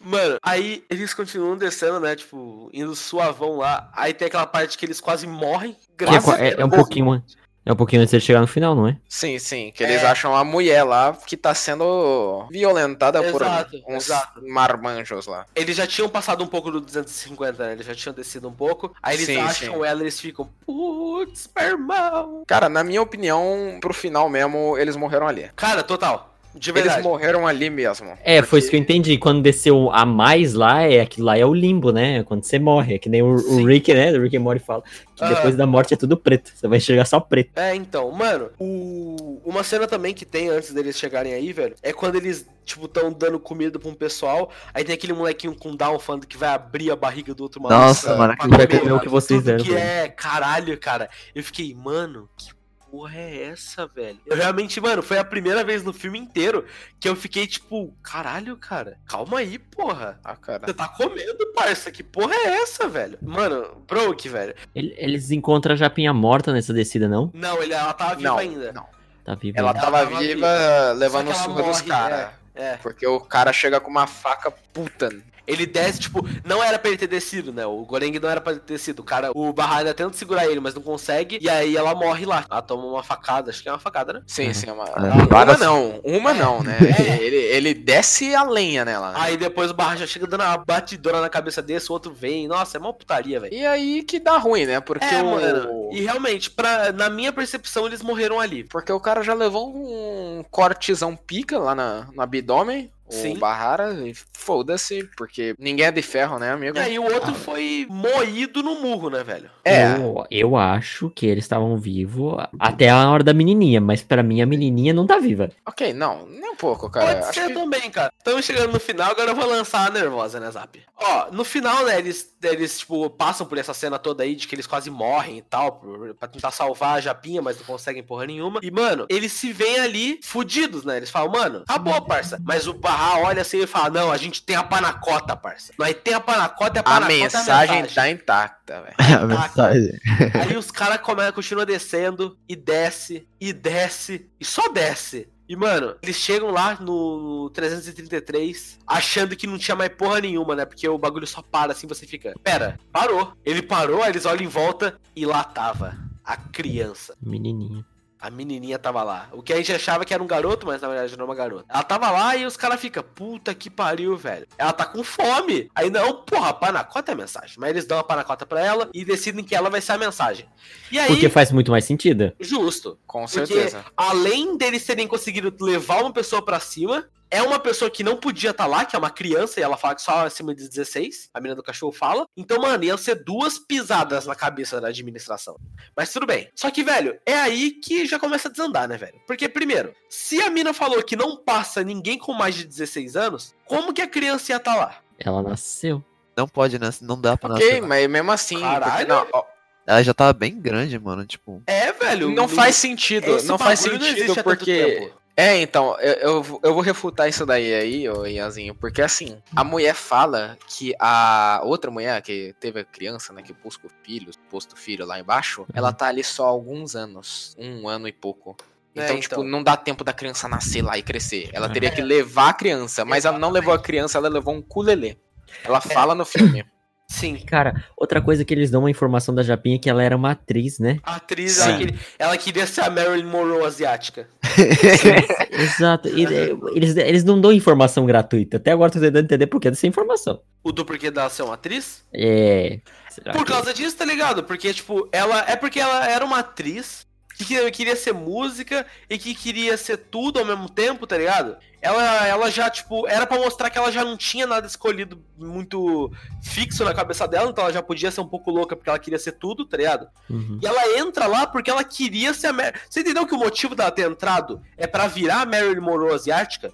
Mano, 0.01 0.39
aí 0.43 0.83
eles 0.89 1.13
continuam 1.13 1.57
descendo, 1.57 2.01
né? 2.01 2.17
Tipo, 2.17 2.71
indo 2.73 2.95
suavão 2.97 3.59
lá. 3.59 3.91
Aí 3.95 4.15
tem 4.15 4.27
aquela 4.27 4.47
parte 4.47 4.79
que 4.79 4.87
eles 4.87 5.01
quase 5.01 5.27
morrem. 5.27 5.73
É, 5.73 5.77
Graças 5.97 6.29
a 6.29 6.43
é- 6.43 6.55
é 6.59 6.65
um 6.65 6.69
Deus. 6.69 6.83
pouquinho. 6.83 7.23
É 7.67 7.73
um 7.73 7.77
pouquinho 7.77 8.01
antes 8.01 8.13
de 8.13 8.21
chegar 8.25 8.41
no 8.41 8.47
final, 8.47 8.75
não 8.75 8.89
é? 8.89 8.97
Sim, 9.07 9.39
sim, 9.39 9.71
que 9.75 9.83
eles 9.85 10.03
É. 10.03 10.07
acham 10.07 10.35
a 10.35 10.43
mulher 10.43 10.85
lá 10.85 11.13
que 11.27 11.37
tá 11.37 11.53
sendo 11.55 12.47
violentada 12.51 13.19
Exato, 13.23 13.79
por 13.83 13.93
uns 13.95 14.05
exato. 14.07 14.41
marmanjos 14.49 15.27
lá. 15.27 15.45
Eles 15.55 15.77
já 15.77 15.87
tinham 15.87 16.09
passado 16.09 16.43
um 16.43 16.47
pouco 16.47 16.71
do 16.71 16.81
250, 16.81 17.67
né? 17.67 17.73
Eles 17.75 17.85
já 17.85 17.95
tinham 17.95 18.15
descido 18.15 18.49
um 18.49 18.53
pouco. 18.55 18.95
Aí 19.03 19.17
eles 19.17 19.27
Sim, 19.27 19.37
acham 19.41 19.75
sim. 19.75 19.85
ela 19.85 19.99
e 19.99 20.03
eles 20.05 20.19
ficam, 20.19 20.49
putz, 20.65 21.51
meu 21.55 21.69
irmão. 21.69 22.43
Cara, 22.47 22.71
na 22.71 22.83
minha 22.83 23.03
opinião, 23.03 23.77
pro 23.83 23.93
final 23.93 24.31
mesmo, 24.31 24.79
eles 24.79 24.97
morreram 24.97 25.29
ali. 25.29 25.51
Cara, 25.55 25.83
total. 25.83 26.28
De 26.55 26.71
Eles 26.71 26.83
verdade. 26.83 27.03
morreram 27.03 27.47
ali 27.47 27.71
mesmo. 27.71 28.09
É, 28.25 28.37
foi 28.37 28.43
Porque- 28.43 28.59
isso 28.59 28.71
que 28.71 28.77
eu 28.77 28.81
entendi. 28.81 29.17
Quando 29.19 29.43
desceu 29.43 29.91
a 29.93 30.05
mais 30.05 30.55
lá, 30.55 30.83
é 30.83 31.01
aquilo 31.01 31.27
lá 31.27 31.39
é 31.39 31.45
o 31.47 31.55
limbo, 31.55 31.93
né? 31.93 32.23
Quando 32.25 32.43
você 32.45 32.59
morre. 32.59 32.95
É 32.95 32.99
que 32.99 33.09
nem 33.09 33.23
o, 33.23 33.35
o. 33.35 33.65
Rick, 33.65 33.93
né? 33.95 34.11
O 34.13 34.23
Rick 34.23 34.39
Morty 34.39 34.65
fala. 34.65 34.83
Que 35.15 35.25
Ah. 35.25 35.29
depois 35.35 35.55
da 35.57 35.67
morte 35.67 35.95
é 35.95 35.97
tudo 35.97 36.17
preto. 36.17 36.51
Você 36.55 36.67
vai 36.67 36.79
enxergar 36.79 37.05
só 37.05 37.21
preto. 37.21 37.51
É, 37.57 37.75
então, 37.75 38.11
mano, 38.11 38.51
o... 38.59 39.41
uma 39.45 39.63
cena 39.63 39.87
também 39.87 40.13
que 40.15 40.25
tem 40.25 40.49
antes 40.49 40.73
deles 40.73 40.99
chegarem 40.99 41.33
aí, 41.35 41.53
velho, 41.53 41.75
é 41.83 41.93
quando 41.93 42.17
eles, 42.17 42.47
tipo, 42.65 42.89
tão 42.89 43.13
dando 43.13 43.39
comida 43.39 43.79
pra 43.79 43.89
um 43.91 43.95
pessoal, 43.95 44.51
aí 44.75 44.83
tem 44.85 44.95
aquele 44.95 45.13
molequinho 45.13 45.55
com 45.55 45.75
down 45.77 45.99
falando 45.99 46.27
que 46.27 46.37
vai 46.37 46.49
abrir 46.51 46.91
a 46.91 46.97
barriga 46.97 47.35
do 47.35 47.43
outro 47.43 47.61
maluco. 47.63 47.81
Nossa, 47.81 48.17
mano, 48.17 48.33
aquilo 48.33 48.57
vai 48.57 48.67
comer 48.67 48.93
o 48.93 49.01
que 49.01 49.09
vocês 49.09 49.43
deram 49.43 49.63
que 49.65 49.75
é, 49.77 50.09
caralho, 50.09 50.77
cara. 50.79 51.09
Eu 51.35 51.43
fiquei, 51.45 51.75
mano, 51.75 52.29
que 52.37 52.51
porra 52.91 53.19
é 53.19 53.45
essa, 53.45 53.87
velho? 53.87 54.19
Eu 54.27 54.37
realmente, 54.37 54.81
mano, 54.81 55.03
foi 55.03 55.19
a 55.19 55.25
primeira 55.25 55.63
vez 55.65 55.83
no 55.85 55.93
filme 55.93 56.19
inteiro 56.19 56.65
que 56.99 57.09
eu 57.09 57.15
fiquei, 57.15 57.47
tipo, 57.47 57.95
caralho, 58.03 58.57
cara, 58.57 58.99
calma 59.07 59.39
aí, 59.39 59.59
porra. 59.59 60.19
Ah, 60.25 60.37
cara. 60.37 60.67
Você 60.67 60.75
tá 60.75 60.89
comendo, 60.89 61.53
parça. 61.55 61.91
Que 61.91 62.03
porra 62.03 62.35
é 62.35 62.63
essa, 62.63 62.89
velho? 62.89 63.19
Mano, 63.23 63.83
broke, 63.87 64.29
velho. 64.29 64.55
Ele- 64.75 64.95
Eles 64.97 65.31
encontram 65.31 65.75
a 65.75 65.77
Japinha 65.77 66.13
morta 66.13 66.53
nessa 66.53 66.73
descida, 66.73 67.09
não? 67.09 67.31
Não, 67.35 67.63
ele, 67.63 67.73
ela 67.75 67.93
tava 67.93 68.15
viva 68.17 68.29
Não, 68.29 68.39
ainda. 68.39 68.73
não. 68.73 68.87
Tá 69.25 69.35
vivo. 69.35 69.59
Ela 69.59 69.71
ainda. 69.71 69.81
tava 69.81 69.99
tava 69.99 70.11
viva 70.11 70.35
viva. 70.35 70.93
levando 70.97 71.35
surra 71.35 71.63
dos 71.63 71.81
caras. 71.83 72.31
É. 72.55 72.77
Porque 72.79 73.07
o 73.07 73.21
cara 73.21 73.53
chega 73.53 73.79
com 73.79 73.91
uma 73.91 74.07
faca 74.07 74.51
puta. 74.51 75.11
Ele 75.49 75.65
desce, 75.67 76.01
tipo, 76.01 76.21
não 76.45 76.63
era 76.63 76.79
pra 76.79 76.91
ele 76.91 76.99
ter 76.99 77.07
descido, 77.07 77.53
né? 77.53 77.65
O 77.65 77.85
Goreng 77.85 78.19
não 78.21 78.29
era 78.29 78.41
pra 78.41 78.53
ele 78.53 78.61
ter 78.61 78.75
descido. 78.75 79.01
O 79.01 79.05
cara, 79.05 79.31
o 79.35 79.53
Barra 79.53 79.79
ainda 79.79 79.95
tenta 79.95 80.13
segurar 80.17 80.47
ele, 80.47 80.61
mas 80.61 80.75
não 80.75 80.83
consegue. 80.83 81.39
E 81.41 81.49
aí 81.49 81.77
ela 81.77 81.95
morre 81.95 82.27
lá. 82.27 82.45
Ela 82.51 82.61
toma 82.63 82.85
uma 82.85 83.03
facada, 83.03 83.51
acho 83.51 83.63
que 83.63 83.69
é 83.69 83.73
uma 83.73 83.79
facada, 83.79 84.13
né? 84.13 84.23
Sim, 84.27 84.53
sim, 84.53 84.69
é 84.69 84.73
uma... 84.73 84.85
É, 84.85 85.11
uma 85.13 85.25
várias- 85.27 85.59
não, 85.59 86.01
uma 86.05 86.35
não, 86.35 86.63
né? 86.63 86.77
É. 86.99 87.23
Ele, 87.23 87.37
ele 87.37 87.75
desce 87.75 88.35
a 88.35 88.43
lenha 88.43 88.85
nela. 88.85 89.13
né? 89.13 89.19
Aí 89.21 89.37
depois 89.37 89.71
o 89.71 89.75
Barra 89.75 89.97
já 89.97 90.07
chega 90.07 90.27
dando 90.27 90.43
uma 90.43 90.59
batidora 90.59 91.21
na 91.21 91.29
cabeça 91.31 91.63
desse, 91.63 91.89
o 91.91 91.93
outro 91.95 92.13
vem. 92.13 92.47
Nossa, 92.47 92.77
é 92.77 92.81
uma 92.81 92.93
putaria, 92.93 93.41
velho. 93.41 93.55
E 93.55 93.65
aí 93.65 94.03
que 94.03 94.21
dá 94.21 94.37
ruim, 94.37 94.67
né? 94.67 94.81
Porque 94.81 95.05
É, 95.05 95.23
o... 95.23 95.31
mano. 95.31 95.89
E 95.93 96.03
realmente, 96.03 96.51
pra, 96.51 96.93
na 96.93 97.09
minha 97.09 97.33
percepção, 97.33 97.87
eles 97.87 98.03
morreram 98.03 98.39
ali. 98.39 98.65
Porque 98.65 98.93
o 98.93 99.01
cara 99.01 99.23
já 99.23 99.33
levou 99.33 99.75
um 99.75 100.45
cortezão 100.51 101.17
pica 101.17 101.59
lá 101.59 101.75
na, 101.75 102.07
no 102.15 102.21
abdômen. 102.23 102.91
Sim. 103.11 103.37
O 103.37 103.39
Barrara, 103.39 103.95
foda-se, 104.33 105.09
porque 105.17 105.55
ninguém 105.59 105.87
é 105.87 105.91
de 105.93 106.03
ferro, 106.03 106.39
né, 106.39 106.53
amigo? 106.53 106.77
E 106.77 106.81
aí 106.81 106.99
o 106.99 107.03
outro 107.05 107.35
foi 107.35 107.87
moído 107.89 108.63
no 108.63 108.81
murro, 108.81 109.11
né, 109.11 109.23
velho? 109.25 109.51
É, 109.65 109.95
Eu, 109.97 110.25
eu 110.31 110.57
acho 110.57 111.11
que 111.11 111.27
eles 111.27 111.45
estavam 111.45 111.77
vivos 111.77 112.37
até 112.59 112.89
a 112.89 113.11
hora 113.11 113.23
da 113.25 113.35
menininha, 113.35 113.81
mas 113.81 114.03
pra 114.03 114.23
mim 114.23 114.41
a 114.41 114.47
menininha 114.47 114.93
não 114.93 115.07
tá 115.07 115.19
viva. 115.19 115.51
ok, 115.67 115.93
não, 115.93 116.27
nem 116.27 116.51
um 116.51 116.57
pouco, 116.57 116.89
cara. 116.91 117.07
Pode 117.15 117.19
Acho 117.29 117.41
ser 117.41 117.47
que- 117.49 117.55
também, 117.55 117.91
cara. 117.91 118.13
Estamos 118.17 118.45
chegando 118.45 118.73
no 118.73 118.81
final, 118.81 119.11
agora 119.11 119.31
eu 119.31 119.37
vou 119.37 119.47
lançar 119.47 119.87
a 119.87 119.91
nervosa, 119.91 120.39
né, 120.41 120.51
Zap? 120.51 120.81
Ó, 120.97 121.29
no 121.33 121.45
final, 121.45 121.85
né, 121.85 121.99
eles, 121.99 122.35
eles, 122.43 122.79
tipo, 122.81 123.09
passam 123.11 123.47
por 123.47 123.57
essa 123.59 123.73
cena 123.75 123.99
toda 123.99 124.23
aí 124.25 124.35
de 124.35 124.47
que 124.49 124.55
eles 124.55 124.67
quase 124.67 124.91
morrem 124.91 125.39
e 125.39 125.43
tal, 125.43 125.73
por- 125.73 126.15
pra 126.15 126.29
tentar 126.29 126.51
salvar 126.51 126.97
a 126.97 127.01
Japinha, 127.01 127.41
mas 127.43 127.57
não 127.59 127.65
conseguem 127.65 128.03
porra 128.03 128.27
nenhuma. 128.27 128.61
E, 128.63 128.71
mano, 128.71 129.07
eles 129.09 129.33
se 129.33 129.53
veem 129.53 129.79
ali 129.81 130.21
fudidos, 130.23 130.85
né? 130.85 130.97
Eles 130.97 131.11
falam, 131.11 131.31
mano, 131.33 131.63
acabou, 131.69 132.01
parça. 132.03 132.39
Mas 132.45 132.67
o 132.67 132.75
Barra 132.99 133.21
olha 133.21 133.43
assim 133.43 133.59
e 133.59 133.67
fala, 133.67 133.91
não, 133.91 134.11
a 134.11 134.17
gente 134.17 134.43
tem 134.43 134.57
a 134.57 134.63
panacota, 134.65 135.37
parça. 135.37 135.73
Nós 135.79 135.95
tem 136.03 136.15
a 136.15 136.21
panacota 136.21 136.79
e 136.79 136.81
a 136.81 136.81
A 136.81 136.85
panacota 136.85 137.13
é 137.13 137.19
mensagem 137.21 137.87
tá 137.87 138.11
intacta, 138.11 138.83
velho. 138.83 138.97
A 139.23 139.27
mensagem. 139.27 140.01
Aí 140.35 140.57
os 140.57 140.73
caras 140.73 141.01
continuam 141.33 141.65
descendo 141.65 142.37
e 142.49 142.57
desce, 142.57 143.29
e 143.41 143.53
desce, 143.53 144.29
e 144.41 144.45
só 144.45 144.69
desce. 144.69 145.29
E, 145.49 145.55
mano, 145.55 145.97
eles 146.03 146.17
chegam 146.17 146.51
lá 146.51 146.75
no, 146.81 147.45
no 147.45 147.51
333, 147.51 148.81
achando 148.87 149.35
que 149.35 149.47
não 149.47 149.57
tinha 149.57 149.77
mais 149.77 149.91
porra 149.91 150.21
nenhuma, 150.21 150.55
né? 150.55 150.67
Porque 150.67 150.87
o 150.87 150.99
bagulho 150.99 151.27
só 151.27 151.41
para 151.41 151.73
assim, 151.73 151.87
você 151.87 152.05
fica. 152.05 152.35
Pera, 152.43 152.79
parou. 152.93 153.33
Ele 153.47 153.63
parou, 153.63 154.03
aí 154.03 154.11
eles 154.11 154.27
olham 154.27 154.43
em 154.43 154.49
volta 154.49 154.99
e 155.17 155.25
lá 155.25 155.43
tava 155.45 155.97
a 156.23 156.37
criança. 156.37 157.15
Menininha. 157.23 157.87
A 158.21 158.31
menininha 158.31 158.79
tava 158.79 159.03
lá. 159.03 159.29
O 159.33 159.43
que 159.43 159.53
a 159.53 159.57
gente 159.57 159.73
achava 159.73 160.05
que 160.05 160.13
era 160.13 160.23
um 160.23 160.27
garoto, 160.27 160.67
mas 160.67 160.81
na 160.83 160.89
verdade 160.89 161.17
não 161.17 161.25
é 161.25 161.29
uma 161.29 161.35
garota. 161.35 161.65
Ela 161.69 161.83
tava 161.85 162.11
lá 162.11 162.37
e 162.37 162.45
os 162.45 162.57
caras 162.57 162.81
ficam, 162.81 163.03
puta 163.03 163.55
que 163.55 163.71
pariu, 163.71 164.17
velho. 164.17 164.47
Ela 164.59 164.73
tá 164.73 164.85
com 164.85 165.05
fome. 165.05 165.71
Aí 165.75 165.89
não, 165.89 166.23
porra, 166.25 166.49
a 166.49 166.53
panacota 166.53 167.13
é 167.13 167.15
a 167.15 167.17
mensagem. 167.17 167.55
Mas 167.59 167.71
eles 167.71 167.85
dão 167.87 167.99
a 167.99 168.05
panacota 168.05 168.45
pra 168.45 168.61
ela 168.65 168.91
e 168.93 169.05
decidem 169.05 169.45
que 169.45 169.55
ela 169.55 169.71
vai 169.71 169.81
ser 169.81 169.93
a 169.93 169.99
mensagem. 169.99 170.47
E 170.91 170.99
aí, 170.99 171.07
Porque 171.09 171.29
faz 171.29 171.53
muito 171.53 171.71
mais 171.71 171.85
sentido. 171.85 172.33
justo. 172.41 172.99
Com 173.07 173.21
Porque 173.27 173.47
certeza. 173.47 173.85
além 173.97 174.57
deles 174.57 174.85
terem 174.85 175.07
conseguido 175.07 175.55
levar 175.61 176.01
uma 176.03 176.13
pessoa 176.13 176.43
pra 176.43 176.59
cima, 176.59 177.07
é 177.31 177.43
uma 177.43 177.59
pessoa 177.59 177.91
que 177.91 178.03
não 178.03 178.17
podia 178.17 178.51
estar 178.51 178.67
lá, 178.67 178.85
que 178.85 178.97
é 178.97 178.99
uma 178.99 179.11
criança, 179.11 179.61
e 179.61 179.63
ela 179.63 179.77
fala 179.77 179.95
que 179.95 180.03
só 180.03 180.25
acima 180.27 180.55
de 180.55 180.69
16, 180.69 181.29
a 181.35 181.41
menina 181.41 181.57
do 181.57 181.63
cachorro 181.63 181.93
fala. 181.93 182.27
Então, 182.37 182.61
mano, 182.61 182.83
iam 182.85 182.97
ser 182.97 183.23
duas 183.25 183.59
pisadas 183.59 184.27
na 184.27 184.35
cabeça 184.35 184.81
da 184.81 184.89
administração. 184.89 185.57
Mas 185.97 186.13
tudo 186.13 186.27
bem. 186.27 186.51
Só 186.55 186.71
que, 186.71 186.83
velho, 186.83 187.19
é 187.27 187.35
aí 187.35 187.73
que 187.73 188.07
já 188.07 188.19
começa 188.19 188.49
a 188.49 188.51
desandar, 188.51 188.89
né, 188.89 188.97
velho? 188.97 189.21
Porque, 189.27 189.49
primeiro, 189.49 189.93
se 190.09 190.41
a 190.43 190.49
mina 190.51 190.73
falou 190.73 191.03
que 191.03 191.17
não 191.17 191.37
passa 191.37 191.83
ninguém 191.85 192.19
com 192.19 192.33
mais 192.33 192.55
de 192.55 192.65
16 192.65 193.17
anos, 193.17 193.55
como 193.67 193.93
que 193.93 194.01
a 194.03 194.07
criança 194.09 194.53
ia 194.53 194.57
estar 194.57 194.75
lá? 194.77 194.97
Ela 195.19 195.43
nasceu. 195.43 196.03
Não 196.37 196.47
pode, 196.47 196.79
nas- 196.79 197.01
não 197.01 197.21
dá 197.21 197.37
pra 197.37 197.55
Ok, 197.55 197.67
nascer. 197.67 197.83
mas 197.83 198.09
mesmo 198.09 198.31
assim. 198.33 198.61
Caralho. 198.61 198.93
porque 198.93 199.05
não, 199.07 199.27
ó, 199.33 199.45
Ela 199.87 200.03
já 200.03 200.13
tava 200.15 200.33
bem 200.33 200.61
grande, 200.61 200.99
mano. 200.99 201.27
Tipo, 201.27 201.63
É, 201.67 201.91
velho. 201.93 202.31
não 202.31 202.47
faz 202.47 202.77
sentido. 202.77 203.43
Não 203.45 203.59
faz 203.59 203.85
não 203.85 203.99
sentido 204.01 204.43
porque. 204.45 205.11
É, 205.41 205.61
então, 205.61 205.97
eu, 206.01 206.13
eu, 206.15 206.43
vou- 206.43 206.61
eu 206.65 206.75
vou 206.75 206.83
refutar 206.83 207.29
isso 207.29 207.47
daí 207.47 207.73
aí, 207.73 208.09
ô 208.09 208.27
Ianzinho, 208.27 208.75
porque 208.75 209.01
assim, 209.01 209.41
a 209.55 209.63
mulher 209.63 209.95
fala 209.95 210.59
que 210.67 210.93
a 210.99 211.61
outra 211.63 211.93
mulher 211.93 212.21
que 212.23 212.57
teve 212.59 212.81
a 212.81 212.85
criança, 212.85 213.33
né, 213.33 213.41
que 213.41 213.53
busca 213.53 213.87
o 213.87 213.91
filho, 214.03 214.33
posto 214.51 214.75
filho 214.77 215.07
lá 215.07 215.21
embaixo, 215.21 215.65
ela 215.73 215.93
tá 215.93 216.07
ali 216.09 216.25
só 216.25 216.47
há 216.47 216.49
alguns 216.49 216.97
anos, 216.97 217.55
um 217.57 217.89
ano 217.89 218.09
e 218.09 218.13
pouco. 218.13 218.57
Então, 218.97 219.17
É, 219.17 219.21
tipo, 219.21 219.35
então. 219.37 219.45
não 219.45 219.63
dá 219.63 219.77
tempo 219.77 220.03
da 220.03 220.13
criança 220.13 220.49
nascer 220.49 220.83
lá 220.83 220.99
e 220.99 221.05
crescer. 221.05 221.49
Ela 221.53 221.67
É. 221.67 221.73
teria 221.73 221.91
que 221.93 222.03
levar 222.03 222.49
a 222.49 222.53
criança, 222.53 223.05
mas 223.05 223.25
ela 223.25 223.39
não 223.39 223.51
levou 223.51 223.73
a 223.73 223.79
criança, 223.79 224.19
ela 224.19 224.29
levou 224.29 224.53
um 224.55 224.61
culelê. 224.61 225.17
Ela 225.63 225.81
fala 225.81 226.17
no 226.17 226.25
filme. 226.25 226.67
Sim. 227.11 227.39
Cara, 227.47 227.85
outra 227.97 228.21
coisa 228.21 228.45
que 228.45 228.53
eles 228.53 228.71
dão 228.71 228.83
uma 228.83 228.91
informação 228.91 229.35
da 229.35 229.43
Japinha 229.43 229.77
é 229.77 229.79
que 229.79 229.89
ela 229.89 230.03
era 230.03 230.15
uma 230.15 230.33
atriz, 230.33 230.79
né? 230.79 230.99
A 231.03 231.17
atriz, 231.17 231.59
ela 231.59 231.79
queria, 231.79 231.99
ela 232.19 232.37
queria 232.37 232.67
ser 232.67 232.83
a 232.83 232.91
Marilyn 232.91 233.25
Monroe 233.25 233.65
asiática. 233.65 234.29
Exato. 235.51 236.09
E, 236.09 236.27
é, 236.27 236.51
eles, 236.75 236.97
eles 236.97 237.25
não 237.25 237.41
dão 237.41 237.53
informação 237.53 238.05
gratuita. 238.07 238.59
Até 238.59 238.73
agora 238.73 238.91
eu 238.91 238.93
tô 238.95 239.01
tentando 239.01 239.25
entender 239.25 239.47
por 239.47 239.61
que 239.61 239.71
dessa 239.71 239.87
informação. 239.87 240.41
O 240.63 240.71
do 240.71 240.85
porquê 240.85 241.11
dela 241.11 241.31
ser 241.31 241.43
uma 241.43 241.55
atriz? 241.55 242.05
É. 242.13 242.81
Será 243.09 243.33
Por 243.33 243.45
que- 243.45 243.53
causa 243.53 243.73
disso, 243.73 243.97
tá 243.97 244.05
ligado? 244.05 244.45
Porque, 244.45 244.73
tipo, 244.75 245.09
ela. 245.11 245.45
É 245.49 245.57
porque 245.57 245.81
ela 245.81 246.07
era 246.09 246.25
uma 246.25 246.41
atriz 246.41 247.07
que 247.39 247.45
que- 247.45 247.71
queria 247.71 247.95
ser 247.97 248.13
música 248.13 248.85
e 249.09 249.17
que 249.17 249.35
queria 249.35 249.77
ser 249.77 249.97
tudo 249.97 250.41
ao 250.41 250.45
mesmo 250.45 250.69
tempo, 250.69 251.07
tá 251.07 251.17
ligado? 251.17 251.57
Ela, 251.81 252.27
ela 252.27 252.51
já, 252.51 252.69
tipo, 252.69 253.07
era 253.07 253.25
pra 253.25 253.39
mostrar 253.39 253.71
que 253.71 253.79
ela 253.79 253.93
já 253.93 254.05
não 254.05 254.17
tinha 254.17 254.45
nada 254.49 254.67
escolhido 254.67 255.23
muito 255.37 256.11
fixo 256.43 256.85
na 256.85 256.93
cabeça 256.93 257.29
dela, 257.29 257.49
então 257.51 257.63
ela 257.63 257.73
já 257.73 257.81
podia 257.81 258.11
ser 258.11 258.21
um 258.21 258.27
pouco 258.27 258.51
louca 258.51 258.75
porque 258.75 258.91
ela 258.91 258.99
queria 258.99 259.19
ser 259.19 259.33
tudo, 259.33 259.65
tá 259.65 259.77
ligado? 259.77 260.09
Uhum. 260.29 260.59
E 260.61 260.67
ela 260.67 260.99
entra 260.99 261.29
lá 261.29 261.47
porque 261.47 261.71
ela 261.71 261.85
queria 261.85 262.35
ser 262.35 262.49
a 262.49 262.53
Mar... 262.53 262.75
Você 262.91 263.01
entendeu 263.01 263.25
que 263.25 263.35
o 263.35 263.39
motivo 263.39 263.77
dela 263.77 263.93
ter 263.93 264.11
entrado 264.11 264.61
é 264.77 264.89
pra 264.89 265.07
virar 265.07 265.43
a 265.43 265.47
Marilyn 265.47 265.81
Monroe 265.81 266.13
asiática? 266.13 266.73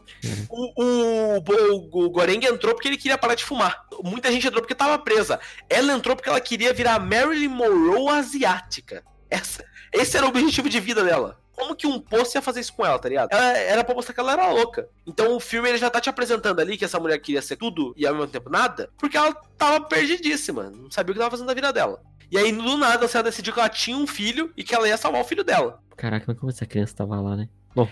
O, 0.49 0.83
o, 0.83 1.37
o, 1.39 2.05
o 2.07 2.11
Goreng 2.11 2.43
entrou 2.47 2.73
porque 2.75 2.89
ele 2.89 2.97
queria 2.97 3.19
parar 3.19 3.35
de 3.35 3.45
fumar. 3.45 3.85
Muita 4.03 4.33
gente 4.33 4.47
entrou 4.47 4.63
porque 4.63 4.75
tava 4.75 4.99
presa. 4.99 5.39
Ela 5.69 5.93
entrou 5.93 6.17
porque 6.17 6.31
ela 6.31 6.41
queria 6.41 6.73
virar 6.73 6.95
a 6.95 6.99
Marilyn 6.99 7.49
Monroe 7.49 8.09
asiática. 8.19 9.05
Essa, 9.31 9.65
esse 9.93 10.17
era 10.17 10.27
o 10.27 10.29
objetivo 10.29 10.69
de 10.69 10.81
vida 10.81 11.05
dela. 11.05 11.39
Como 11.53 11.77
que 11.77 11.87
um 11.87 12.01
poço 12.01 12.37
ia 12.37 12.43
fazer 12.43 12.61
isso 12.61 12.75
com 12.75 12.85
ela, 12.85 12.99
tá 12.99 13.09
ligado? 13.09 13.29
Ela, 13.33 13.57
era 13.59 13.85
pra 13.85 13.95
mostrar 13.95 14.13
que 14.13 14.21
ela 14.21 14.33
era 14.33 14.51
louca. 14.51 14.89
Então 15.07 15.37
o 15.37 15.41
filme 15.41 15.69
ele 15.69 15.79
já 15.79 15.89
tá 15.89 16.01
te 16.01 16.11
apresentando 16.11 16.59
ali 16.61 16.77
que 16.77 16.85
essa 16.85 16.99
mulher 16.99 17.19
queria 17.19 17.41
ser 17.41 17.57
tudo 17.57 17.95
e 17.97 18.07
ao 18.07 18.15
mesmo 18.15 18.29
tempo 18.29 18.51
nada, 18.51 18.91
porque 18.99 19.17
ela 19.17 19.33
tava 19.57 19.81
perdidíssima, 19.87 20.65
não 20.71 20.91
sabia 20.91 21.13
o 21.13 21.15
que 21.15 21.21
tava 21.21 21.31
fazendo 21.31 21.47
da 21.47 21.55
vida 21.55 21.73
dela. 21.73 22.03
E 22.31 22.39
aí, 22.39 22.51
do 22.51 22.77
nada, 22.77 23.09
ela 23.13 23.23
decidiu 23.23 23.53
que 23.53 23.61
ela 23.61 23.69
tinha 23.69 23.97
um 23.97 24.07
filho 24.07 24.53
e 24.57 24.65
que 24.65 24.75
ela 24.75 24.89
ia 24.89 24.97
salvar 24.97 25.21
o 25.21 25.25
filho 25.25 25.45
dela. 25.45 25.81
Caraca, 25.97 26.25
mas 26.27 26.37
como 26.39 26.51
essa 26.51 26.67
criança 26.67 26.97
tava 26.97 27.21
lá, 27.21 27.37
né? 27.37 27.49
Bom, 27.75 27.89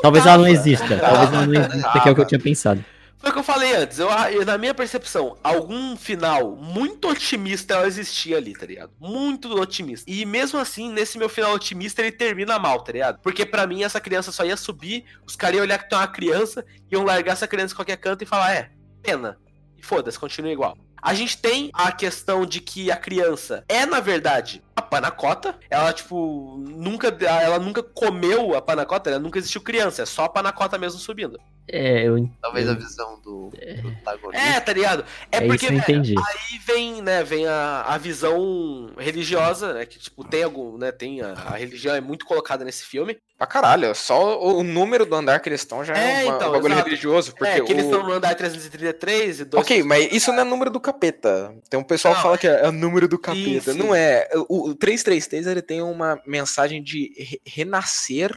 talvez 0.00 0.24
ela 0.24 0.38
não 0.38 0.44
tava. 0.44 0.56
exista. 0.56 0.98
Talvez 0.98 1.32
ela 1.32 1.46
não 1.46 1.54
exista, 1.54 2.00
que 2.00 2.08
é 2.08 2.12
o 2.12 2.14
que 2.14 2.20
eu 2.20 2.26
tinha 2.26 2.40
pensado. 2.40 2.84
Foi 3.22 3.30
o 3.30 3.32
que 3.32 3.38
eu 3.38 3.44
falei 3.44 3.74
antes. 3.76 4.00
Eu, 4.00 4.08
eu- 4.10 4.44
na 4.44 4.58
minha 4.58 4.74
percepção, 4.74 5.38
algum 5.44 5.96
final 5.96 6.56
muito 6.56 7.08
otimista 7.08 7.74
ela 7.74 7.86
existia 7.86 8.36
ali, 8.36 8.52
tá 8.52 8.66
ligado? 8.66 8.90
Muito 8.98 9.48
otimista. 9.60 10.10
E 10.10 10.26
mesmo 10.26 10.58
assim, 10.58 10.90
nesse 10.92 11.16
meu 11.16 11.28
final 11.28 11.54
otimista, 11.54 12.02
ele 12.02 12.10
termina 12.10 12.58
mal, 12.58 12.82
tá 12.82 12.90
ligado? 12.90 13.20
Porque 13.22 13.46
pra 13.46 13.64
mim, 13.64 13.84
essa 13.84 14.00
criança 14.00 14.32
só 14.32 14.44
ia 14.44 14.56
subir, 14.56 15.04
os 15.24 15.36
caras 15.36 15.54
iam 15.56 15.62
olhar 15.62 15.78
que 15.78 15.88
tem 15.88 15.96
uma 15.96 16.08
criança, 16.08 16.64
iam 16.90 17.04
largar 17.04 17.32
essa 17.34 17.46
criança 17.46 17.72
em 17.74 17.76
qualquer 17.76 17.96
canto 17.96 18.22
e 18.24 18.26
falar, 18.26 18.52
é, 18.54 18.72
pena. 19.00 19.38
E 19.76 19.82
foda-se, 19.86 20.18
continua 20.18 20.50
igual. 20.50 20.76
A 21.00 21.14
gente 21.14 21.38
tem 21.38 21.70
a 21.74 21.90
questão 21.90 22.46
de 22.46 22.60
que 22.60 22.88
a 22.90 22.96
criança 22.96 23.64
é, 23.68 23.84
na 23.86 23.98
verdade, 23.98 24.62
a 24.76 24.80
panacota. 24.82 25.58
Ela, 25.68 25.92
tipo, 25.92 26.56
nunca. 26.58 27.08
Ela 27.24 27.58
nunca 27.58 27.82
comeu 27.82 28.54
a 28.56 28.62
panacota, 28.62 29.10
ela 29.10 29.18
nunca 29.18 29.38
existiu 29.38 29.60
criança, 29.60 30.02
é 30.02 30.06
só 30.06 30.24
a 30.24 30.28
panacota 30.28 30.78
mesmo 30.78 31.00
subindo. 31.00 31.38
É, 31.68 32.06
eu, 32.08 32.28
Talvez 32.40 32.68
a 32.68 32.74
visão 32.74 33.20
do, 33.20 33.50
do 33.50 33.92
protagonista. 34.02 34.44
É, 34.44 34.60
tá 34.60 34.72
ligado? 34.72 35.04
É, 35.30 35.36
é 35.38 35.46
porque, 35.46 35.66
isso 35.66 35.74
entendi. 35.74 36.14
aí 36.18 36.58
vem, 36.66 37.00
né, 37.00 37.22
vem 37.22 37.46
a, 37.46 37.82
a 37.86 37.96
visão 37.98 38.90
religiosa, 38.98 39.72
né, 39.72 39.86
que, 39.86 39.98
tipo, 39.98 40.24
tem 40.24 40.42
algum, 40.42 40.76
né, 40.76 40.90
tem 40.90 41.20
a, 41.22 41.32
a 41.32 41.56
religião 41.56 41.94
é 41.94 42.00
muito 42.00 42.26
colocada 42.26 42.64
nesse 42.64 42.84
filme. 42.84 43.16
Pra 43.38 43.46
caralho, 43.46 43.94
só 43.94 44.40
o 44.40 44.62
número 44.62 45.06
do 45.06 45.14
andar 45.14 45.38
que 45.40 45.48
eles 45.48 45.60
estão 45.60 45.84
já 45.84 45.94
é, 45.96 46.22
É, 46.22 46.24
uma- 46.26 46.36
então, 46.36 46.48
um 46.48 46.52
bagulho 46.52 46.74
exato. 46.74 46.88
religioso. 46.88 47.32
Porque 47.34 47.44
é, 47.52 47.60
que 47.60 47.72
eles 47.72 47.84
o- 47.84 47.90
estão 47.90 48.06
no 48.06 48.12
andar 48.12 48.34
333 48.34 49.40
e 49.40 49.44
dois... 49.44 49.62
Ok, 49.64 49.82
mas 49.84 50.12
isso 50.12 50.32
não 50.32 50.40
é 50.40 50.44
número 50.44 50.70
do 50.70 50.80
capeta. 50.80 51.54
Tem 51.70 51.78
um 51.78 51.84
pessoal 51.84 52.12
que 52.14 52.18
Não, 52.18 52.22
fala 52.24 52.38
que 52.38 52.46
é 52.46 52.68
o 52.68 52.72
número 52.72 53.06
do 53.08 53.18
capeta. 53.18 53.72
sim. 53.72 53.78
Não 53.78 53.94
é. 53.94 54.28
O, 54.48 54.70
o 54.70 54.74
333 54.74 55.46
ele 55.46 55.62
tem 55.62 55.80
uma 55.82 56.20
mensagem 56.26 56.82
de 56.82 57.12
re- 57.18 57.40
renascer. 57.46 58.30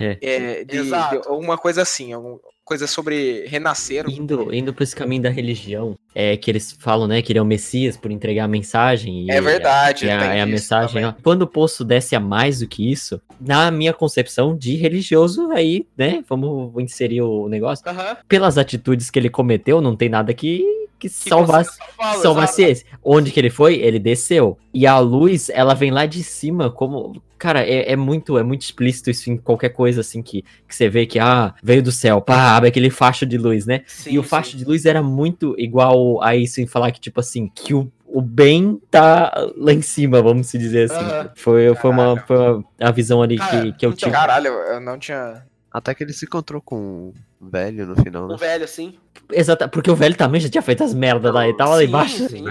É. 0.00 0.16
é, 0.22 0.64
de, 0.64 0.76
Exato. 0.76 1.20
de 1.22 1.28
alguma 1.28 1.58
coisa 1.58 1.82
assim. 1.82 2.12
Alguma 2.12 2.38
coisa 2.68 2.86
sobre 2.86 3.46
renascer. 3.46 4.04
Indo, 4.10 4.52
indo 4.54 4.74
pra 4.74 4.84
esse 4.84 4.94
caminho 4.94 5.22
da 5.22 5.30
religião, 5.30 5.96
é 6.14 6.36
que 6.36 6.50
eles 6.50 6.76
falam, 6.78 7.08
né, 7.08 7.22
que 7.22 7.32
ele 7.32 7.38
é 7.38 7.42
o 7.42 7.46
Messias 7.46 7.96
por 7.96 8.10
entregar 8.10 8.44
a 8.44 8.48
mensagem. 8.48 9.24
e 9.24 9.30
É 9.30 9.40
verdade. 9.40 10.06
É, 10.06 10.12
a, 10.12 10.34
é 10.34 10.40
a 10.42 10.46
mensagem. 10.46 11.02
ó. 11.06 11.14
Quando 11.22 11.42
o 11.42 11.46
poço 11.46 11.82
desce 11.82 12.14
a 12.14 12.20
mais 12.20 12.58
do 12.60 12.68
que 12.68 12.92
isso, 12.92 13.18
na 13.40 13.70
minha 13.70 13.94
concepção 13.94 14.54
de 14.54 14.76
religioso, 14.76 15.50
aí, 15.50 15.86
né, 15.96 16.22
vamos 16.28 16.70
inserir 16.82 17.22
o 17.22 17.48
negócio. 17.48 17.82
Pelas 18.28 18.58
atitudes 18.58 19.08
que 19.10 19.18
ele 19.18 19.30
cometeu, 19.30 19.80
não 19.80 19.96
tem 19.96 20.10
nada 20.10 20.34
que, 20.34 20.62
que 20.98 21.08
Que 21.08 21.08
salvasse. 21.08 21.78
salvasse 22.20 22.62
esse. 22.62 22.84
Onde 23.02 23.30
que 23.30 23.40
ele 23.40 23.48
foi? 23.50 23.76
Ele 23.76 23.98
desceu. 23.98 24.58
E 24.74 24.86
a 24.86 24.98
luz, 24.98 25.48
ela 25.48 25.72
vem 25.72 25.90
lá 25.90 26.04
de 26.04 26.22
cima, 26.22 26.70
como. 26.70 27.22
Cara, 27.38 27.60
é, 27.64 27.92
é 27.92 27.96
muito 27.96 28.36
é 28.36 28.42
muito 28.42 28.62
explícito 28.62 29.10
isso 29.10 29.30
em 29.30 29.36
qualquer 29.36 29.68
coisa 29.70 30.00
assim 30.00 30.22
que, 30.22 30.42
que 30.66 30.74
você 30.74 30.88
vê 30.88 31.06
que, 31.06 31.18
ah, 31.18 31.54
veio 31.62 31.82
do 31.82 31.92
céu, 31.92 32.20
pá, 32.20 32.56
abre 32.56 32.68
aquele 32.68 32.90
facho 32.90 33.24
de 33.24 33.38
luz, 33.38 33.64
né? 33.66 33.82
Sim, 33.86 34.12
e 34.12 34.18
o 34.18 34.22
sim. 34.22 34.28
facho 34.28 34.56
de 34.56 34.64
luz 34.64 34.84
era 34.84 35.02
muito 35.02 35.54
igual 35.58 36.22
a 36.22 36.34
isso 36.34 36.60
em 36.60 36.66
falar 36.66 36.90
que, 36.90 37.00
tipo 37.00 37.20
assim, 37.20 37.48
que 37.54 37.72
o, 37.74 37.90
o 38.06 38.20
bem 38.20 38.80
tá 38.90 39.32
lá 39.56 39.72
em 39.72 39.82
cima, 39.82 40.20
vamos 40.20 40.48
se 40.48 40.58
dizer 40.58 40.90
assim. 40.90 41.30
Foi, 41.36 41.74
foi, 41.76 41.90
uma, 41.90 42.16
foi 42.26 42.36
uma- 42.36 42.64
a 42.80 42.90
visão 42.90 43.22
ali 43.22 43.36
Cara, 43.36 43.50
que, 43.50 43.72
que 43.72 43.86
eu 43.86 43.90
então, 43.90 43.96
tive. 44.08 44.10
Caralho, 44.12 44.48
eu 44.48 44.80
não 44.80 44.98
tinha. 44.98 45.42
Até 45.78 45.94
que 45.94 46.02
ele 46.02 46.12
se 46.12 46.24
encontrou 46.24 46.60
com 46.60 47.12
um 47.40 47.48
velho 47.48 47.86
no 47.86 47.94
final, 48.02 48.24
Um 48.24 48.28
né? 48.28 48.36
velho, 48.36 48.64
assim. 48.64 48.98
Exato, 49.30 49.68
porque 49.68 49.90
o 49.90 49.94
velho 49.94 50.16
também 50.16 50.40
já 50.40 50.48
tinha 50.48 50.62
feito 50.62 50.82
as 50.82 50.92
merdas 50.94 51.32
lá 51.32 51.46
e 51.46 51.56
tava 51.56 51.72
lá 51.72 51.78
Sim, 51.78 51.84
embaixo. 51.84 52.28
sim. 52.28 52.44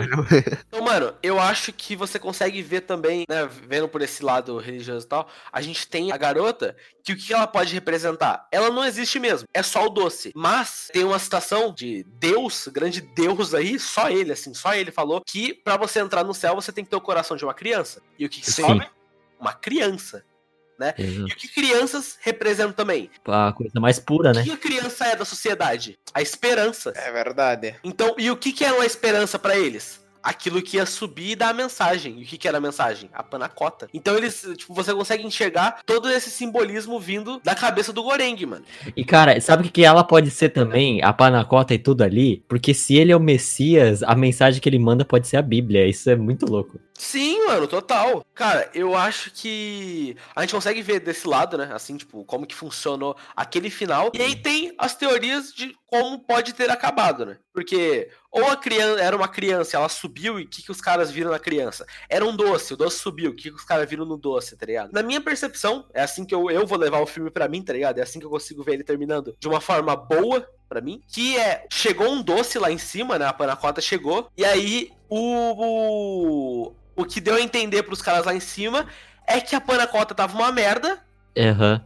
Então, 0.67 0.81
mano, 0.83 1.13
eu 1.21 1.39
acho 1.39 1.73
que 1.73 1.95
você 1.95 2.17
consegue 2.19 2.61
ver 2.61 2.81
também, 2.81 3.23
né, 3.29 3.49
vendo 3.67 3.87
por 3.89 4.01
esse 4.01 4.23
lado 4.23 4.57
religioso 4.57 5.05
e 5.05 5.09
tal, 5.09 5.27
a 5.51 5.61
gente 5.61 5.87
tem 5.87 6.11
a 6.11 6.17
garota 6.17 6.75
que 7.03 7.11
o 7.13 7.17
que 7.17 7.33
ela 7.33 7.47
pode 7.47 7.73
representar? 7.73 8.47
Ela 8.51 8.69
não 8.69 8.85
existe 8.85 9.19
mesmo, 9.19 9.47
é 9.53 9.61
só 9.63 9.85
o 9.85 9.89
doce. 9.89 10.31
Mas 10.35 10.89
tem 10.93 11.03
uma 11.03 11.19
citação 11.19 11.73
de 11.73 12.05
Deus, 12.19 12.67
grande 12.71 13.01
Deus 13.01 13.53
aí, 13.53 13.77
só 13.79 14.09
ele, 14.09 14.31
assim, 14.31 14.53
só 14.53 14.73
ele 14.73 14.91
falou 14.91 15.21
que 15.25 15.53
pra 15.53 15.75
você 15.77 15.99
entrar 15.99 16.23
no 16.23 16.33
céu 16.33 16.55
você 16.55 16.71
tem 16.71 16.83
que 16.85 16.89
ter 16.89 16.95
o 16.97 17.01
coração 17.01 17.35
de 17.35 17.43
uma 17.43 17.53
criança. 17.53 18.01
E 18.17 18.25
o 18.25 18.29
que, 18.29 18.39
que 18.39 18.51
Sim. 18.51 18.61
sobe? 18.61 18.87
Uma 19.39 19.53
criança. 19.53 20.23
Exato. 20.97 21.29
E 21.29 21.33
o 21.33 21.35
que 21.35 21.47
crianças 21.47 22.17
representam 22.21 22.73
também? 22.73 23.09
A 23.25 23.51
coisa 23.51 23.79
mais 23.79 23.99
pura, 23.99 24.33
né? 24.33 24.41
O 24.41 24.43
que 24.43 24.51
a 24.51 24.57
criança 24.57 25.05
é 25.05 25.15
da 25.15 25.25
sociedade? 25.25 25.97
A 26.13 26.21
esperança. 26.21 26.93
É 26.95 27.11
verdade. 27.11 27.75
Então, 27.83 28.15
e 28.17 28.29
o 28.29 28.37
que, 28.37 28.51
que 28.51 28.63
era 28.63 28.75
uma 28.75 28.85
esperança 28.85 29.39
pra 29.39 29.57
eles? 29.57 30.05
Aquilo 30.21 30.61
que 30.61 30.77
ia 30.77 30.85
subir 30.85 31.31
e 31.31 31.35
dar 31.35 31.49
a 31.49 31.53
mensagem. 31.53 32.19
E 32.19 32.23
o 32.23 32.25
que, 32.25 32.37
que 32.37 32.47
era 32.47 32.57
a 32.57 32.61
mensagem? 32.61 33.09
A 33.13 33.23
panacota. 33.23 33.87
Então 33.93 34.15
eles, 34.15 34.45
tipo, 34.57 34.73
você 34.73 34.93
consegue 34.93 35.25
enxergar 35.25 35.81
todo 35.85 36.09
esse 36.09 36.29
simbolismo 36.29 36.99
vindo 36.99 37.39
da 37.43 37.55
cabeça 37.55 37.93
do 37.93 38.03
Goreng, 38.03 38.45
mano. 38.45 38.65
E, 38.95 39.03
cara, 39.03 39.39
sabe 39.41 39.61
o 39.61 39.65
que, 39.65 39.71
que 39.71 39.85
ela 39.85 40.03
pode 40.03 40.29
ser 40.31 40.49
também? 40.49 41.03
A 41.03 41.13
panacota 41.13 41.73
e 41.73 41.79
tudo 41.79 42.03
ali? 42.03 42.43
Porque 42.47 42.73
se 42.73 42.95
ele 42.95 43.11
é 43.11 43.15
o 43.15 43.19
Messias, 43.19 44.03
a 44.03 44.15
mensagem 44.15 44.61
que 44.61 44.67
ele 44.67 44.79
manda 44.79 45.05
pode 45.05 45.27
ser 45.27 45.37
a 45.37 45.41
Bíblia. 45.41 45.87
Isso 45.87 46.09
é 46.09 46.15
muito 46.15 46.45
louco. 46.45 46.79
Sim, 46.97 47.45
mano, 47.45 47.67
total. 47.67 48.25
Cara, 48.33 48.69
eu 48.73 48.95
acho 48.95 49.31
que 49.31 50.17
a 50.35 50.41
gente 50.41 50.53
consegue 50.53 50.81
ver 50.81 50.99
desse 50.99 51.27
lado, 51.27 51.57
né? 51.57 51.69
Assim, 51.71 51.95
tipo, 51.95 52.23
como 52.25 52.47
que 52.47 52.55
funcionou 52.55 53.15
aquele 53.35 53.69
final. 53.69 54.11
E 54.15 54.21
aí 54.21 54.35
tem 54.35 54.73
as 54.79 54.95
teorias 54.95 55.53
de 55.53 55.75
como 55.85 56.19
pode 56.19 56.53
ter 56.53 56.69
acabado, 56.69 57.25
né? 57.25 57.37
Porque 57.57 58.11
ou 58.31 58.45
a 58.45 58.55
criança 58.55 59.01
era 59.01 59.15
uma 59.15 59.27
criança, 59.27 59.77
ela 59.77 59.89
subiu 59.89 60.39
e 60.39 60.43
o 60.43 60.47
que, 60.47 60.61
que 60.61 60.69
os 60.69 60.79
caras 60.79 61.09
viram 61.09 61.31
na 61.31 61.39
criança? 61.39 61.87
Era 62.07 62.23
um 62.23 62.35
doce, 62.35 62.75
o 62.75 62.77
doce 62.77 62.99
subiu, 62.99 63.31
o 63.31 63.33
que, 63.33 63.49
que 63.49 63.55
os 63.55 63.63
caras 63.63 63.89
viram 63.89 64.05
no 64.05 64.15
doce, 64.15 64.55
tá 64.55 64.63
ligado? 64.63 64.91
Na 64.93 65.01
minha 65.01 65.19
percepção, 65.19 65.87
é 65.91 66.03
assim 66.03 66.23
que 66.23 66.35
eu, 66.35 66.51
eu 66.51 66.67
vou 66.67 66.77
levar 66.77 66.99
o 66.99 67.07
filme 67.07 67.31
pra 67.31 67.47
mim, 67.47 67.63
tá 67.63 67.73
ligado? 67.73 67.97
É 67.97 68.03
assim 68.03 68.19
que 68.19 68.27
eu 68.27 68.29
consigo 68.29 68.61
ver 68.61 68.73
ele 68.73 68.83
terminando 68.83 69.35
de 69.39 69.47
uma 69.47 69.59
forma 69.59 69.95
boa 69.95 70.47
pra 70.69 70.81
mim, 70.81 71.01
que 71.07 71.35
é, 71.35 71.65
chegou 71.67 72.07
um 72.11 72.21
doce 72.21 72.59
lá 72.59 72.71
em 72.71 72.77
cima, 72.77 73.17
né? 73.17 73.25
A 73.25 73.33
panacota 73.33 73.81
chegou, 73.81 74.29
e 74.37 74.45
aí 74.45 74.91
o, 75.09 75.17
o, 75.57 76.75
o 76.95 77.05
que 77.05 77.19
deu 77.19 77.33
a 77.33 77.41
entender 77.41 77.81
pros 77.81 78.03
caras 78.03 78.23
lá 78.23 78.35
em 78.35 78.39
cima 78.39 78.85
é 79.25 79.41
que 79.41 79.55
a 79.55 79.61
panacota 79.61 80.13
tava 80.13 80.37
uma 80.37 80.51
merda 80.51 81.03
Aham. 81.37 81.81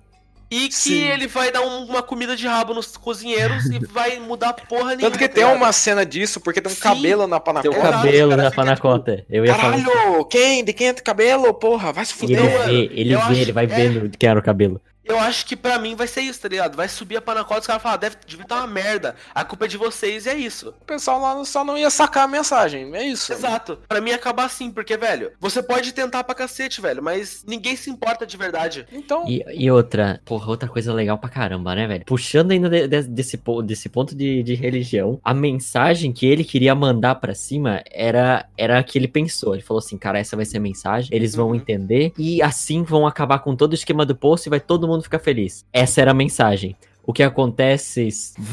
E 0.52 0.68
que 0.68 0.76
Sim. 0.76 1.04
ele 1.08 1.28
vai 1.28 1.50
dar 1.50 1.62
um- 1.62 1.86
uma 1.86 2.04
comida 2.04 2.36
de 2.36 2.46
rabo 2.46 2.74
nos 2.74 2.98
cozinheiros 2.98 3.66
e 3.68 3.80
vai 3.80 4.20
mudar 4.20 4.52
porra 4.54 4.96
nenhuma. 4.96 5.04
Tanto 5.10 5.18
que 5.18 5.28
tá 5.30 5.34
tem 5.36 5.44
ligado? 5.46 5.58
uma 5.58 5.72
cena 5.72 6.06
disso, 6.06 6.42
porque 6.42 6.60
tem 6.62 6.70
um 6.70 6.76
Sim. 6.76 6.82
cabelo 6.82 7.26
na 7.26 7.40
Tem 7.40 7.54
panacota. 7.54 7.80
Cabelo 7.92 8.30
os 8.30 8.36
caras 8.36 8.44
da 8.44 8.50
ficam, 8.52 8.66
panacota. 8.66 9.26
Eu 9.30 9.46
ia 9.46 9.56
falar. 9.56 9.82
Caralho, 9.84 10.26
quem? 10.26 10.64
De 10.64 10.74
quem 10.74 10.90
é 10.90 10.92
o 10.92 10.96
cabelo? 11.04 11.54
Porra, 11.54 11.94
vai 11.94 12.04
se 12.06 12.14
fuder. 12.14 12.38
ele 12.38 12.50
vê, 12.88 12.94
ele 13.00 13.10
vê, 13.10 13.16
acho- 13.16 13.32
ele 13.32 13.52
vai 13.54 13.64
é. 13.64 13.68
vendo 13.68 14.10
de 14.10 14.18
quem 14.18 14.30
era 14.30 14.40
o 14.40 14.44
cabelo. 14.44 14.82
Eu 15.04 15.20
acho 15.20 15.46
que 15.46 15.56
pra 15.56 15.80
mim 15.80 15.96
vai 15.96 16.08
ser 16.08 16.22
isso, 16.22 16.40
tá 16.42 16.48
ligado? 16.48 16.76
Vai 16.76 16.88
subir 16.88 17.18
a 17.18 17.22
panacota 17.22 17.58
e 17.58 17.62
os 17.62 17.68
caras 17.68 17.82
falam, 17.82 17.98
deve 17.98 18.18
devia 18.26 18.44
estar 18.44 18.58
uma 18.58 18.68
merda. 18.68 19.16
A 19.34 19.44
culpa 19.44 19.66
é 19.66 19.68
de 19.68 19.78
vocês 19.78 20.26
e 20.26 20.30
é 20.30 20.36
isso. 20.36 20.70
O 20.82 20.86
pessoal 20.86 21.20
lá 21.20 21.44
só 21.44 21.64
não 21.64 21.78
ia 21.78 21.90
sacar 21.90 22.26
a 22.26 22.28
mensagem. 22.28 22.94
É 22.96 23.04
isso. 23.04 23.34
Exato. 23.34 23.80
Pra 23.88 24.00
mim 24.00 24.12
acabar 24.12 24.46
assim, 24.46 24.70
porque, 24.72 24.96
velho, 24.98 25.32
você 25.40 25.62
pode 25.64 25.92
tentar 25.92 26.24
pra 26.24 26.36
cacete, 26.36 26.80
velho, 26.82 27.02
mas 27.02 27.44
ninguém 27.48 27.76
se 27.76 27.90
importa 27.90 28.26
de 28.26 28.38
verdade. 28.38 28.86
Então. 28.92 29.26
E, 29.28 29.44
e 29.54 29.72
outra, 29.72 30.22
porra, 30.24 30.48
outra 30.50 30.70
coisa 30.70 30.94
legal 30.94 31.18
pra 31.18 31.30
caramba, 31.30 31.74
né, 31.76 31.88
velho? 31.88 32.06
Puxando 32.06 32.52
ainda 32.52 32.70
de- 32.70 32.88
de- 32.88 33.04
desse, 33.10 33.40
desse 33.66 33.90
ponto 33.90 34.16
de, 34.16 34.44
de 34.44 34.54
religião, 34.54 35.20
a 35.24 35.34
mensagem 35.34 36.12
que 36.14 36.26
ele 36.26 36.44
queria 36.44 36.76
mandar 36.76 37.16
pra 37.16 37.34
cima 37.34 37.84
era, 37.92 38.46
era 38.58 38.80
a 38.80 38.84
que 38.84 38.98
ele 39.00 39.08
pensou. 39.08 39.54
Ele 39.56 39.64
falou 39.64 39.80
assim, 39.80 39.98
cara, 39.98 40.20
essa 40.20 40.36
vai 40.36 40.46
ser 40.46 40.58
a 40.58 40.62
mensagem, 40.62 41.10
eles 41.12 41.34
vão 41.36 41.50
Uhum. 41.50 41.56
entender 41.56 42.14
e 42.18 42.42
assim 42.42 42.84
vão 42.84 43.06
acabar 43.08 43.40
com 43.40 43.56
todo 43.56 43.72
o 43.72 43.76
esquema 43.76 44.06
do 44.06 44.16
post 44.16 44.48
e 44.48 44.50
vai 44.50 44.60
todo 44.60 44.88
mundo 44.88 44.91
ficar 45.00 45.20
feliz. 45.20 45.66
Essa 45.72 46.02
era 46.02 46.12
a 46.12 46.14
mensagem. 46.14 46.76
O 47.04 47.14
que 47.14 47.24
acontece, 47.24 48.10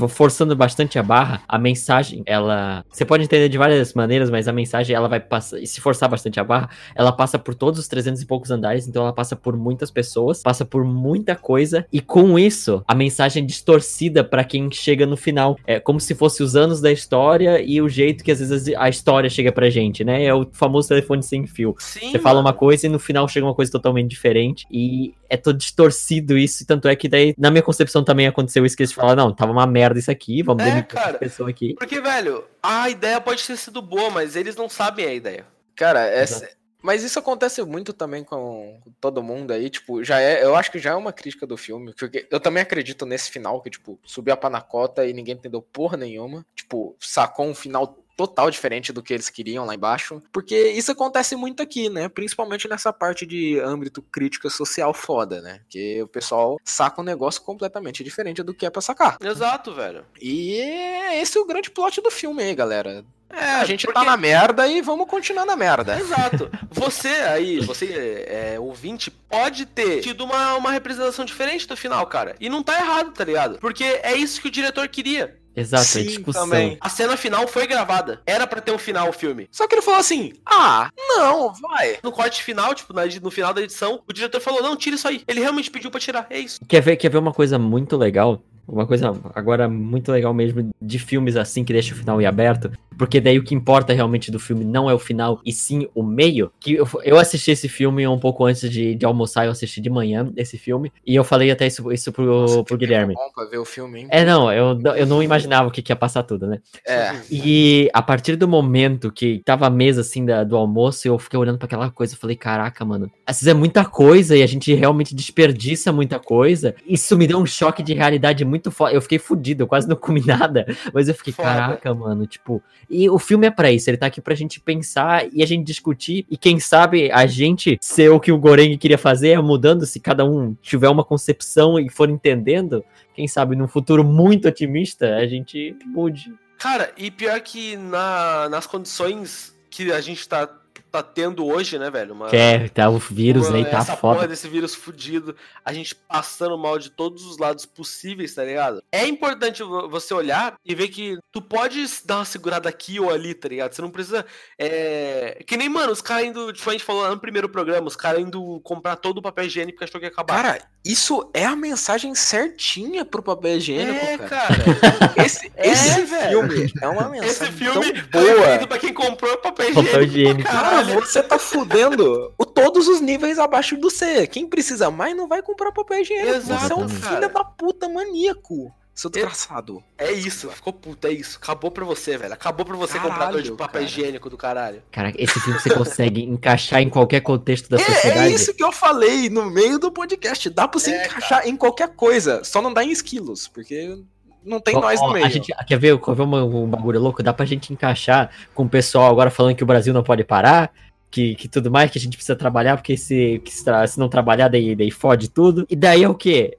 forçando 0.08 0.56
bastante 0.56 0.98
a 0.98 1.02
barra, 1.02 1.42
a 1.46 1.58
mensagem, 1.58 2.22
ela. 2.24 2.82
Você 2.90 3.04
pode 3.04 3.24
entender 3.24 3.48
de 3.48 3.58
várias 3.58 3.92
maneiras, 3.92 4.30
mas 4.30 4.48
a 4.48 4.52
mensagem, 4.52 4.96
ela 4.96 5.08
vai 5.08 5.20
passar. 5.20 5.58
E 5.58 5.66
se 5.66 5.80
forçar 5.80 6.08
bastante 6.08 6.40
a 6.40 6.44
barra, 6.44 6.70
ela 6.94 7.12
passa 7.12 7.38
por 7.38 7.54
todos 7.54 7.78
os 7.78 7.88
300 7.88 8.22
e 8.22 8.26
poucos 8.26 8.50
andares, 8.50 8.88
então 8.88 9.02
ela 9.02 9.12
passa 9.12 9.36
por 9.36 9.56
muitas 9.56 9.90
pessoas, 9.90 10.42
passa 10.42 10.64
por 10.64 10.82
muita 10.84 11.36
coisa, 11.36 11.86
e 11.92 12.00
com 12.00 12.38
isso, 12.38 12.82
a 12.88 12.94
mensagem 12.94 13.42
é 13.42 13.46
distorcida 13.46 14.24
pra 14.24 14.42
quem 14.42 14.70
chega 14.72 15.04
no 15.04 15.16
final. 15.16 15.56
É 15.66 15.78
como 15.78 16.00
se 16.00 16.14
fosse 16.14 16.42
os 16.42 16.56
anos 16.56 16.80
da 16.80 16.90
história 16.90 17.60
e 17.60 17.82
o 17.82 17.88
jeito 17.88 18.24
que 18.24 18.32
às 18.32 18.40
vezes 18.40 18.74
a 18.76 18.88
história 18.88 19.28
chega 19.28 19.52
pra 19.52 19.68
gente, 19.68 20.02
né? 20.02 20.24
É 20.24 20.32
o 20.32 20.48
famoso 20.52 20.88
telefone 20.88 21.22
sem 21.22 21.46
fio. 21.46 21.74
Sim. 21.78 22.10
Você 22.10 22.18
fala 22.18 22.40
uma 22.40 22.54
coisa 22.54 22.86
e 22.86 22.88
no 22.88 22.98
final 22.98 23.28
chega 23.28 23.46
uma 23.46 23.54
coisa 23.54 23.70
totalmente 23.70 24.08
diferente. 24.08 24.66
E 24.70 25.14
é 25.28 25.36
todo 25.36 25.58
distorcido 25.58 26.36
isso. 26.36 26.66
Tanto 26.66 26.88
é 26.88 26.96
que 26.96 27.08
daí, 27.08 27.34
na 27.36 27.50
minha 27.50 27.62
concepção, 27.62 28.04
também 28.04 28.26
aconteceu 28.26 28.64
isso 28.64 28.76
que 28.76 28.82
eles 28.82 28.92
falaram: 28.92 29.26
não, 29.26 29.34
tava 29.34 29.52
uma 29.52 29.66
merda 29.66 29.98
isso 29.98 30.10
aqui, 30.10 30.42
vamos 30.42 30.64
É, 30.64 30.70
demitir 30.70 30.98
essa 30.98 31.14
pessoa 31.14 31.50
aqui. 31.50 31.74
Porque, 31.74 32.00
velho, 32.00 32.44
a 32.62 32.88
ideia 32.88 33.20
pode 33.20 33.46
ter 33.46 33.56
sido 33.56 33.82
boa, 33.82 34.10
mas 34.10 34.36
eles 34.36 34.56
não 34.56 34.68
sabem 34.68 35.06
a 35.06 35.14
ideia. 35.14 35.46
Cara, 35.74 36.06
é. 36.06 36.22
Exato. 36.22 36.58
Mas 36.80 37.02
isso 37.02 37.18
acontece 37.18 37.60
muito 37.64 37.92
também 37.92 38.22
com 38.22 38.80
todo 39.00 39.22
mundo 39.22 39.52
aí, 39.52 39.68
tipo, 39.68 40.04
já 40.04 40.20
é, 40.20 40.44
eu 40.44 40.54
acho 40.54 40.70
que 40.70 40.78
já 40.78 40.90
é 40.90 40.94
uma 40.94 41.12
crítica 41.12 41.44
do 41.44 41.56
filme, 41.56 41.92
porque 41.92 42.28
eu 42.30 42.38
também 42.38 42.62
acredito 42.62 43.04
nesse 43.04 43.30
final 43.32 43.60
que 43.60 43.68
tipo, 43.68 43.98
subiu 44.04 44.32
a 44.32 44.36
panacota 44.36 45.04
e 45.04 45.12
ninguém 45.12 45.34
entendeu 45.34 45.60
porra 45.60 45.96
nenhuma, 45.96 46.46
tipo, 46.54 46.96
sacou 47.00 47.46
um 47.46 47.54
final 47.54 47.98
total 48.18 48.50
diferente 48.50 48.92
do 48.92 49.00
que 49.00 49.14
eles 49.14 49.30
queriam 49.30 49.64
lá 49.64 49.76
embaixo, 49.76 50.20
porque 50.32 50.70
isso 50.70 50.90
acontece 50.90 51.36
muito 51.36 51.62
aqui, 51.62 51.88
né? 51.88 52.08
Principalmente 52.08 52.66
nessa 52.66 52.92
parte 52.92 53.24
de 53.24 53.60
âmbito 53.60 54.02
crítica 54.02 54.50
social 54.50 54.92
foda, 54.92 55.40
né? 55.40 55.60
Que 55.68 56.02
o 56.02 56.08
pessoal 56.08 56.58
saca 56.64 57.00
um 57.00 57.04
negócio 57.04 57.40
completamente 57.40 58.02
diferente 58.02 58.42
do 58.42 58.52
que 58.52 58.66
é 58.66 58.70
pra 58.70 58.82
sacar. 58.82 59.18
Exato, 59.22 59.72
velho. 59.72 60.04
E 60.20 60.58
é 60.58 61.22
esse 61.22 61.38
o 61.38 61.46
grande 61.46 61.70
plot 61.70 62.00
do 62.00 62.10
filme 62.10 62.42
aí, 62.42 62.56
galera. 62.56 63.04
É, 63.30 63.44
a 63.44 63.64
gente 63.64 63.86
porque- 63.86 64.00
tá 64.00 64.04
na 64.04 64.16
merda 64.16 64.66
e 64.66 64.82
vamos 64.82 65.06
continuar 65.06 65.44
na 65.44 65.54
merda. 65.54 65.96
Exato. 66.00 66.50
Você 66.72 67.08
aí, 67.08 67.60
você 67.60 68.24
é, 68.26 68.56
ouvinte, 68.58 69.10
pode 69.10 69.66
ter 69.66 70.00
tido 70.00 70.24
uma, 70.24 70.54
uma 70.54 70.70
representação 70.70 71.24
diferente 71.24 71.66
do 71.68 71.76
final, 71.76 72.06
cara. 72.06 72.34
E 72.40 72.48
não 72.48 72.62
tá 72.62 72.78
errado, 72.78 73.12
tá 73.12 73.24
ligado? 73.24 73.58
Porque 73.58 73.84
é 73.84 74.16
isso 74.16 74.40
que 74.40 74.48
o 74.48 74.50
diretor 74.50 74.88
queria. 74.88 75.38
Exato, 75.58 75.82
é 75.82 75.86
Sim, 75.86 76.04
discussão. 76.04 76.44
também. 76.44 76.76
A 76.80 76.88
cena 76.88 77.16
final 77.16 77.46
foi 77.48 77.66
gravada. 77.66 78.20
Era 78.24 78.46
pra 78.46 78.60
ter 78.60 78.72
um 78.72 78.78
final 78.78 79.08
o 79.08 79.12
filme. 79.12 79.48
Só 79.50 79.66
que 79.66 79.74
ele 79.74 79.82
falou 79.82 80.00
assim: 80.00 80.32
ah, 80.46 80.88
não, 80.96 81.52
vai. 81.54 81.98
No 82.02 82.12
corte 82.12 82.42
final, 82.42 82.74
tipo, 82.74 82.92
no 83.22 83.30
final 83.30 83.52
da 83.52 83.62
edição, 83.62 84.00
o 84.08 84.12
diretor 84.12 84.40
falou: 84.40 84.62
não, 84.62 84.76
tira 84.76 84.96
isso 84.96 85.08
aí. 85.08 85.22
Ele 85.26 85.40
realmente 85.40 85.70
pediu 85.70 85.90
pra 85.90 86.00
tirar. 86.00 86.26
É 86.30 86.38
isso. 86.38 86.60
Quer 86.66 86.80
ver, 86.80 86.96
quer 86.96 87.10
ver 87.10 87.18
uma 87.18 87.32
coisa 87.32 87.58
muito 87.58 87.96
legal? 87.96 88.42
Uma 88.66 88.86
coisa 88.86 89.12
agora 89.34 89.66
muito 89.66 90.12
legal 90.12 90.34
mesmo 90.34 90.70
de 90.80 90.98
filmes 90.98 91.36
assim 91.36 91.64
que 91.64 91.72
deixa 91.72 91.94
o 91.94 91.96
final 91.96 92.20
em 92.20 92.26
aberto. 92.26 92.70
Porque 92.98 93.20
daí 93.20 93.38
o 93.38 93.44
que 93.44 93.54
importa 93.54 93.92
realmente 93.92 94.30
do 94.30 94.38
filme 94.40 94.64
não 94.64 94.90
é 94.90 94.94
o 94.94 94.98
final, 94.98 95.40
e 95.46 95.52
sim 95.52 95.86
o 95.94 96.02
meio. 96.02 96.50
Que 96.60 96.74
eu, 96.74 96.86
eu 97.04 97.18
assisti 97.18 97.50
esse 97.52 97.68
filme 97.68 98.06
um 98.06 98.18
pouco 98.18 98.44
antes 98.44 98.68
de, 98.70 98.94
de 98.94 99.06
almoçar, 99.06 99.46
eu 99.46 99.52
assisti 99.52 99.80
de 99.80 99.88
manhã 99.88 100.30
esse 100.36 100.58
filme. 100.58 100.92
E 101.06 101.14
eu 101.14 101.22
falei 101.24 101.50
até 101.50 101.66
isso, 101.66 101.90
isso 101.92 102.10
pro, 102.12 102.24
Nossa, 102.24 102.64
pro 102.64 102.76
Guilherme. 102.76 103.14
bom 103.14 103.30
pra 103.34 103.44
ver 103.44 103.58
o 103.58 103.64
filme, 103.64 104.00
hein? 104.00 104.08
É, 104.10 104.24
não, 104.24 104.52
eu, 104.52 104.78
eu 104.96 105.06
não 105.06 105.22
imaginava 105.22 105.68
o 105.68 105.70
que, 105.70 105.80
que 105.80 105.92
ia 105.92 105.96
passar 105.96 106.22
tudo, 106.24 106.46
né? 106.46 106.58
É. 106.86 107.12
E 107.30 107.88
a 107.92 108.02
partir 108.02 108.36
do 108.36 108.48
momento 108.48 109.12
que 109.12 109.40
tava 109.44 109.66
a 109.66 109.70
mesa 109.70 110.00
assim 110.00 110.24
da- 110.24 110.42
do 110.44 110.56
almoço, 110.56 111.06
eu 111.06 111.18
fiquei 111.18 111.38
olhando 111.38 111.58
pra 111.58 111.66
aquela 111.66 111.90
coisa 111.90 112.14
e 112.14 112.16
falei, 112.16 112.34
caraca, 112.36 112.84
mano, 112.84 113.10
às 113.26 113.36
vezes 113.36 113.48
é 113.48 113.54
muita 113.54 113.84
coisa 113.84 114.36
e 114.36 114.42
a 114.42 114.46
gente 114.46 114.74
realmente 114.74 115.14
desperdiça 115.14 115.92
muita 115.92 116.18
coisa. 116.18 116.74
Isso 116.86 117.16
me 117.16 117.26
deu 117.26 117.38
um 117.38 117.46
choque 117.46 117.82
de 117.82 117.94
realidade 117.94 118.44
muito 118.44 118.70
forte. 118.70 118.94
Eu 118.94 119.00
fiquei 119.02 119.18
fudido, 119.18 119.62
eu 119.62 119.66
quase 119.68 119.88
não 119.88 119.96
comi 119.96 120.22
nada, 120.26 120.66
mas 120.92 121.08
eu 121.08 121.14
fiquei, 121.14 121.32
Foda. 121.32 121.48
caraca, 121.48 121.94
mano, 121.94 122.26
tipo, 122.26 122.62
e 122.90 123.08
o 123.08 123.18
filme 123.18 123.46
é 123.46 123.50
pra 123.50 123.70
isso, 123.70 123.90
ele 123.90 123.96
tá 123.96 124.06
aqui 124.06 124.20
pra 124.20 124.34
gente 124.34 124.60
pensar 124.60 125.26
e 125.32 125.42
a 125.42 125.46
gente 125.46 125.66
discutir 125.66 126.26
e 126.30 126.36
quem 126.36 126.58
sabe 126.58 127.10
a 127.12 127.26
gente 127.26 127.78
ser 127.80 128.10
o 128.10 128.20
que 128.20 128.32
o 128.32 128.38
Goreng 128.38 128.76
queria 128.76 128.98
fazer, 128.98 129.30
é 129.30 129.40
mudando 129.40 129.84
se 129.86 130.00
cada 130.00 130.24
um 130.24 130.54
tiver 130.62 130.88
uma 130.88 131.04
concepção 131.04 131.78
e 131.78 131.90
for 131.90 132.08
entendendo, 132.08 132.84
quem 133.14 133.28
sabe 133.28 133.56
num 133.56 133.68
futuro 133.68 134.02
muito 134.02 134.48
otimista 134.48 135.16
a 135.16 135.26
gente 135.26 135.76
mude. 135.84 136.32
Cara, 136.58 136.90
e 136.96 137.10
pior 137.10 137.40
que 137.40 137.76
na, 137.76 138.48
nas 138.48 138.66
condições 138.66 139.56
que 139.70 139.92
a 139.92 140.00
gente 140.00 140.28
tá, 140.28 140.48
tá 140.90 141.02
tendo 141.02 141.46
hoje, 141.46 141.78
né, 141.78 141.90
velho? 141.90 142.14
Uma, 142.14 142.28
Que 142.28 142.36
é, 142.36 142.68
tá 142.68 142.88
o 142.88 142.98
vírus 142.98 143.48
uma- 143.48 143.56
aí, 143.58 143.64
tá 143.64 143.78
essa 143.78 143.96
foda. 143.96 144.14
porra 144.16 144.28
desse 144.28 144.48
vírus 144.48 144.74
fudido, 144.74 145.34
a 145.64 145.72
gente 145.72 145.94
passando 145.94 146.56
mal 146.58 146.78
de 146.78 146.90
todos 146.90 147.24
os 147.26 147.38
lados 147.38 147.66
possíveis, 147.66 148.34
tá 148.34 148.44
ligado? 148.44 148.82
É 148.90 149.06
importante 149.06 149.62
vo- 149.62 149.88
você 149.88 150.12
olhar 150.14 150.54
e 150.64 150.74
ver 150.74 150.88
que 150.88 151.18
tu 151.32 151.40
pode 151.42 151.84
dar 152.04 152.16
uma 152.16 152.24
segurada 152.24 152.68
aqui 152.68 152.98
ou 152.98 153.10
ali, 153.10 153.34
tá 153.34 153.48
ligado? 153.48 153.72
Você 153.74 153.82
não 153.82 153.90
precisa. 153.90 154.24
É... 154.58 155.42
Que 155.46 155.56
nem, 155.56 155.68
mano, 155.68 155.92
os 155.92 156.00
caras 156.02 156.26
indo, 156.26 156.52
tipo, 156.52 156.68
a 156.68 156.72
gente 156.72 156.84
falou 156.84 157.02
lá 157.02 157.10
no 157.10 157.18
primeiro 157.20 157.48
programa, 157.48 157.86
os 157.86 157.96
caras 157.96 158.20
indo 158.20 158.60
comprar 158.64 158.96
todo 158.96 159.18
o 159.18 159.22
papel 159.22 159.44
higiênico 159.46 159.78
porque 159.78 159.84
achou 159.84 160.00
que 160.00 160.06
ia 160.06 160.10
acabar. 160.10 160.42
Cara, 160.42 160.58
isso 160.84 161.30
é 161.34 161.44
a 161.44 161.54
mensagem 161.56 162.14
certinha 162.14 163.04
pro 163.04 163.22
papel 163.22 163.56
higiênico, 163.56 164.04
é, 164.04 164.18
cara. 164.18 164.28
cara. 164.28 165.14
Esse, 165.24 165.50
É, 165.56 165.68
esse 165.70 166.02
velho. 166.02 166.28
filme 166.48 166.72
é 166.80 166.88
uma 166.88 167.08
mensagem 167.08 167.30
Esse 167.32 167.52
filme 167.52 167.92
tão 168.04 168.22
foi 168.22 168.34
boa. 168.34 168.46
feito 168.46 168.68
pra 168.68 168.78
quem 168.78 168.92
comprou 168.94 169.36
papel 169.38 169.70
higiênico. 169.70 169.90
Papel 169.92 170.02
higiênico. 170.04 170.48
pra 170.50 170.77
Cara, 170.86 171.00
você 171.00 171.22
tá 171.22 171.38
fudendo 171.38 172.32
o- 172.38 172.44
todos 172.44 172.88
os 172.88 173.00
níveis 173.00 173.38
abaixo 173.38 173.76
do 173.76 173.90
C. 173.90 174.26
Quem 174.26 174.46
precisa 174.48 174.90
mais 174.90 175.16
não 175.16 175.26
vai 175.28 175.42
comprar 175.42 175.72
papel 175.72 176.00
higiênico. 176.00 176.40
você 176.40 176.72
é 176.72 176.76
um 176.76 176.88
filho 176.88 177.20
da 177.20 177.44
puta 177.44 177.88
maníaco, 177.88 178.72
seu 178.94 179.08
desgraçado. 179.10 179.82
É 179.96 180.10
isso, 180.12 180.48
ficou 180.50 180.72
puta, 180.72 181.08
é 181.08 181.12
isso. 181.12 181.38
Acabou 181.40 181.70
pra 181.70 181.84
você, 181.84 182.16
velho. 182.18 182.32
Acabou 182.34 182.64
pra 182.66 182.76
você 182.76 182.94
Caralho, 182.94 183.12
comprador 183.12 183.42
de 183.42 183.50
papel 183.52 183.66
cara. 183.80 183.84
higiênico 183.84 184.28
do 184.30 184.36
caralho. 184.36 184.82
Cara, 184.90 185.12
esse 185.16 185.38
filme 185.40 185.58
você 185.60 185.70
consegue 185.70 186.22
encaixar 186.24 186.80
em 186.82 186.88
qualquer 186.88 187.20
contexto 187.20 187.68
da 187.68 187.76
É, 187.76 187.84
sociedade. 187.84 188.18
é 188.20 188.28
isso 188.30 188.54
que 188.54 188.62
eu 188.64 188.72
falei 188.72 189.28
no 189.30 189.46
meio 189.50 189.78
do 189.78 189.90
podcast. 189.92 190.50
Dá 190.50 190.66
pra 190.66 190.80
você 190.80 190.90
É, 190.90 191.06
encaixar 191.06 191.46
em 191.46 191.56
qualquer 191.56 191.88
coisa, 191.94 192.42
só 192.44 192.60
não 192.60 192.72
dá 192.72 192.82
em 192.82 192.90
esquilos, 192.90 193.46
porque 193.48 193.98
não 194.44 194.60
tem 194.60 194.76
Ó, 194.76 194.80
nós 194.80 195.00
ó, 195.00 195.08
no 195.08 195.12
meio. 195.14 195.26
A 195.26 195.28
gente, 195.28 195.52
quer 195.66 195.78
ver, 195.78 195.98
quer 195.98 196.14
ver 196.14 196.22
uma- 196.22 196.44
um 196.44 196.66
bagulho 196.66 197.00
louco? 197.00 197.22
Dá 197.22 197.32
pra 197.32 197.44
gente 197.46 197.72
encaixar 197.72 198.30
com 198.54 198.64
o 198.64 198.68
pessoal 198.68 199.10
agora 199.10 199.30
falando 199.30 199.54
que 199.56 199.62
o 199.62 199.66
Brasil 199.66 199.92
não 199.92 200.02
pode 200.02 200.24
parar, 200.24 200.70
que, 201.10 201.34
que 201.36 201.48
tudo 201.48 201.70
mais, 201.70 201.90
que 201.90 201.98
a 201.98 202.00
gente 202.00 202.16
precisa 202.18 202.36
trabalhar, 202.36 202.76
porque 202.76 202.94
se, 202.96 203.40
que 203.44 203.50
se, 203.50 203.64
não 203.98 204.08
trabalhar, 204.10 204.48
daí, 204.48 204.76
daí 204.76 204.90
fode 204.90 205.28
tudo. 205.30 205.66
E 205.70 205.74
daí 205.74 206.02
é 206.04 206.08
o 206.08 206.14
quê? 206.14 206.58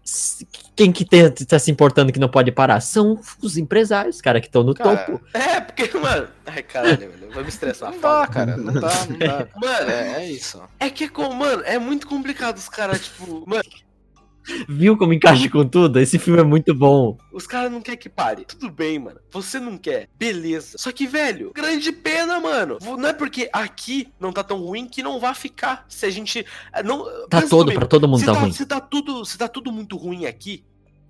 Quem 0.75 0.91
que 0.91 1.05
tem- 1.05 1.29
tá 1.31 1.59
se 1.59 1.69
importando 1.69 2.11
que 2.11 2.19
não 2.19 2.29
pode 2.29 2.51
parar? 2.51 2.79
São 2.79 3.19
os 3.43 3.57
empresários, 3.57 4.21
cara, 4.21 4.39
que 4.41 4.47
estão 4.47 4.63
no 4.63 4.73
Cara, 4.73 4.97
topo. 4.97 5.21
É, 5.33 5.59
porque, 5.61 5.95
mano. 5.97 6.27
Ai, 6.47 6.63
caralho, 6.63 6.97
velho. 6.97 7.31
Vai 7.31 7.43
me 7.43 7.49
estressar. 7.49 7.91
Não 7.91 7.99
foda. 7.99 8.21
dá, 8.21 8.27
cara. 8.27 8.57
Não 8.57 8.73
dá, 8.73 9.05
não 9.07 9.17
dá. 9.19 9.47
Mano, 9.55 9.91
É, 9.91 10.23
é 10.23 10.31
isso. 10.31 10.59
é 10.79 10.89
que 10.89 11.03
é 11.03 11.09
mano, 11.33 11.61
é 11.65 11.77
muito 11.77 12.07
complicado 12.07 12.57
os 12.57 12.67
caras, 12.69 13.03
tipo, 13.05 13.43
mano, 13.45 13.63
Viu 14.67 14.97
como 14.97 15.13
encaixa 15.13 15.49
com 15.49 15.65
tudo? 15.67 15.99
Esse 15.99 16.17
filme 16.19 16.39
é 16.39 16.43
muito 16.43 16.73
bom. 16.73 17.17
os 17.31 17.45
caras 17.47 17.71
não 17.71 17.81
querem 17.81 17.99
que 17.99 18.09
pare. 18.09 18.45
Tudo 18.45 18.69
bem, 18.71 18.99
mano. 18.99 19.19
Você 19.31 19.59
não 19.59 19.77
quer. 19.77 20.09
Beleza. 20.17 20.77
Só 20.77 20.91
que, 20.91 21.07
velho, 21.07 21.51
grande 21.53 21.91
pena, 21.91 22.39
mano. 22.39 22.77
Não 22.81 23.09
é 23.09 23.13
porque 23.13 23.49
aqui 23.53 24.07
não 24.19 24.31
tá 24.31 24.43
tão 24.43 24.59
ruim 24.59 24.87
que 24.87 25.01
não 25.03 25.19
vai 25.19 25.33
ficar. 25.33 25.85
Se 25.87 26.05
a 26.05 26.09
gente. 26.09 26.45
eh, 26.73 26.83
Não, 26.83 27.03
Tá 27.29 27.37
pensa 27.41 27.49
todo, 27.49 27.65
comigo. 27.65 27.79
pra 27.79 27.87
todo 27.87 28.07
mundo 28.07 28.19
se 28.19 28.25
tá 28.25 28.33
tá, 28.33 28.39
ruim. 28.39 28.51
Se 28.51 28.65
tá 28.65 28.79
tudo, 28.79 29.25
se 29.25 29.37
tá 29.37 29.47
tudo 29.47 29.71
muito 29.71 29.95
ruim 29.97 30.25
aqui, 30.25 30.63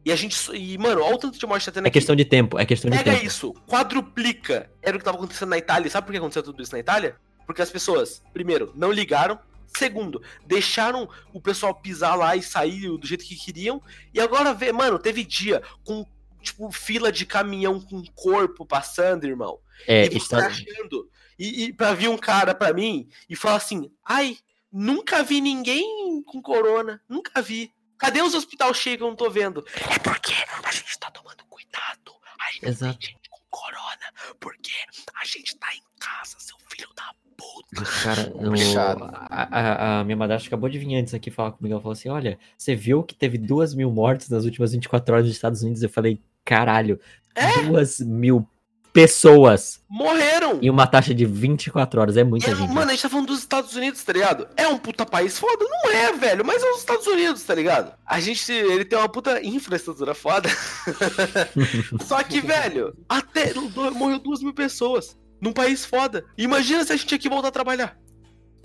e 0.06 0.12
a 0.12 0.16
gente. 0.16 0.38
E, 0.54 0.78
mano, 0.78 1.02
olha 1.02 1.16
o 1.16 1.18
tanto 1.20 1.38
de 1.38 1.46
morte 1.46 1.62
que 1.64 1.66
tá 1.72 1.72
tendo 1.76 1.86
É 1.86 1.88
aqui. 1.90 2.00
questão 2.00 2.16
de 2.16 2.26
tempo, 2.26 2.58
é 2.60 2.66
questão 2.66 2.90
de 2.90 2.98
Pega 2.98 3.12
tempo. 3.12 3.26
isso, 3.26 3.54
quadruplica. 3.68 4.70
Era 4.82 4.96
o 4.96 5.00
que 5.00 5.06
tava 5.06 5.18
acontecendo 5.18 5.50
na 5.50 5.58
Itália. 5.58 5.90
Sabe 5.90 6.06
por 6.08 6.12
que 6.14 6.18
aconteceu 6.18 6.44
tudo 6.44 6.62
isso 6.62 6.72
na 6.74 6.80
Itália? 6.80 7.16
Porque 7.46 7.62
as 7.62 7.70
pessoas, 7.72 8.22
primeiro, 8.32 8.72
não 8.76 8.92
ligaram. 8.92 9.40
Segundo, 9.76 10.22
deixaram 10.46 11.10
o 11.34 11.42
pessoal 11.42 11.74
pisar 11.76 12.16
lá 12.16 12.36
e 12.36 12.42
sair 12.42 12.90
do 12.98 13.06
jeito 13.06 13.26
que 13.26 13.36
queriam. 13.36 13.82
E 14.14 14.20
agora 14.20 14.54
vê, 14.54 14.72
mano, 14.72 15.00
teve 15.00 15.24
dia 15.24 15.62
com, 15.84 16.06
tipo, 16.42 16.72
fila 16.72 17.12
de 17.12 17.26
caminhão 17.26 17.80
com 17.80 18.04
corpo 18.16 18.66
passando, 18.66 19.26
irmão. 19.26 19.60
É, 19.88 20.06
e 20.08 20.18
está... 20.18 20.48
achando. 20.48 21.10
E, 21.38 21.66
e 21.66 21.74
pra 21.74 21.94
vir 21.94 22.10
um 22.10 22.18
cara 22.18 22.54
pra 22.54 22.74
mim 22.74 23.08
e 23.30 23.36
falar 23.36 23.56
assim: 23.56 23.90
ai, 24.04 24.38
nunca 24.72 25.24
vi 25.24 25.40
ninguém 25.40 26.22
com 26.24 26.42
corona. 26.42 27.02
Nunca 27.08 27.42
vi. 27.42 27.72
Cadê 27.98 28.22
os 28.22 28.34
hospitais 28.34 28.78
cheios 28.78 28.98
que 28.98 29.04
eu 29.04 29.10
não 29.10 29.16
tô 29.16 29.30
vendo? 29.30 29.66
É 29.76 30.00
porque 30.00 30.34
a 30.64 30.72
gente 30.72 31.00
tá 31.00 31.12
tomando 31.12 31.44
cuidado. 31.46 32.14
Aí 32.40 32.60
não 32.62 32.70
Exato. 32.70 33.00
tem 33.00 33.10
gente 33.10 33.30
com 33.30 33.42
corona. 33.50 34.14
Porque 34.40 34.72
a 35.16 35.26
gente 35.26 35.56
tá 35.58 35.74
em 35.76 35.84
casa, 36.00 36.38
seu 36.40 36.58
filho 36.80 36.90
da 36.96 37.04
puta. 37.38 37.84
Cara, 38.04 38.32
o- 38.36 39.10
a, 39.30 39.60
a- 39.60 40.00
a 40.00 40.04
minha 40.04 40.18
madrasta 40.18 40.48
acabou 40.48 40.70
de 40.70 40.78
vir 40.80 40.96
antes 40.96 41.14
aqui 41.14 41.30
falar 41.32 41.52
comigo. 41.52 41.74
Ela 41.74 41.82
falou 41.82 41.94
assim: 41.94 42.10
Olha, 42.10 42.40
você 42.58 42.76
viu 42.76 43.04
que 43.04 43.16
teve 43.16 43.38
duas 43.38 43.74
mil 43.74 43.92
mortes 43.92 44.30
nas 44.30 44.46
últimas 44.46 44.72
24 44.72 45.14
horas 45.14 45.26
nos 45.28 45.36
Estados 45.36 45.62
Unidos? 45.62 45.84
Eu 45.84 45.90
falei: 45.90 46.20
Caralho, 46.46 47.00
É? 47.36 47.62
duas 47.64 48.00
mil 48.00 48.48
pessoas 48.92 49.80
Morreram. 49.88 50.58
em 50.64 50.70
uma 50.70 50.88
taxa 50.88 51.14
de 51.14 51.24
24 51.24 52.02
horas. 52.02 52.18
É 52.18 52.24
muita 52.24 52.50
E, 52.50 52.56
gente. 52.56 52.74
mano, 52.74 52.90
a 52.90 52.94
gente 52.94 53.04
tá 53.04 53.08
falando 53.08 53.28
dos 53.28 53.38
Estados 53.40 53.76
Unidos, 53.76 54.04
tá 54.04 54.12
ligado? 54.12 54.48
É 54.58 54.68
um 54.68 54.80
puta 54.80 55.06
país 55.06 55.38
foda? 55.38 55.64
Não 55.64 55.92
é, 55.92 56.12
velho, 56.14 56.44
mas 56.44 56.62
é 56.64 56.72
os 56.72 56.80
Estados 56.80 57.06
Unidos, 57.06 57.44
tá 57.44 57.54
ligado? 57.54 57.94
A 58.04 58.20
gente, 58.20 58.52
ele 58.52 58.84
tem 58.84 58.98
uma 58.98 59.08
puta 59.08 59.46
infraestrutura 59.46 60.16
foda. 60.16 60.50
Só 62.04 62.22
que, 62.24 62.42
velho, 62.42 62.96
até 63.08 63.54
morreu 63.94 64.18
duas 64.20 64.42
mil 64.42 64.54
pessoas 64.54 65.16
num 65.42 65.54
país 65.54 65.86
foda. 65.86 66.26
Imagina 66.38 66.84
se 66.84 66.92
a 66.92 66.96
gente 66.96 67.08
tinha 67.08 67.20
que 67.20 67.30
voltar 67.30 67.50
a 67.50 67.52
trabalhar. 67.52 67.98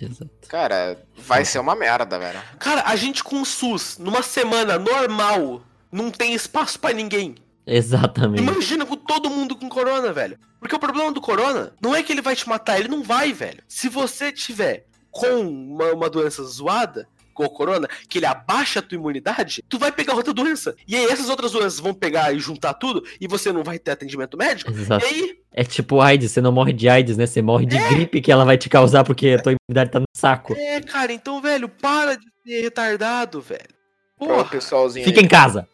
Exato. 0.01 0.31
Cara, 0.49 1.05
vai 1.17 1.45
ser 1.45 1.59
uma 1.59 1.77
merda, 1.77 2.19
velho. 2.19 2.41
Cara, 2.59 2.83
a 2.87 2.97
gente 2.97 3.23
com 3.23 3.41
o 3.41 3.45
SUS, 3.45 3.99
numa 3.99 4.23
semana 4.23 4.79
normal, 4.79 5.63
não 5.91 6.11
tem 6.11 6.35
espaço 6.35 6.79
pra 6.79 6.93
ninguém. 6.93 7.37
Exatamente. 7.67 8.43
Imagina 8.43 8.85
com 8.85 8.97
todo 8.97 9.31
mundo 9.31 9.57
com 9.57 9.69
corona, 9.69 10.13
velho. 10.13 10.39
Porque 10.61 10.75
o 10.75 10.79
problema 10.79 11.13
do 11.13 11.21
corona 11.21 11.73
não 11.81 11.95
é 11.95 12.03
que 12.03 12.13
ele 12.13 12.21
vai 12.21 12.37
te 12.37 12.49
matar, 12.49 12.79
ele 12.79 12.89
não 12.89 13.03
vai, 13.03 13.33
velho. 13.33 13.63
Se 13.69 13.89
você 13.89 14.33
tiver 14.33 14.87
com 15.11 15.41
uma, 15.41 15.93
uma 15.93 16.11
doença 16.11 16.43
zoada, 16.43 17.09
com 17.35 17.45
o 17.45 17.51
corona, 17.51 17.87
que 18.09 18.19
ele 18.19 18.27
abaixa 18.27 18.79
a 18.79 18.83
tua 18.83 18.97
imunidade, 18.97 19.63
tu 19.69 19.79
vai 19.79 19.93
pegar 19.93 20.15
outra 20.15 20.33
doença. 20.33 20.75
E 20.87 20.97
aí 20.97 21.05
essas 21.07 21.29
outras 21.29 21.53
doenças 21.53 21.81
vão 21.81 21.93
pegar 21.93 22.33
e 22.33 22.39
juntar 22.39 22.75
tudo, 22.75 23.05
e 23.21 23.27
você 23.27 23.53
não 23.53 23.63
vai 23.63 23.79
ter 23.79 23.91
atendimento 23.91 24.37
médico. 24.39 24.71
Exato. 24.71 25.05
E 25.05 25.09
aí, 25.09 25.39
É 25.53 25.65
tipo 25.65 26.01
AIDS, 26.01 26.31
você 26.33 26.41
não 26.41 26.53
morre 26.53 26.73
de 26.73 26.89
AIDS, 26.89 27.17
né? 27.17 27.27
Você 27.27 27.43
morre 27.43 27.67
de 27.67 27.77
gripe 27.89 28.21
que 28.21 28.33
ela 28.33 28.45
vai 28.45 28.57
te 28.57 28.69
causar 28.71 29.05
porque 29.05 29.31
a 29.39 29.43
tua 29.43 29.53
imunidade 29.53 29.91
tá 29.91 30.01
no 30.01 30.07
saco. 30.17 30.55
é, 30.57 30.81
cara, 30.81 31.13
então, 31.13 31.41
velho, 31.43 31.69
para 31.69 32.17
de 32.17 32.25
ser 32.47 32.63
retardado, 32.63 33.41
velho. 33.41 33.69
Porra, 34.17 34.45
pessoalzinho. 34.45 35.05
Fica 35.05 35.21
em 35.21 35.29
casa. 35.29 35.69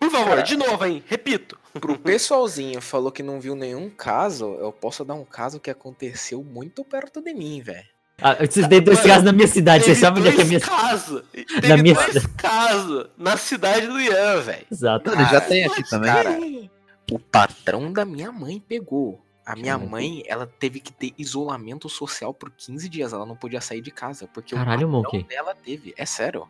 por 0.00 0.10
favor, 0.10 0.28
Cara. 0.30 0.42
de 0.42 0.56
novo, 0.56 0.84
hein? 0.84 1.02
Repito. 1.06 1.58
Pro 1.80 1.98
pessoalzinho 1.98 2.80
falou 2.80 3.12
que 3.12 3.22
não 3.22 3.38
viu 3.40 3.54
nenhum 3.54 3.88
caso, 3.90 4.56
eu 4.60 4.72
posso 4.72 5.04
dar 5.04 5.14
um 5.14 5.24
caso 5.24 5.60
que 5.60 5.70
aconteceu 5.70 6.42
muito 6.42 6.84
perto 6.84 7.20
de 7.20 7.32
mim, 7.34 7.60
velho. 7.60 7.86
Ah, 8.20 8.34
vocês 8.34 8.66
têm 8.66 8.80
dois 8.80 8.98
Mano, 8.98 9.08
casos 9.10 9.24
na 9.24 9.32
minha 9.32 9.46
cidade. 9.48 9.84
Vocês 9.84 9.98
sabem 9.98 10.22
onde 10.22 10.30
é 10.30 10.32
que 10.34 10.40
é 10.40 10.44
a 10.44 10.46
minha. 10.46 10.60
Teve 11.60 11.68
Na 11.68 11.76
minha 11.76 11.94
dois 11.94 12.26
casos 12.28 13.06
na 13.18 13.36
cidade 13.36 13.86
do 13.86 14.00
Ian, 14.00 14.40
velho. 14.40 14.66
Exato. 14.72 15.10
Mano, 15.10 15.28
já 15.28 15.40
tem 15.40 15.64
aqui 15.66 15.88
também. 15.88 16.10
Cara, 16.10 16.38
o 17.12 17.18
patrão 17.18 17.92
da 17.92 18.04
minha 18.04 18.32
mãe 18.32 18.58
pegou. 18.66 19.20
A 19.44 19.54
minha 19.54 19.74
Caralho. 19.74 19.90
mãe, 19.90 20.22
ela 20.26 20.46
teve 20.46 20.80
que 20.80 20.92
ter 20.92 21.12
isolamento 21.16 21.88
social 21.88 22.34
por 22.34 22.50
15 22.50 22.88
dias. 22.88 23.12
Ela 23.12 23.24
não 23.26 23.36
podia 23.36 23.60
sair 23.60 23.80
de 23.80 23.90
casa. 23.92 24.26
Porque 24.26 24.56
Caralho, 24.56 24.88
o 24.88 25.02
patrão 25.02 25.12
Monkey. 25.20 25.22
dela 25.28 25.54
teve. 25.54 25.94
É 25.96 26.04
sério. 26.06 26.48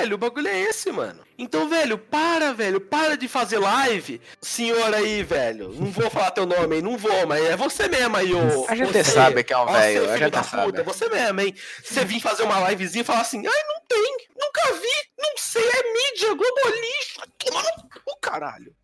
Velho, 0.00 0.14
o 0.14 0.18
bagulho 0.18 0.48
é 0.48 0.60
esse, 0.60 0.90
mano. 0.90 1.20
Então, 1.38 1.68
velho, 1.68 1.98
para, 1.98 2.52
velho. 2.52 2.80
Para 2.80 3.16
de 3.16 3.28
fazer 3.28 3.58
live. 3.58 4.20
Senhor 4.40 4.94
aí, 4.94 5.22
velho. 5.22 5.68
Não 5.72 5.90
vou 5.90 6.10
falar 6.10 6.30
teu 6.30 6.46
nome 6.46 6.76
aí, 6.76 6.82
não 6.82 6.96
vou, 6.96 7.26
mas 7.26 7.44
é 7.44 7.56
você 7.56 7.88
mesmo 7.88 8.16
aí, 8.16 8.32
ô. 8.32 8.66
A 8.68 8.74
gente 8.74 8.92
você. 8.92 9.04
sabe 9.04 9.42
que 9.42 9.52
é 9.52 9.58
um 9.58 9.66
velho. 9.66 10.10
A 10.10 10.16
gente 10.16 10.30
da 10.30 10.42
sabe. 10.42 10.64
puta, 10.64 10.80
é 10.80 10.84
você 10.84 11.08
mesmo, 11.08 11.40
hein? 11.40 11.54
Você 11.82 12.04
vir 12.04 12.20
fazer 12.20 12.44
uma 12.44 12.70
livezinha 12.70 13.02
e 13.02 13.04
falar 13.04 13.20
assim, 13.20 13.38
ai, 13.46 13.62
não 13.68 13.80
tem, 13.88 14.16
nunca 14.38 14.72
vi, 14.74 15.10
não 15.18 15.34
sei, 15.36 15.62
é 15.62 15.82
mídia, 15.92 16.34
globalista, 16.34 17.28
toma 17.38 17.62
no 17.62 17.82
cu, 17.82 18.20
caralho. 18.20 18.74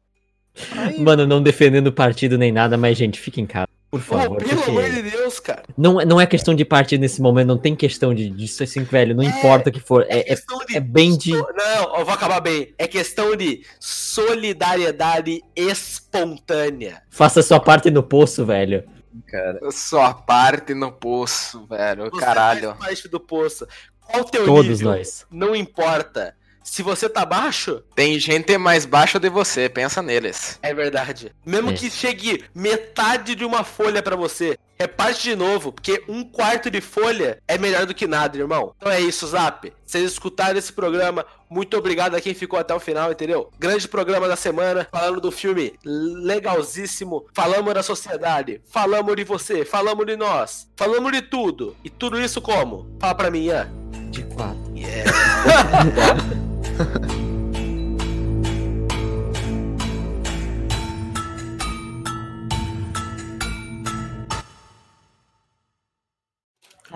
Aí, 0.73 1.01
Mano, 1.01 1.27
não 1.27 1.43
defendendo 1.43 1.93
partido 1.93 2.39
nem 2.39 2.51
nada, 2.51 2.77
mas, 2.77 2.97
gente, 2.97 3.21
fica 3.21 3.41
em 3.41 3.47
casa. 3.47 3.69
Por 3.91 4.01
favor. 4.01 4.37
pelo 4.39 4.51
porque 4.57 4.71
amor 4.71 4.91
de 4.91 5.03
Deus, 5.03 5.39
cara. 5.41 5.63
não, 5.77 5.95
não 6.05 6.21
é 6.21 6.27
questão 6.27 6.55
de 6.55 6.65
partido 6.65 7.01
nesse 7.01 7.23
momento, 7.23 7.47
não 7.49 7.57
tem 7.59 7.75
questão 7.75 8.13
de, 8.13 8.29
disso 8.29 8.63
assim, 8.63 8.83
velho. 8.83 9.15
Não 9.15 9.23
É, 9.23 9.27
importa 9.27 9.71
o 9.71 9.73
que 9.73 9.81
for. 9.81 10.05
É, 10.09 10.19
é, 10.21 10.23
questão 10.25 10.59
de 10.67 10.77
é 10.77 10.81
bem 10.81 11.17
de. 11.17 11.31
Não, 11.33 11.97
eu 11.99 12.05
vou 12.05 12.13
acabar 12.15 12.41
bem. 12.41 12.75
É 12.77 12.87
questão 12.89 13.35
de 13.37 13.63
solidariedade 13.79 15.41
espontânea. 15.55 17.03
Faça 17.11 17.43
sua 17.43 17.61
parte 17.61 17.91
no 17.91 18.03
poço, 18.03 18.45
velho. 18.45 18.85
Cara. 19.29 19.71
Sua 19.71 20.13
parte 20.13 20.75
no 20.75 20.93
poço, 20.93 21.67
velho. 21.67 22.11
Você 22.11 22.21
Caralho. 22.21 22.69
faz 22.75 22.79
parte 22.79 23.09
do 23.09 23.19
poço. 23.21 23.67
Qual 24.01 24.23
o 24.23 24.25
teu 24.27 24.45
Todos 24.45 24.79
nível? 24.81 24.91
nós. 24.93 25.25
Não 25.31 25.57
importa. 25.57 26.35
Se 26.69 26.83
você 26.83 27.09
tá 27.09 27.25
baixo, 27.25 27.81
Tem 27.95 28.19
gente 28.19 28.59
mais 28.59 28.85
baixa 28.85 29.21
de 29.21 29.29
você, 29.31 29.69
pensa 29.69 30.03
neles. 30.03 30.59
é 30.61 30.75
verdade. 30.75 31.33
Mesmo 31.47 31.71
É. 31.71 31.75
que 31.75 31.89
chegue 31.89 32.45
metade 32.55 33.37
de 33.37 33.45
uma 33.45 33.63
folha 33.63 34.03
pra 34.03 34.17
você, 34.17 34.59
reparte 34.79 35.23
de 35.23 35.37
novo, 35.37 35.73
porque 35.73 36.03
um 36.09 36.25
quarto 36.25 36.69
de 36.69 36.81
folha 36.81 37.39
é 37.47 37.57
melhor 37.57 37.87
do 37.87 37.95
que 37.95 38.07
nada, 38.09 38.37
irmão. 38.37 38.75
Então 38.77 38.91
é 38.91 39.01
isso, 39.01 39.27
Zap. 39.29 39.73
Vocês 39.87 40.05
escutaram 40.11 40.59
esse 40.59 40.73
programa, 40.73 41.25
muito 41.49 41.77
obrigado 41.79 42.17
a 42.17 42.21
quem 42.21 42.35
ficou 42.35 42.59
até 42.59 42.75
o 42.75 42.81
final, 42.81 43.13
entendeu? 43.13 43.49
Grande 43.59 43.87
programa 43.87 44.27
da 44.27 44.37
semana, 44.37 44.89
falando 44.91 45.21
do 45.21 45.31
filme 45.31 45.73
legalzíssimo. 45.85 47.27
Falamos 47.33 47.73
da 47.75 47.83
sociedade, 47.83 48.61
falamos 48.71 49.15
de 49.15 49.23
você, 49.23 49.65
falamos 49.65 50.05
de 50.05 50.17
nós, 50.17 50.69
falamos 50.77 51.13
de 51.13 51.23
tudo. 51.23 51.77
E 51.85 51.89
tudo 51.89 52.21
isso 52.21 52.43
como? 52.43 52.87
Fala 53.01 53.15
pra 53.15 53.31
mim, 53.31 53.45
Ian. 53.45 53.71
De 54.11 54.25
quatro. 54.25 54.57
Yeah. 54.77 55.13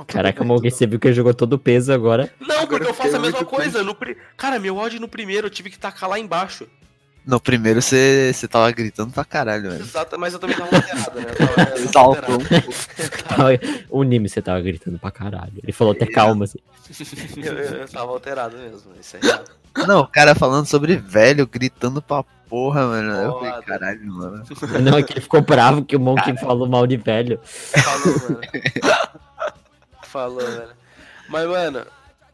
Caraca, 0.07 0.45
Monkey, 0.45 0.71
você 0.71 0.87
viu 0.87 1.01
que 1.01 1.09
ele 1.09 1.15
jogou 1.15 1.35
todo 1.35 1.55
o 1.55 1.59
peso 1.59 1.93
agora. 1.93 2.33
Não, 2.41 2.67
porque 2.67 2.89
eu 2.89 2.95
faço 2.95 3.17
a 3.17 3.19
mesma 3.19 3.45
coisa. 3.45 3.83
No 3.83 3.95
pri... 3.95 4.17
Cara, 4.37 4.59
meu 4.59 4.77
ódio 4.77 5.01
no 5.01 5.09
primeiro 5.09 5.49
eu 5.49 5.51
tive 5.51 5.69
que 5.69 5.79
tacar 5.79 6.09
lá 6.09 6.19
embaixo. 6.19 6.67
No 7.27 7.41
primeiro 7.41 7.83
você 7.83 8.33
você 8.33 8.47
tava 8.49 8.71
gritando 8.71 9.13
pra 9.13 9.25
caralho, 9.25 9.71
velho. 9.71 9.83
Exato, 9.83 10.19
mas 10.19 10.33
eu 10.33 10.39
também 10.39 10.57
tava 10.57 10.75
alterado, 10.77 11.21
né? 11.21 11.27
Eu 11.77 11.91
tava, 11.93 12.17
eu 12.17 13.11
tava. 13.29 13.51
O 13.91 14.03
Nime, 14.05 14.29
você 14.29 14.41
tava 14.41 14.61
gritando 14.61 14.99
pra 14.99 15.11
caralho. 15.11 15.53
Ele 15.63 15.73
falou 15.73 15.93
até 15.93 16.07
calma, 16.07 16.45
assim. 16.45 16.59
Eu, 17.37 17.53
eu- 17.59 17.75
eu 17.81 17.89
tava 17.89 18.11
alterado 18.13 18.57
mesmo. 18.57 18.93
Isso 18.99 19.17
é 19.17 19.21
real. 19.21 19.45
Não, 19.87 20.01
o 20.01 20.07
cara 20.07 20.35
falando 20.35 20.67
sobre 20.67 20.97
velho, 20.97 21.47
gritando 21.47 22.03
pra 22.03 22.25
porra, 22.49 22.87
mano. 22.87 23.13
Eu 23.13 23.39
falei, 23.39 23.63
caralho, 23.63 24.07
mano. 24.13 24.43
Não, 24.83 24.99
é 24.99 25.03
que 25.03 25.13
ele 25.13 25.21
ficou 25.21 25.41
bravo 25.41 25.85
que 25.85 25.95
o 25.95 26.01
Monkey 26.01 26.37
falou 26.39 26.69
mal 26.69 26.87
de 26.87 26.97
velho. 26.97 27.39
Falou, 27.45 28.21
mano. 28.23 28.41
Falou, 30.05 30.41
velho. 30.41 30.71
Mas, 31.29 31.49
mano, 31.49 31.83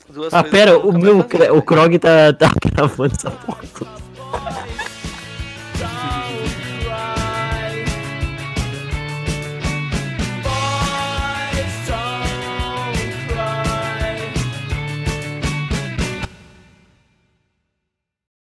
duas 0.08 0.32
Ah, 0.32 0.42
coisas 0.42 0.50
pera, 0.50 0.78
o 0.78 0.92
meu, 0.98 1.18
o. 1.18 1.62
Krog 1.62 1.98
tá, 1.98 2.32
tá 2.32 2.50
gravando 2.64 3.12
essa 3.14 3.30
porra. 3.30 3.60